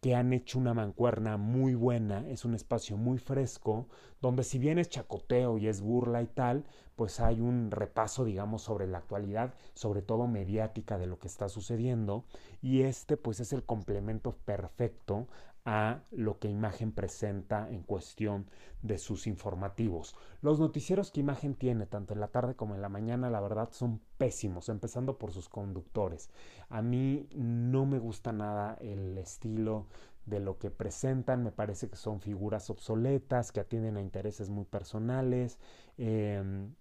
que 0.00 0.14
han 0.14 0.32
hecho 0.32 0.58
una 0.58 0.74
mancuerna 0.74 1.36
muy 1.36 1.74
buena, 1.74 2.26
es 2.28 2.44
un 2.44 2.54
espacio 2.54 2.96
muy 2.96 3.18
fresco, 3.18 3.88
donde 4.20 4.44
si 4.44 4.58
bien 4.58 4.78
es 4.78 4.88
chacoteo 4.88 5.58
y 5.58 5.66
es 5.66 5.80
burla 5.80 6.22
y 6.22 6.28
tal, 6.28 6.64
pues 6.94 7.20
hay 7.20 7.40
un 7.40 7.70
repaso, 7.70 8.24
digamos, 8.24 8.62
sobre 8.62 8.86
la 8.86 8.98
actualidad, 8.98 9.54
sobre 9.74 10.02
todo 10.02 10.28
mediática 10.28 10.98
de 10.98 11.06
lo 11.06 11.18
que 11.18 11.26
está 11.26 11.48
sucediendo, 11.48 12.24
y 12.62 12.82
este 12.82 13.16
pues 13.16 13.40
es 13.40 13.52
el 13.52 13.64
complemento 13.64 14.36
perfecto 14.44 15.26
a 15.68 16.00
lo 16.12 16.38
que 16.38 16.48
Imagen 16.48 16.92
presenta 16.92 17.68
en 17.68 17.82
cuestión 17.82 18.46
de 18.80 18.96
sus 18.96 19.26
informativos. 19.26 20.16
Los 20.40 20.58
noticieros 20.58 21.10
que 21.10 21.20
Imagen 21.20 21.54
tiene, 21.54 21.84
tanto 21.84 22.14
en 22.14 22.20
la 22.20 22.28
tarde 22.28 22.54
como 22.54 22.74
en 22.74 22.80
la 22.80 22.88
mañana, 22.88 23.28
la 23.28 23.42
verdad 23.42 23.68
son 23.72 24.00
pésimos, 24.16 24.70
empezando 24.70 25.18
por 25.18 25.30
sus 25.30 25.50
conductores. 25.50 26.30
A 26.70 26.80
mí 26.80 27.28
no 27.34 27.84
me 27.84 27.98
gusta 27.98 28.32
nada 28.32 28.78
el 28.80 29.18
estilo 29.18 29.88
de 30.24 30.40
lo 30.40 30.58
que 30.58 30.70
presentan, 30.70 31.44
me 31.44 31.52
parece 31.52 31.90
que 31.90 31.96
son 31.96 32.22
figuras 32.22 32.70
obsoletas, 32.70 33.52
que 33.52 33.60
atienden 33.60 33.98
a 33.98 34.00
intereses 34.00 34.48
muy 34.48 34.64
personales, 34.64 35.58
em, 35.98 36.72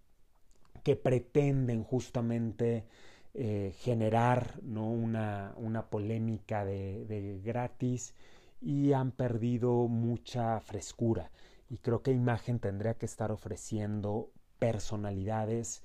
que 0.84 0.96
pretenden 0.96 1.84
justamente 1.84 2.86
eh, 3.34 3.74
generar 3.80 4.62
¿no? 4.64 4.90
una, 4.90 5.54
una 5.58 5.90
polémica 5.90 6.64
de, 6.64 7.06
de 7.06 7.42
gratis 7.44 8.16
y 8.62 8.94
han 8.94 9.12
perdido 9.12 9.88
mucha 9.88 10.60
frescura. 10.60 11.32
Y 11.70 11.78
creo 11.80 12.02
que 12.02 12.12
Imagen 12.12 12.60
tendría 12.60 12.96
que 12.96 13.06
estar 13.06 13.32
ofreciendo 13.32 14.32
personalidades 14.60 15.84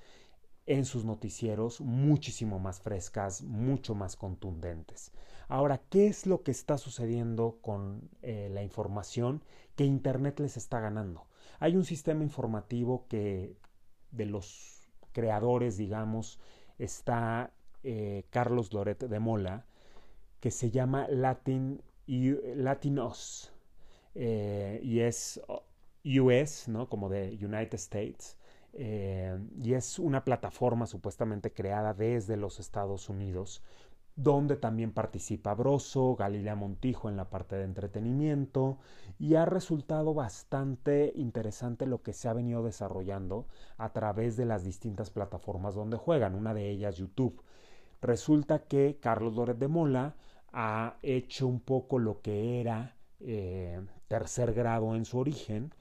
en 0.67 0.85
sus 0.85 1.05
noticieros 1.05 1.81
muchísimo 1.81 2.59
más 2.59 2.81
frescas, 2.81 3.43
mucho 3.43 3.95
más 3.95 4.17
contundentes. 4.17 5.13
Ahora, 5.49 5.83
¿qué 5.91 6.07
es 6.07 6.27
lo 6.27 6.43
que 6.43 6.51
está 6.53 6.79
sucediendo 6.79 7.59
con 7.61 8.09
eh, 8.23 8.49
la 8.51 8.63
información 8.63 9.43
que 9.77 9.85
Internet 9.85 10.41
les 10.41 10.57
está 10.57 10.81
ganando? 10.81 11.27
Hay 11.59 11.77
un 11.77 11.85
sistema 11.85 12.23
informativo 12.23 13.07
que 13.09 13.57
de 14.13 14.27
los 14.27 14.89
creadores, 15.13 15.77
digamos, 15.77 16.39
está 16.79 17.53
eh, 17.83 18.25
Carlos 18.31 18.73
Loret 18.73 19.05
de 19.05 19.19
Mola, 19.19 19.67
que 20.41 20.51
se 20.51 20.71
llama 20.71 21.07
Latin 21.09 21.83
Latinos 22.07 23.53
eh, 24.15 24.81
y 24.83 25.01
es 25.01 25.41
US, 26.05 26.69
¿no? 26.69 26.89
Como 26.89 27.09
de 27.09 27.39
United 27.41 27.75
States. 27.75 28.37
Eh, 28.75 29.39
y 29.63 29.75
es 29.75 29.99
una 29.99 30.25
plataforma 30.25 30.87
supuestamente 30.87 31.53
creada 31.53 31.93
desde 31.95 32.37
los 32.37 32.59
Estados 32.59 33.09
Unidos, 33.09 33.63
donde 34.17 34.57
también 34.57 34.93
participa 34.93 35.55
Broso, 35.55 36.17
Galilea 36.17 36.55
Montijo 36.55 37.09
en 37.09 37.17
la 37.17 37.29
parte 37.31 37.57
de 37.57 37.65
entretenimiento, 37.65 38.79
y 39.19 39.35
ha 39.35 39.45
resultado 39.45 40.15
bastante 40.15 41.13
interesante 41.17 41.87
lo 41.87 42.03
que 42.03 42.13
se 42.13 42.29
ha 42.29 42.33
venido 42.33 42.63
desarrollando 42.63 43.47
a 43.77 43.93
través 43.93 44.37
de 44.37 44.47
las 44.47 44.65
distintas 44.65 45.11
plataformas 45.11 45.75
donde 45.75 45.97
juegan, 45.99 46.35
una 46.35 46.55
de 46.55 46.71
ellas 46.71 46.97
YouTube. 46.97 47.43
Resulta 48.01 48.61
que 48.65 48.99
Carlos 49.01 49.35
Loret 49.35 49.59
de 49.59 49.69
Mola 49.69 50.15
ha 50.53 50.97
hecho 51.03 51.47
un 51.47 51.61
poco 51.61 51.99
lo 51.99 52.21
que 52.21 52.61
era 52.61 52.97
eh, 53.21 53.81
tercer 54.09 54.53
grado 54.53 54.95
en 54.95 55.05
su 55.05 55.19
origen, 55.19 55.75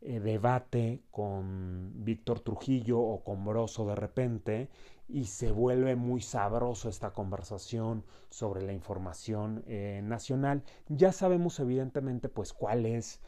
eh, 0.00 0.20
debate 0.20 1.02
con 1.10 2.04
Víctor 2.04 2.40
Trujillo 2.40 3.00
o 3.00 3.24
con 3.24 3.44
Broso 3.44 3.86
de 3.86 3.94
repente 3.94 4.68
y 5.08 5.24
se 5.24 5.50
vuelve 5.50 5.96
muy 5.96 6.20
sabroso 6.20 6.88
esta 6.88 7.12
conversación 7.12 8.04
sobre 8.28 8.62
la 8.62 8.72
información 8.72 9.64
eh, 9.66 10.00
nacional. 10.04 10.62
Ya 10.88 11.12
sabemos 11.12 11.58
evidentemente 11.60 12.28
pues 12.28 12.52
cuál 12.52 12.86
es 12.86 13.20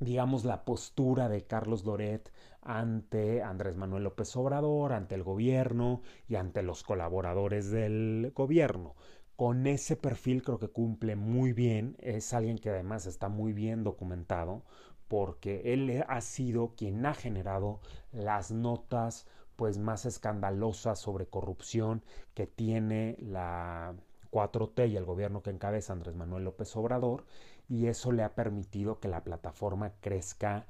digamos, 0.00 0.44
la 0.44 0.64
postura 0.64 1.28
de 1.28 1.42
Carlos 1.46 1.84
Loret 1.84 2.30
ante 2.64 3.42
Andrés 3.42 3.76
Manuel 3.76 4.04
López 4.04 4.34
Obrador, 4.36 4.92
ante 4.92 5.14
el 5.14 5.22
gobierno 5.22 6.02
y 6.28 6.36
ante 6.36 6.62
los 6.62 6.82
colaboradores 6.82 7.70
del 7.70 8.32
gobierno. 8.34 8.94
Con 9.36 9.66
ese 9.66 9.96
perfil 9.96 10.42
creo 10.42 10.58
que 10.58 10.68
cumple 10.68 11.16
muy 11.16 11.52
bien, 11.52 11.96
es 12.00 12.32
alguien 12.32 12.58
que 12.58 12.70
además 12.70 13.06
está 13.06 13.28
muy 13.28 13.52
bien 13.52 13.84
documentado, 13.84 14.62
porque 15.08 15.72
él 15.72 16.04
ha 16.08 16.20
sido 16.20 16.74
quien 16.76 17.04
ha 17.06 17.14
generado 17.14 17.80
las 18.12 18.50
notas 18.50 19.26
pues 19.56 19.78
más 19.78 20.06
escandalosas 20.06 20.98
sobre 20.98 21.26
corrupción 21.26 22.02
que 22.34 22.46
tiene 22.46 23.16
la 23.20 23.94
4T 24.30 24.88
y 24.90 24.96
el 24.96 25.04
gobierno 25.04 25.42
que 25.42 25.50
encabeza 25.50 25.92
Andrés 25.92 26.16
Manuel 26.16 26.44
López 26.44 26.74
Obrador 26.76 27.24
y 27.68 27.86
eso 27.86 28.12
le 28.12 28.22
ha 28.22 28.34
permitido 28.34 28.98
que 28.98 29.08
la 29.08 29.22
plataforma 29.22 29.92
crezca 30.00 30.66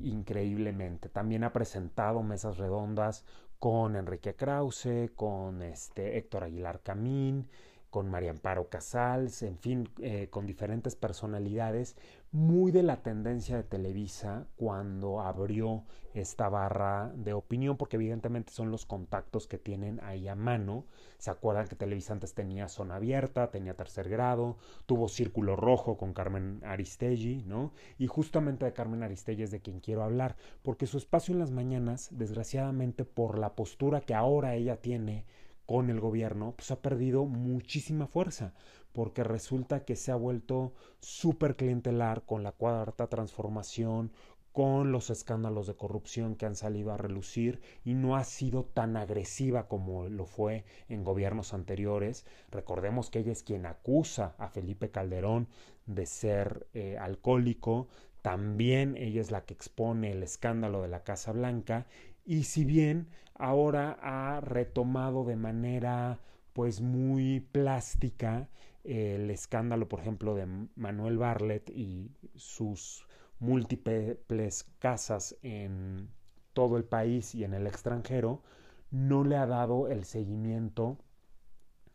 increíblemente. 0.00 1.08
También 1.08 1.44
ha 1.44 1.52
presentado 1.52 2.22
mesas 2.22 2.58
redondas 2.58 3.24
con 3.58 3.96
Enrique 3.96 4.34
Krause, 4.34 5.10
con 5.14 5.62
este 5.62 6.16
Héctor 6.18 6.44
Aguilar 6.44 6.80
Camín, 6.82 7.48
con 7.90 8.10
María 8.10 8.30
Amparo 8.30 8.68
Casals, 8.68 9.42
en 9.42 9.58
fin, 9.58 9.88
eh, 10.00 10.28
con 10.30 10.46
diferentes 10.46 10.94
personalidades, 10.96 11.96
muy 12.30 12.70
de 12.72 12.82
la 12.82 13.02
tendencia 13.02 13.56
de 13.56 13.62
Televisa 13.62 14.46
cuando 14.56 15.20
abrió 15.20 15.84
esta 16.12 16.48
barra 16.50 17.10
de 17.14 17.32
opinión, 17.32 17.76
porque 17.78 17.96
evidentemente 17.96 18.52
son 18.52 18.70
los 18.70 18.84
contactos 18.84 19.46
que 19.46 19.56
tienen 19.56 20.00
ahí 20.02 20.28
a 20.28 20.34
mano. 20.34 20.84
Se 21.16 21.30
acuerdan 21.30 21.68
que 21.68 21.76
Televisa 21.76 22.12
antes 22.12 22.34
tenía 22.34 22.68
zona 22.68 22.96
abierta, 22.96 23.50
tenía 23.50 23.74
tercer 23.74 24.10
grado, 24.10 24.58
tuvo 24.84 25.08
círculo 25.08 25.56
rojo 25.56 25.96
con 25.96 26.12
Carmen 26.12 26.60
Aristegui, 26.64 27.44
¿no? 27.46 27.72
Y 27.98 28.08
justamente 28.08 28.66
de 28.66 28.74
Carmen 28.74 29.02
Aristegui 29.02 29.44
es 29.44 29.50
de 29.50 29.60
quien 29.60 29.80
quiero 29.80 30.02
hablar, 30.02 30.36
porque 30.62 30.86
su 30.86 30.98
espacio 30.98 31.32
en 31.32 31.40
las 31.40 31.50
mañanas, 31.50 32.08
desgraciadamente 32.12 33.04
por 33.04 33.38
la 33.38 33.54
postura 33.54 34.00
que 34.02 34.14
ahora 34.14 34.54
ella 34.54 34.76
tiene 34.76 35.24
con 35.68 35.90
el 35.90 36.00
gobierno, 36.00 36.54
pues 36.56 36.70
ha 36.70 36.80
perdido 36.80 37.26
muchísima 37.26 38.06
fuerza, 38.06 38.54
porque 38.94 39.22
resulta 39.22 39.84
que 39.84 39.96
se 39.96 40.10
ha 40.10 40.14
vuelto 40.14 40.72
súper 40.98 41.56
clientelar 41.56 42.22
con 42.24 42.42
la 42.42 42.52
cuarta 42.52 43.08
transformación, 43.08 44.10
con 44.52 44.92
los 44.92 45.10
escándalos 45.10 45.66
de 45.66 45.76
corrupción 45.76 46.36
que 46.36 46.46
han 46.46 46.56
salido 46.56 46.90
a 46.90 46.96
relucir 46.96 47.60
y 47.84 47.92
no 47.92 48.16
ha 48.16 48.24
sido 48.24 48.64
tan 48.64 48.96
agresiva 48.96 49.68
como 49.68 50.08
lo 50.08 50.24
fue 50.24 50.64
en 50.88 51.04
gobiernos 51.04 51.52
anteriores. 51.52 52.24
Recordemos 52.50 53.10
que 53.10 53.18
ella 53.18 53.32
es 53.32 53.42
quien 53.42 53.66
acusa 53.66 54.36
a 54.38 54.48
Felipe 54.48 54.90
Calderón 54.90 55.48
de 55.84 56.06
ser 56.06 56.66
eh, 56.72 56.96
alcohólico, 56.98 57.88
también 58.22 58.96
ella 58.96 59.20
es 59.20 59.30
la 59.30 59.44
que 59.44 59.52
expone 59.52 60.12
el 60.12 60.22
escándalo 60.22 60.80
de 60.80 60.88
la 60.88 61.04
Casa 61.04 61.30
Blanca 61.32 61.86
y 62.24 62.44
si 62.44 62.64
bien 62.64 63.08
ahora 63.38 63.98
ha 64.02 64.40
retomado 64.40 65.24
de 65.24 65.36
manera 65.36 66.18
pues 66.52 66.80
muy 66.80 67.40
plástica 67.40 68.48
el 68.84 69.30
escándalo, 69.30 69.88
por 69.88 70.00
ejemplo, 70.00 70.34
de 70.34 70.46
Manuel 70.76 71.18
Barlet 71.18 71.70
y 71.70 72.10
sus 72.34 73.06
múltiples 73.38 74.64
casas 74.78 75.36
en 75.42 76.08
todo 76.52 76.76
el 76.76 76.84
país 76.84 77.34
y 77.34 77.44
en 77.44 77.54
el 77.54 77.66
extranjero, 77.66 78.42
no 78.90 79.24
le 79.24 79.36
ha 79.36 79.46
dado 79.46 79.88
el 79.88 80.04
seguimiento 80.04 80.98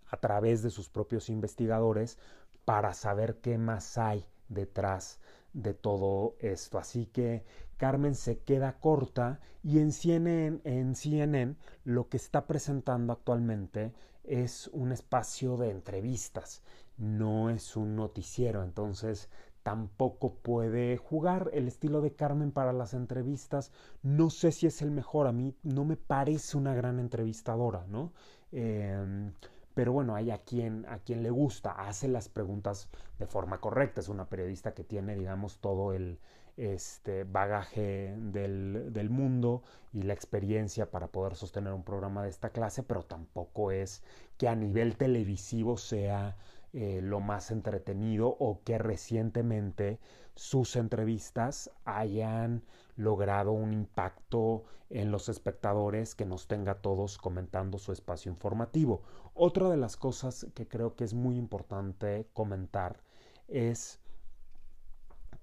a 0.07 0.17
través 0.17 0.61
de 0.61 0.69
sus 0.69 0.89
propios 0.89 1.29
investigadores 1.29 2.17
para 2.65 2.93
saber 2.93 3.41
qué 3.41 3.57
más 3.57 3.97
hay 3.97 4.25
detrás 4.47 5.19
de 5.53 5.73
todo 5.73 6.35
esto. 6.39 6.77
Así 6.77 7.05
que 7.05 7.43
Carmen 7.77 8.15
se 8.15 8.39
queda 8.39 8.79
corta 8.79 9.39
y 9.63 9.79
en 9.79 9.91
CNN, 9.91 10.61
en 10.63 10.95
CNN 10.95 11.55
lo 11.83 12.09
que 12.09 12.17
está 12.17 12.45
presentando 12.45 13.13
actualmente 13.13 13.93
es 14.23 14.67
un 14.69 14.91
espacio 14.91 15.57
de 15.57 15.69
entrevistas, 15.69 16.63
no 16.97 17.49
es 17.49 17.75
un 17.75 17.95
noticiero, 17.95 18.63
entonces 18.63 19.29
tampoco 19.63 20.35
puede 20.35 20.97
jugar 20.97 21.49
el 21.53 21.67
estilo 21.67 22.01
de 22.01 22.13
Carmen 22.13 22.51
para 22.51 22.73
las 22.73 22.93
entrevistas. 22.93 23.71
No 24.01 24.29
sé 24.29 24.51
si 24.51 24.67
es 24.67 24.81
el 24.81 24.91
mejor, 24.91 25.27
a 25.27 25.31
mí 25.31 25.55
no 25.63 25.85
me 25.85 25.95
parece 25.95 26.57
una 26.57 26.73
gran 26.73 26.99
entrevistadora, 26.99 27.85
¿no? 27.87 28.11
Eh, 28.51 29.31
pero 29.73 29.91
bueno, 29.93 30.15
hay 30.15 30.31
a 30.31 30.37
quien, 30.39 30.85
a 30.87 30.99
quien 30.99 31.23
le 31.23 31.29
gusta, 31.29 31.71
hace 31.71 32.07
las 32.07 32.29
preguntas 32.29 32.89
de 33.19 33.25
forma 33.25 33.59
correcta, 33.59 34.01
es 34.01 34.09
una 34.09 34.25
periodista 34.29 34.73
que 34.73 34.83
tiene, 34.83 35.15
digamos, 35.15 35.57
todo 35.59 35.93
el 35.93 36.19
este, 36.57 37.23
bagaje 37.23 38.15
del, 38.17 38.93
del 38.93 39.09
mundo 39.09 39.63
y 39.91 40.03
la 40.03 40.13
experiencia 40.13 40.91
para 40.91 41.07
poder 41.07 41.35
sostener 41.35 41.73
un 41.73 41.83
programa 41.83 42.23
de 42.23 42.29
esta 42.29 42.49
clase, 42.49 42.83
pero 42.83 43.03
tampoco 43.03 43.71
es 43.71 44.03
que 44.37 44.47
a 44.47 44.55
nivel 44.55 44.95
televisivo 44.97 45.77
sea 45.77 46.35
eh, 46.73 47.01
lo 47.03 47.19
más 47.19 47.51
entretenido 47.51 48.27
o 48.27 48.61
que 48.63 48.79
recientemente 48.79 49.99
sus 50.35 50.75
entrevistas 50.75 51.69
hayan 51.85 52.63
logrado 52.95 53.51
un 53.51 53.73
impacto 53.73 54.63
en 54.89 55.11
los 55.11 55.29
espectadores 55.29 56.15
que 56.15 56.25
nos 56.25 56.47
tenga 56.47 56.81
todos 56.81 57.19
comentando 57.19 57.77
su 57.77 57.91
espacio 57.91 58.31
informativo. 58.31 59.03
Otra 59.35 59.69
de 59.69 59.77
las 59.77 59.97
cosas 59.97 60.47
que 60.55 60.67
creo 60.67 60.95
que 60.95 61.03
es 61.03 61.13
muy 61.13 61.37
importante 61.37 62.27
comentar 62.33 62.99
es 63.47 63.99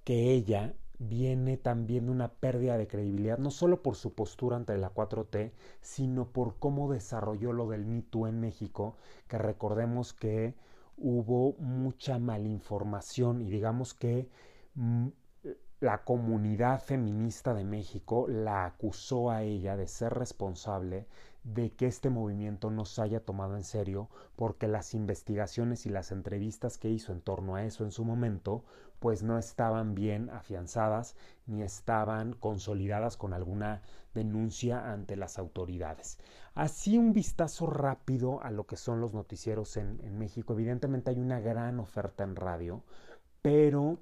que 0.05 0.33
ella 0.33 0.75
viene 0.99 1.57
también 1.57 2.07
de 2.07 2.13
una 2.13 2.29
pérdida 2.33 2.77
de 2.77 2.87
credibilidad, 2.87 3.39
no 3.39 3.51
solo 3.51 3.83
por 3.83 3.97
su 3.97 4.15
postura 4.15 4.57
ante 4.57 4.77
la 4.77 4.93
4T, 4.93 5.53
sino 5.81 6.27
por 6.29 6.57
cómo 6.59 6.93
desarrolló 6.93 7.53
lo 7.53 7.69
del 7.69 7.87
Me 7.87 8.05
en 8.29 8.41
México, 8.41 8.97
que 9.29 9.39
recordemos 9.39 10.13
que 10.13 10.55
hubo 11.01 11.55
mucha 11.59 12.19
malinformación 12.19 13.41
y 13.43 13.51
digamos 13.51 13.95
que 13.95 14.29
mm, 14.75 15.09
la 15.81 16.05
comunidad 16.05 16.81
feminista 16.81 17.55
de 17.55 17.65
México 17.65 18.27
la 18.29 18.67
acusó 18.67 19.31
a 19.31 19.43
ella 19.43 19.77
de 19.77 19.89
ser 19.89 20.13
responsable 20.13 21.07
de 21.45 21.73
que 21.73 21.87
este 21.87 22.11
movimiento 22.11 22.71
no 22.71 22.85
se 22.85 23.03
haya 23.03 23.25
tomado 23.25 23.57
en 23.57 23.65
serio 23.65 24.09
porque 24.37 24.69
las 24.69 24.95
investigaciones 24.95 25.87
y 25.87 25.91
las 25.91 26.13
entrevistas 26.13 26.77
que 26.79 26.91
hizo 26.91 27.13
en 27.13 27.21
torno 27.21 27.57
a 27.57 27.65
eso 27.65 27.85
en 27.85 27.93
su 27.93 28.05
momento 28.05 28.65
pues 28.99 29.23
no 29.23 29.39
estaban 29.39 29.95
bien 29.95 30.29
afianzadas 30.31 31.17
ni 31.47 31.63
estaban 31.63 32.35
consolidadas 32.35 33.17
con 33.17 33.33
alguna 33.33 33.83
denuncia 34.15 34.93
ante 34.93 35.17
las 35.17 35.39
autoridades. 35.39 36.19
Así 36.55 36.99
un 36.99 37.13
vistazo 37.13 37.67
rápido 37.67 38.43
a 38.43 38.51
lo 38.51 38.67
que 38.67 38.77
son 38.77 39.01
los 39.01 39.15
noticieros 39.15 39.77
en, 39.79 40.19
México. 40.19 40.53
Evidentemente 40.53 41.11
hay 41.11 41.19
una 41.19 41.41
gran 41.41 41.81
oferta 41.81 42.25
en 42.25 42.37
radio, 42.37 42.83
pero 43.41 43.99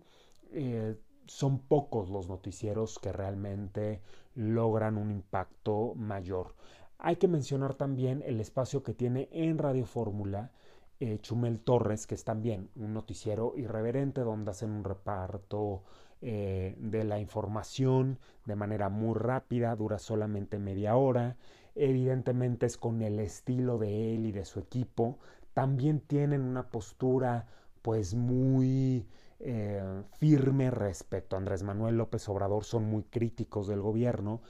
eh, 0.51 0.97
son 1.26 1.61
pocos 1.61 2.11
los 2.11 2.28
noticieros 2.28 2.99
que 2.99 3.12
realmente 3.12 4.01
logran 4.34 4.97
un 4.97 5.11
impacto 5.11 5.95
mayor. 5.95 6.55
Hay 6.99 7.16
que 7.16 7.28
mencionar 7.28 7.74
también 7.74 8.22
el 8.26 8.40
espacio 8.40 8.82
que 8.82 8.92
tiene 8.92 9.28
en 9.30 9.59
Radio 9.59 9.86
Fórmula 9.86 10.51
eh, 10.99 11.18
Chumel 11.20 11.61
Torres, 11.61 12.09
que 12.09 12.16
es 12.16 12.24
también 12.24 12.70
un 12.74 12.92
noticiero 12.92 13.55
irreverente 13.57 14.22
donde 14.22 14.51
hacen 14.51 14.70
un 14.72 14.82
reparto 14.82 15.84
eh, 16.20 16.74
de 16.76 17.05
la 17.05 17.20
información 17.20 18.18
de 18.46 18.57
manera 18.57 18.88
muy 18.88 19.14
rápida, 19.14 19.76
dura 19.76 20.01
solamente 20.01 20.59
media 20.59 20.96
hora, 20.96 21.36
evidentemente 21.76 22.66
es 22.66 22.76
con 22.76 23.01
el 23.03 23.20
estilo 23.20 23.78
de 23.78 24.16
él 24.16 24.26
y 24.26 24.32
de 24.32 24.44
su 24.44 24.59
equipo, 24.59 25.18
también 25.55 26.01
tienen 26.01 26.40
una 26.42 26.68
postura 26.68 27.46
pues 27.80 28.16
muy 28.16 29.07
eh, 29.38 30.03
firme 30.18 30.72
respecto 30.72 31.36
a 31.36 31.38
Andrés 31.38 31.62
Manuel 31.62 31.96
López 31.96 32.28
Obrador, 32.28 32.64
son 32.64 32.86
muy 32.86 33.05
críticos 33.05 33.68
del 33.68 33.80
gobierno 33.80 34.40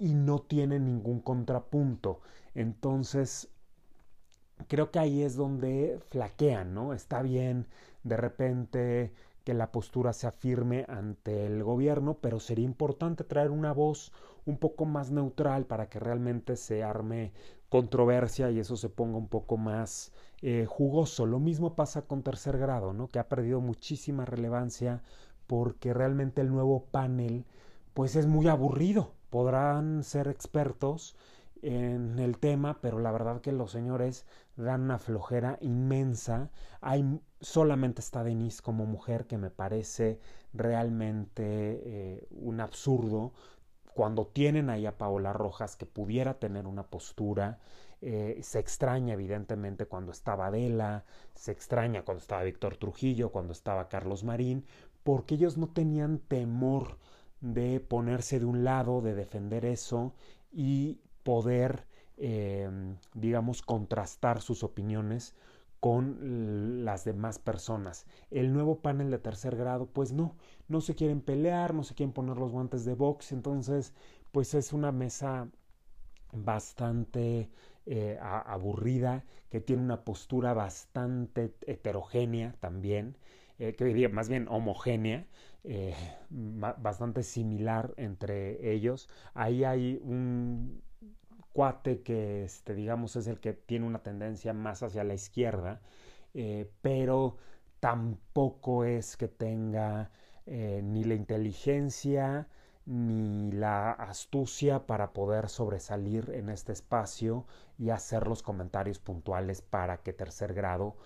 y 0.00 0.14
no 0.14 0.40
tienen 0.40 0.86
ningún 0.86 1.20
contrapunto. 1.20 2.20
Entonces, 2.54 3.48
creo 4.66 4.90
que 4.90 4.98
ahí 4.98 5.22
es 5.22 5.36
donde 5.36 6.00
flaquean, 6.08 6.74
¿no? 6.74 6.94
Está 6.94 7.22
bien 7.22 7.66
de 8.02 8.16
repente 8.16 9.12
que 9.44 9.54
la 9.54 9.72
postura 9.72 10.12
sea 10.12 10.32
firme 10.32 10.84
ante 10.88 11.46
el 11.46 11.62
gobierno, 11.62 12.18
pero 12.20 12.40
sería 12.40 12.64
importante 12.64 13.24
traer 13.24 13.50
una 13.50 13.72
voz 13.72 14.12
un 14.46 14.56
poco 14.58 14.86
más 14.86 15.10
neutral 15.10 15.66
para 15.66 15.88
que 15.88 16.00
realmente 16.00 16.56
se 16.56 16.82
arme 16.82 17.32
controversia 17.68 18.50
y 18.50 18.58
eso 18.58 18.76
se 18.76 18.88
ponga 18.88 19.18
un 19.18 19.28
poco 19.28 19.56
más 19.56 20.12
eh, 20.42 20.66
jugoso. 20.68 21.26
Lo 21.26 21.38
mismo 21.38 21.76
pasa 21.76 22.02
con 22.02 22.22
tercer 22.22 22.58
grado, 22.58 22.92
¿no? 22.92 23.08
que 23.08 23.18
ha 23.18 23.28
perdido 23.28 23.60
muchísima 23.60 24.24
relevancia 24.24 25.02
porque 25.46 25.92
realmente 25.94 26.40
el 26.40 26.50
nuevo 26.50 26.84
panel 26.90 27.44
pues 27.94 28.16
es 28.16 28.26
muy 28.26 28.48
aburrido. 28.48 29.12
Podrán 29.30 30.04
ser 30.04 30.28
expertos 30.28 31.16
en 31.62 32.18
el 32.18 32.38
tema, 32.38 32.78
pero 32.80 32.98
la 32.98 33.12
verdad 33.12 33.40
que 33.40 33.52
los 33.52 33.70
señores 33.70 34.26
dan 34.56 34.82
una 34.82 34.98
flojera 34.98 35.58
inmensa. 35.60 36.50
Solamente 37.40 38.00
está 38.00 38.24
Denise 38.24 38.62
como 38.62 38.86
mujer 38.86 39.26
que 39.26 39.38
me 39.38 39.50
parece 39.50 40.20
realmente 40.52 41.42
eh, 41.44 42.28
un 42.30 42.60
absurdo 42.60 43.32
cuando 43.94 44.26
tienen 44.26 44.70
ahí 44.70 44.86
a 44.86 44.98
Paola 44.98 45.32
Rojas 45.32 45.76
que 45.76 45.86
pudiera 45.86 46.38
tener 46.38 46.66
una 46.66 46.84
postura 46.84 47.58
eh, 48.02 48.40
se 48.42 48.58
extraña 48.58 49.12
evidentemente 49.12 49.84
cuando 49.86 50.10
estaba 50.12 50.46
Adela, 50.46 51.04
se 51.34 51.52
extraña 51.52 52.02
cuando 52.02 52.22
estaba 52.22 52.42
Víctor 52.42 52.78
Trujillo, 52.78 53.30
cuando 53.30 53.52
estaba 53.52 53.88
Carlos 53.88 54.24
Marín, 54.24 54.64
porque 55.04 55.34
ellos 55.34 55.58
no 55.58 55.68
tenían 55.68 56.18
temor 56.18 56.96
de 57.40 57.80
ponerse 57.80 58.38
de 58.40 58.46
un 58.46 58.64
lado, 58.64 59.00
de 59.00 59.14
defender 59.14 59.64
eso 59.64 60.14
y 60.52 60.98
poder, 61.22 61.86
em, 62.16 62.96
digamos, 63.14 63.62
contrastar 63.62 64.40
sus 64.42 64.62
opiniones 64.62 65.34
con 65.80 66.84
las 66.84 67.04
demás 67.04 67.38
personas. 67.38 68.06
El 68.30 68.52
nuevo 68.52 68.80
panel 68.80 69.10
de 69.10 69.18
tercer 69.18 69.56
grado, 69.56 69.86
pues 69.86 70.12
no, 70.12 70.36
no 70.68 70.80
se 70.82 70.94
quieren 70.94 71.20
pelear, 71.22 71.74
no 71.74 71.82
se 71.84 71.94
quieren 71.94 72.12
poner 72.12 72.36
los 72.36 72.52
guantes 72.52 72.84
de 72.84 72.94
box, 72.94 73.32
entonces, 73.32 73.94
pues 74.32 74.54
es 74.54 74.72
una 74.72 74.92
mesa 74.92 75.48
bastante 76.32 77.50
eh, 77.86 78.18
aburrida, 78.20 79.24
que 79.50 79.60
tiene 79.60 79.82
una 79.82 80.04
postura 80.04 80.54
bastante 80.54 81.54
heterogénea 81.66 82.54
también, 82.60 83.16
eh, 83.58 83.74
que 83.74 83.84
diría 83.84 84.08
más 84.08 84.28
bien 84.28 84.46
homogénea, 84.48 85.26
eh, 85.64 85.94
bastante 86.30 87.22
similar 87.22 87.92
entre 87.96 88.72
ellos. 88.72 89.08
Ahí 89.34 89.64
hay 89.64 90.00
un 90.02 90.82
cuate 91.52 92.02
que, 92.02 92.44
este, 92.44 92.74
digamos, 92.74 93.16
es 93.16 93.26
el 93.26 93.40
que 93.40 93.52
tiene 93.52 93.86
una 93.86 94.02
tendencia 94.02 94.52
más 94.52 94.82
hacia 94.82 95.04
la 95.04 95.14
izquierda, 95.14 95.80
eh, 96.34 96.70
pero 96.82 97.36
tampoco 97.80 98.84
es 98.84 99.16
que 99.16 99.28
tenga 99.28 100.10
eh, 100.46 100.80
ni 100.84 101.04
la 101.04 101.14
inteligencia 101.14 102.48
ni 102.86 103.52
la 103.52 103.92
astucia 103.92 104.86
para 104.86 105.12
poder 105.12 105.48
sobresalir 105.48 106.30
en 106.34 106.48
este 106.48 106.72
espacio 106.72 107.46
y 107.78 107.90
hacer 107.90 108.26
los 108.26 108.42
comentarios 108.42 108.98
puntuales 108.98 109.62
para 109.62 109.98
que 109.98 110.12
tercer 110.12 110.54
grado 110.54 110.96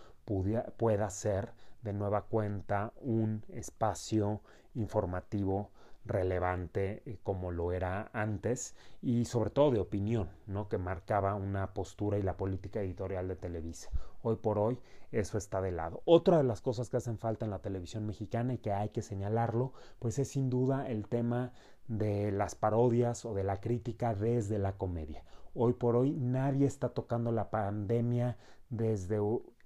pueda 0.76 1.10
ser 1.10 1.52
de 1.84 1.92
nueva 1.92 2.22
cuenta 2.22 2.92
un 3.00 3.44
espacio 3.50 4.40
informativo 4.74 5.70
relevante 6.06 7.02
eh, 7.06 7.18
como 7.22 7.50
lo 7.50 7.72
era 7.72 8.10
antes 8.12 8.74
y 9.00 9.24
sobre 9.24 9.50
todo 9.50 9.70
de 9.70 9.80
opinión, 9.80 10.28
¿no? 10.46 10.68
que 10.68 10.78
marcaba 10.78 11.34
una 11.34 11.72
postura 11.72 12.18
y 12.18 12.22
la 12.22 12.36
política 12.36 12.80
editorial 12.80 13.28
de 13.28 13.36
Televisa. 13.36 13.90
Hoy 14.22 14.36
por 14.36 14.58
hoy 14.58 14.78
eso 15.12 15.38
está 15.38 15.60
de 15.60 15.72
lado. 15.72 16.02
Otra 16.04 16.38
de 16.38 16.44
las 16.44 16.60
cosas 16.60 16.88
que 16.88 16.96
hacen 16.96 17.18
falta 17.18 17.44
en 17.44 17.50
la 17.50 17.60
televisión 17.60 18.06
mexicana 18.06 18.54
y 18.54 18.58
que 18.58 18.72
hay 18.72 18.88
que 18.88 19.02
señalarlo, 19.02 19.72
pues 19.98 20.18
es 20.18 20.28
sin 20.28 20.50
duda 20.50 20.88
el 20.88 21.06
tema 21.06 21.52
de 21.88 22.32
las 22.32 22.54
parodias 22.54 23.24
o 23.24 23.34
de 23.34 23.44
la 23.44 23.60
crítica 23.60 24.14
desde 24.14 24.58
la 24.58 24.72
comedia. 24.72 25.24
Hoy 25.54 25.74
por 25.74 25.96
hoy 25.96 26.12
nadie 26.12 26.66
está 26.66 26.88
tocando 26.88 27.30
la 27.30 27.50
pandemia 27.50 28.36
desde 28.70 29.20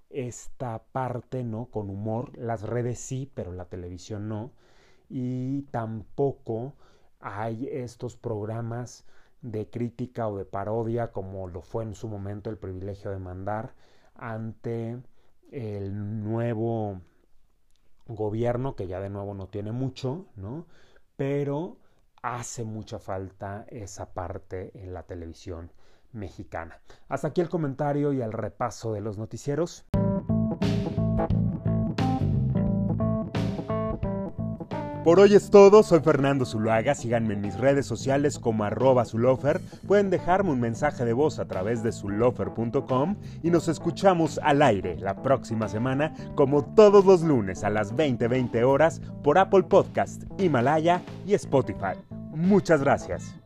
esta 0.09 0.83
parte, 0.91 1.43
¿no? 1.43 1.65
Con 1.67 1.89
humor. 1.89 2.37
Las 2.37 2.63
redes 2.63 2.99
sí, 2.99 3.31
pero 3.33 3.51
la 3.53 3.65
televisión 3.65 4.27
no 4.29 4.51
y 5.09 5.63
tampoco 5.71 6.73
hay 7.19 7.67
estos 7.71 8.15
programas 8.15 9.05
de 9.41 9.69
crítica 9.69 10.27
o 10.27 10.37
de 10.37 10.45
parodia 10.45 11.11
como 11.11 11.47
lo 11.47 11.61
fue 11.61 11.83
en 11.83 11.95
su 11.95 12.07
momento 12.07 12.49
el 12.49 12.57
privilegio 12.57 13.11
de 13.11 13.19
mandar 13.19 13.73
ante 14.15 15.01
el 15.51 16.23
nuevo 16.23 17.01
gobierno 18.07 18.75
que 18.75 18.87
ya 18.87 18.99
de 18.99 19.09
nuevo 19.09 19.33
no 19.33 19.47
tiene 19.47 19.71
mucho, 19.71 20.25
¿no? 20.35 20.65
Pero 21.15 21.77
hace 22.21 22.63
mucha 22.65 22.99
falta 22.99 23.65
esa 23.69 24.13
parte 24.13 24.71
en 24.75 24.93
la 24.93 25.03
televisión 25.03 25.71
mexicana. 26.11 26.79
Hasta 27.07 27.29
aquí 27.29 27.41
el 27.41 27.49
comentario 27.49 28.13
y 28.13 28.21
el 28.21 28.31
repaso 28.31 28.93
de 28.93 29.01
los 29.01 29.17
noticieros. 29.17 29.85
Por 35.09 35.21
hoy 35.21 35.33
es 35.33 35.49
todo, 35.49 35.81
soy 35.81 36.01
Fernando 36.01 36.45
Zuluaga, 36.45 36.93
síganme 36.93 37.33
en 37.33 37.41
mis 37.41 37.57
redes 37.57 37.87
sociales 37.87 38.37
como 38.37 38.65
arroba 38.65 39.05
zulofer, 39.05 39.59
pueden 39.87 40.09
dejarme 40.09 40.51
un 40.51 40.59
mensaje 40.59 41.03
de 41.03 41.13
voz 41.13 41.39
a 41.39 41.47
través 41.47 41.81
de 41.81 41.91
zulofer.com 41.91 43.15
y 43.41 43.49
nos 43.49 43.69
escuchamos 43.69 44.39
al 44.43 44.61
aire 44.61 44.97
la 44.99 45.23
próxima 45.23 45.69
semana 45.69 46.13
como 46.35 46.63
todos 46.63 47.05
los 47.05 47.23
lunes 47.23 47.63
a 47.63 47.69
las 47.69 47.95
20:20 47.95 48.63
horas 48.63 49.01
por 49.23 49.37
Apple 49.37 49.63
Podcast, 49.63 50.25
Himalaya 50.37 51.01
y 51.25 51.33
Spotify. 51.33 51.95
Muchas 52.31 52.81
gracias. 52.81 53.38